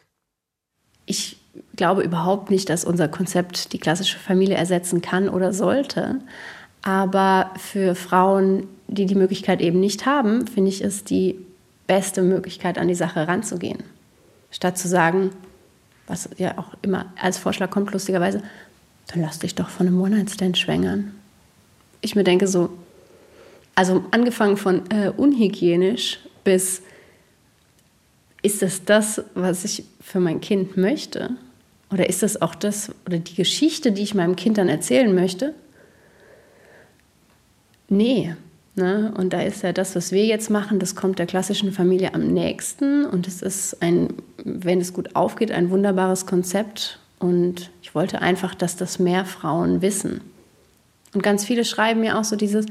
Ich 1.05 1.38
glaube 1.76 2.03
überhaupt 2.03 2.51
nicht, 2.51 2.70
dass 2.70 2.84
unser 2.84 3.09
Konzept 3.09 3.72
die 3.72 3.78
klassische 3.78 4.18
Familie 4.18 4.55
ersetzen 4.55 5.03
kann 5.03 5.28
oder 5.28 5.53
sollte. 5.53 6.20
Aber 6.82 7.51
für 7.57 7.95
Frauen, 7.95 8.68
die 8.86 9.07
die 9.07 9.16
Möglichkeit 9.16 9.61
eben 9.61 9.80
nicht 9.80 10.07
haben, 10.07 10.47
finde 10.47 10.70
ich 10.70 10.82
es 10.82 11.05
die 11.05 11.45
beste 11.86 12.22
Möglichkeit, 12.22 12.78
an 12.78 12.88
die 12.88 12.95
Sache 12.95 13.26
ranzugehen. 13.26 13.82
Statt 14.53 14.78
zu 14.78 14.88
sagen, 14.88 15.30
was 16.07 16.28
ja 16.38 16.57
auch 16.59 16.74
immer 16.82 17.07
als 17.20 17.38
Vorschlag 17.38 17.70
kommt, 17.70 17.93
lustigerweise, 17.93 18.43
dann 19.09 19.20
lass 19.20 19.41
dich 19.41 19.57
doch 19.57 19.68
von 19.68 19.88
einem 19.88 20.01
One-Night-Stand 20.01 20.57
schwängern. 20.57 21.14
Ich 22.01 22.14
mir 22.14 22.24
denke 22.24 22.47
so, 22.47 22.70
also 23.75 24.05
angefangen 24.11 24.57
von 24.57 24.83
äh, 24.91 25.11
unhygienisch 25.11 26.18
bis 26.45 26.83
ist 28.43 28.62
das 28.62 28.85
das, 28.85 29.23
was 29.35 29.64
ich 29.64 29.85
für 30.01 30.21
mein 30.21 30.41
Kind 30.41 30.77
möchte? 30.77 31.31
Oder 31.93 32.09
ist 32.09 32.23
das 32.23 32.41
auch 32.41 32.55
das 32.55 32.93
oder 33.07 33.18
die 33.18 33.35
Geschichte, 33.35 33.93
die 33.93 34.03
ich 34.03 34.14
meinem 34.14 34.37
Kind 34.37 34.59
dann 34.59 34.68
erzählen 34.68 35.14
möchte? 35.14 35.55
Nee. 37.89 38.35
Ne? 38.77 39.12
Und 39.16 39.33
da 39.33 39.43
ist 39.43 39.62
ja 39.62 39.73
das, 39.73 39.97
was 39.97 40.12
wir 40.12 40.25
jetzt 40.25 40.49
machen, 40.49 40.79
das 40.79 40.95
kommt 40.95 41.18
der 41.18 41.27
klassischen 41.27 41.73
Familie 41.73 42.14
am 42.14 42.29
nächsten. 42.29 43.05
Und 43.05 43.27
es 43.27 43.43
ist 43.43 43.83
ein, 43.83 44.14
wenn 44.45 44.81
es 44.81 44.93
gut 44.93 45.16
aufgeht, 45.16 45.51
ein 45.51 45.71
wunderbares 45.71 46.25
Konzept. 46.25 46.99
Und 47.18 47.71
ich 47.83 47.95
wollte 47.95 48.23
einfach, 48.23 48.55
dass 48.55 48.77
das 48.77 48.99
mehr 48.99 49.25
Frauen 49.25 49.83
wissen. 49.83 50.21
Und 51.12 51.23
ganz 51.23 51.45
viele 51.45 51.64
schreiben 51.64 52.01
mir 52.01 52.16
auch 52.16 52.25
so 52.25 52.37
dieses, 52.37 52.66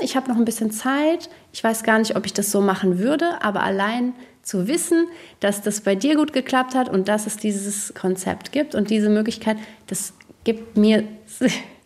ich 0.00 0.16
habe 0.16 0.28
noch 0.28 0.36
ein 0.36 0.44
bisschen 0.44 0.70
Zeit, 0.70 1.28
ich 1.52 1.62
weiß 1.62 1.82
gar 1.82 1.98
nicht, 1.98 2.16
ob 2.16 2.26
ich 2.26 2.32
das 2.32 2.50
so 2.50 2.60
machen 2.60 2.98
würde, 2.98 3.42
aber 3.42 3.62
allein 3.62 4.14
zu 4.42 4.68
wissen, 4.68 5.08
dass 5.40 5.62
das 5.62 5.80
bei 5.80 5.94
dir 5.94 6.16
gut 6.16 6.32
geklappt 6.32 6.74
hat 6.74 6.88
und 6.88 7.08
dass 7.08 7.26
es 7.26 7.36
dieses 7.36 7.94
Konzept 7.94 8.52
gibt 8.52 8.74
und 8.74 8.90
diese 8.90 9.08
Möglichkeit, 9.08 9.56
das 9.86 10.14
gibt 10.44 10.76
mir 10.76 11.04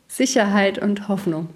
Sicherheit 0.08 0.78
und 0.78 1.08
Hoffnung. 1.08 1.48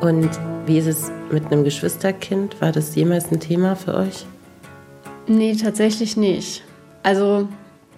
Und 0.00 0.30
wie 0.66 0.78
ist 0.78 0.86
es 0.86 1.19
mit 1.32 1.46
einem 1.46 1.64
Geschwisterkind? 1.64 2.60
War 2.60 2.72
das 2.72 2.94
jemals 2.94 3.30
ein 3.30 3.40
Thema 3.40 3.76
für 3.76 3.94
euch? 3.94 4.26
Nee, 5.26 5.54
tatsächlich 5.54 6.16
nicht. 6.16 6.62
Also, 7.02 7.48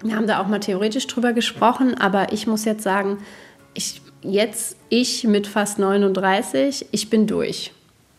wir 0.03 0.15
haben 0.15 0.27
da 0.27 0.41
auch 0.41 0.47
mal 0.47 0.59
theoretisch 0.59 1.07
drüber 1.07 1.33
gesprochen, 1.33 1.95
aber 1.95 2.31
ich 2.31 2.47
muss 2.47 2.65
jetzt 2.65 2.83
sagen, 2.83 3.17
ich, 3.73 4.01
jetzt, 4.21 4.77
ich 4.89 5.23
mit 5.23 5.47
fast 5.47 5.79
39, 5.79 6.87
ich 6.91 7.09
bin 7.09 7.27
durch. 7.27 7.71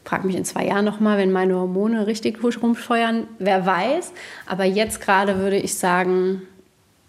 Frag 0.05 0.25
mich 0.25 0.37
in 0.37 0.45
zwei 0.45 0.67
Jahren 0.67 0.85
nochmal, 0.85 1.17
wenn 1.17 1.33
meine 1.33 1.55
Hormone 1.55 2.07
richtig 2.07 2.43
rumfeuern, 2.43 3.27
wer 3.39 3.65
weiß. 3.65 4.13
Aber 4.47 4.65
jetzt 4.65 5.01
gerade 5.01 5.39
würde 5.39 5.57
ich 5.57 5.77
sagen, 5.77 6.43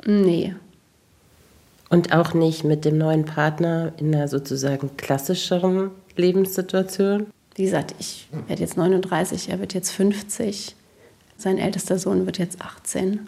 nee. 0.06 0.56
Und 1.90 2.14
auch 2.14 2.34
nicht 2.34 2.64
mit 2.64 2.86
dem 2.86 2.98
neuen 2.98 3.26
Partner 3.26 3.92
in 3.98 4.16
einer 4.16 4.28
sozusagen 4.28 4.96
klassischeren 4.98 5.92
Lebenssituation? 6.16 7.28
Wie 7.56 7.64
gesagt, 7.64 7.96
ich 8.00 8.28
werde 8.48 8.62
jetzt 8.62 8.78
39, 8.78 9.50
er 9.50 9.60
wird 9.60 9.74
jetzt 9.74 9.92
50. 9.92 10.76
Sein 11.38 11.58
ältester 11.58 11.98
Sohn 11.98 12.26
wird 12.26 12.38
jetzt 12.38 12.62
18. 12.62 13.28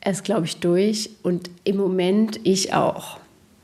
Er 0.00 0.12
ist, 0.12 0.24
glaube 0.24 0.46
ich, 0.46 0.58
durch 0.58 1.10
und 1.22 1.48
im 1.62 1.76
Moment 1.76 2.40
ich 2.42 2.74
auch. 2.74 3.18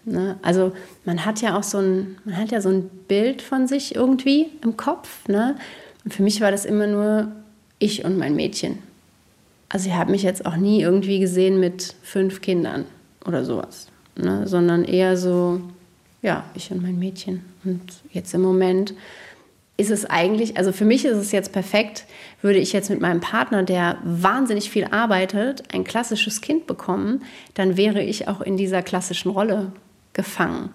Ne? 0.05 0.39
Also 0.43 0.73
man 1.05 1.25
hat 1.25 1.43
ja 1.43 1.59
auch 1.59 1.65
so 1.65 1.79
ein, 1.79 2.17
man 2.25 2.37
hat 2.37 2.53
ja 2.53 2.61
so 2.61 2.69
ein 2.69 2.89
Bild 3.09 3.43
von 3.43 3.67
sich 3.67 3.95
irgendwie 3.97 4.47
im 4.63 4.77
Kopf. 4.77 5.27
Ne? 5.29 5.57
Und 6.05 6.15
für 6.15 6.23
mich 6.23 6.41
war 6.41 6.53
das 6.53 6.65
immer 6.65 6.87
nur 6.87 7.33
ich 7.81 8.05
und 8.05 8.17
mein 8.19 8.37
Mädchen. 8.37 8.79
Also 9.69 9.89
ich 9.89 9.95
habe 9.95 10.13
mich 10.13 10.23
jetzt 10.23 10.47
auch 10.47 10.57
nie 10.57 10.81
irgendwie 10.81 11.19
gesehen 11.19 11.61
mit 11.61 11.95
fünf 12.03 12.41
Kindern 12.41 12.87
oder 13.27 13.45
sowas, 13.45 13.89
ne? 14.17 14.47
sondern 14.47 14.85
eher 14.85 15.17
so 15.17 15.61
Ja, 16.23 16.45
ich 16.55 16.71
und 16.71 16.83
mein 16.83 16.99
Mädchen. 16.99 17.45
Und 17.65 17.83
jetzt 18.13 18.33
im 18.33 18.43
Moment 18.43 18.95
ist 19.79 19.91
es 19.93 20.05
eigentlich, 20.05 20.57
also 20.57 20.73
für 20.73 20.85
mich 20.85 21.05
ist 21.05 21.17
es 21.17 21.31
jetzt 21.31 21.53
perfekt, 21.53 22.05
würde 22.43 22.59
ich 22.59 22.73
jetzt 22.73 22.91
mit 22.91 23.01
meinem 23.01 23.21
Partner, 23.21 23.63
der 23.63 23.99
wahnsinnig 24.03 24.71
viel 24.71 24.85
arbeitet, 24.87 25.73
ein 25.73 25.85
klassisches 25.85 26.41
Kind 26.41 26.67
bekommen, 26.67 27.23
dann 27.55 27.77
wäre 27.77 28.03
ich 28.03 28.27
auch 28.27 28.41
in 28.41 28.57
dieser 28.57 28.83
klassischen 28.83 29.31
Rolle 29.31 29.73
gefangen. 30.15 30.71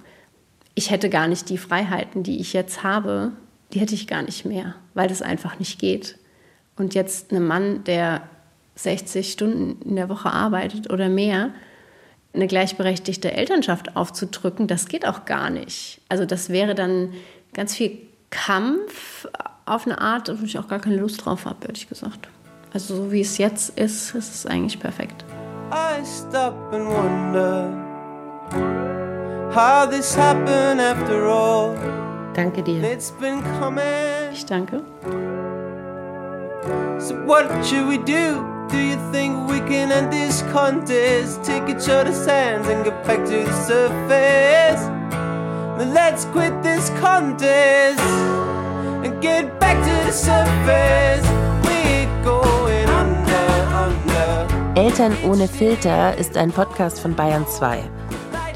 Ich 0.74 0.90
hätte 0.90 1.10
gar 1.10 1.28
nicht 1.28 1.50
die 1.50 1.58
Freiheiten, 1.58 2.24
die 2.24 2.40
ich 2.40 2.54
jetzt 2.54 2.82
habe, 2.82 3.34
die 3.74 3.82
hätte 3.82 3.94
ich 3.94 4.08
gar 4.08 4.22
nicht 4.22 4.46
mehr, 4.46 4.76
weil 4.94 5.10
das 5.10 5.22
einfach 5.22 5.60
nicht 5.60 5.80
geht. 5.80 6.18
Und 6.78 6.96
jetzt 6.96 7.34
ein 7.34 7.46
Mann, 7.46 7.84
der 7.84 8.22
60 8.76 9.34
Stunden 9.34 9.82
in 9.88 9.98
der 9.98 10.08
Woche 10.08 10.32
arbeitet 10.32 10.92
oder 10.92 11.10
mehr, 11.10 11.50
eine 12.34 12.48
gleichberechtigte 12.48 13.34
Elternschaft 13.34 13.98
aufzudrücken, 13.98 14.68
das 14.68 14.88
geht 14.88 15.06
auch 15.06 15.26
gar 15.26 15.50
nicht. 15.50 16.00
Also 16.08 16.26
das 16.26 16.50
wäre 16.50 16.74
dann 16.74 17.14
ganz 17.54 17.76
viel 17.76 18.00
Kampf 18.34 19.28
auf 19.66 19.86
eine 19.86 20.02
Art, 20.02 20.30
wo 20.40 20.44
ich 20.44 20.58
auch 20.58 20.68
gar 20.68 20.80
keine 20.80 20.98
Lust 20.98 21.24
drauf 21.24 21.46
habe, 21.46 21.68
ehrlich 21.68 21.88
gesagt. 21.88 22.28
Also 22.74 22.96
so 22.96 23.12
wie 23.12 23.22
es 23.22 23.38
jetzt 23.38 23.78
ist, 23.78 24.16
ist 24.16 24.34
es 24.34 24.46
eigentlich 24.48 24.80
perfekt. 24.80 25.24
I 25.72 26.04
stop 26.04 26.56
and 26.74 26.88
wonder 26.88 27.70
how 29.54 29.88
this 29.88 30.18
happened 30.18 30.82
after 30.82 31.28
all. 31.28 31.76
Danke 32.34 32.64
dir. 32.64 32.82
Ich 34.34 34.46
danke. 34.46 34.82
So 36.98 37.16
what 37.28 37.46
should 37.64 37.88
we 37.88 38.00
do? 38.00 38.44
Do 38.70 38.78
you 38.80 38.98
think 39.12 39.48
we 39.48 39.60
can 39.60 39.92
end 39.92 40.12
this 40.12 40.44
contest? 40.52 41.44
Take 41.44 41.70
each 41.70 41.88
other's 41.88 42.26
hands 42.26 42.68
and 42.68 42.84
get 42.84 43.04
back 43.06 43.24
to 43.26 43.46
the 43.46 43.54
surface. 43.68 45.03
Let's 45.78 46.26
quit 46.26 46.62
this 46.62 46.92
contest 47.02 48.00
and 49.04 49.20
get 49.22 49.60
back 49.60 49.76
to 49.84 50.06
the 50.06 50.12
surface. 50.12 51.28
We're 51.64 52.24
going 52.24 52.88
under, 52.90 53.48
under. 53.74 54.80
Eltern 54.80 55.18
ohne 55.26 55.48
Filter 55.48 56.16
ist 56.16 56.38
ein 56.38 56.52
Podcast 56.52 57.00
von 57.00 57.16
Bayern 57.16 57.48
2. 57.48 57.84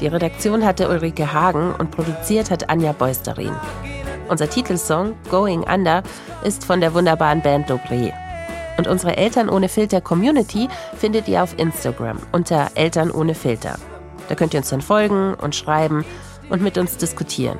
Die 0.00 0.06
Redaktion 0.06 0.64
hatte 0.64 0.88
Ulrike 0.88 1.32
Hagen 1.32 1.74
und 1.74 1.90
produziert 1.90 2.52
hat 2.52 2.70
Anja 2.70 2.92
Beusterin. 2.92 3.54
Unser 4.28 4.48
Titelsong 4.48 5.16
Going 5.28 5.64
Under 5.64 6.04
ist 6.44 6.64
von 6.64 6.80
der 6.80 6.94
wunderbaren 6.94 7.42
Band 7.42 7.68
Dobré. 7.68 8.12
Und 8.76 8.86
unsere 8.86 9.16
Eltern 9.16 9.48
ohne 9.48 9.68
Filter 9.68 10.00
Community 10.00 10.68
findet 10.96 11.26
ihr 11.26 11.42
auf 11.42 11.58
Instagram 11.58 12.20
unter 12.30 12.68
Eltern 12.76 13.10
ohne 13.10 13.34
Filter. 13.34 13.76
Da 14.28 14.36
könnt 14.36 14.54
ihr 14.54 14.60
uns 14.60 14.70
dann 14.70 14.82
folgen 14.82 15.34
und 15.34 15.56
schreiben 15.56 16.04
und 16.50 16.62
mit 16.62 16.78
uns 16.78 16.96
diskutieren. 16.96 17.58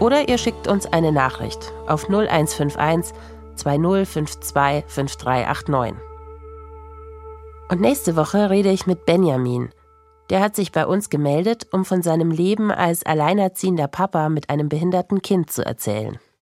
Oder 0.00 0.28
ihr 0.28 0.38
schickt 0.38 0.68
uns 0.68 0.86
eine 0.86 1.12
Nachricht 1.12 1.72
auf 1.86 2.04
0151 2.04 3.14
2052 3.56 4.84
5389. 4.86 5.96
Und 7.70 7.80
nächste 7.80 8.16
Woche 8.16 8.50
rede 8.50 8.70
ich 8.70 8.86
mit 8.86 9.06
Benjamin. 9.06 9.70
Der 10.30 10.40
hat 10.40 10.56
sich 10.56 10.72
bei 10.72 10.86
uns 10.86 11.08
gemeldet, 11.08 11.68
um 11.72 11.84
von 11.84 12.02
seinem 12.02 12.30
Leben 12.30 12.70
als 12.70 13.04
alleinerziehender 13.04 13.88
Papa 13.88 14.28
mit 14.28 14.50
einem 14.50 14.68
behinderten 14.68 15.22
Kind 15.22 15.50
zu 15.50 15.64
erzählen. 15.64 16.18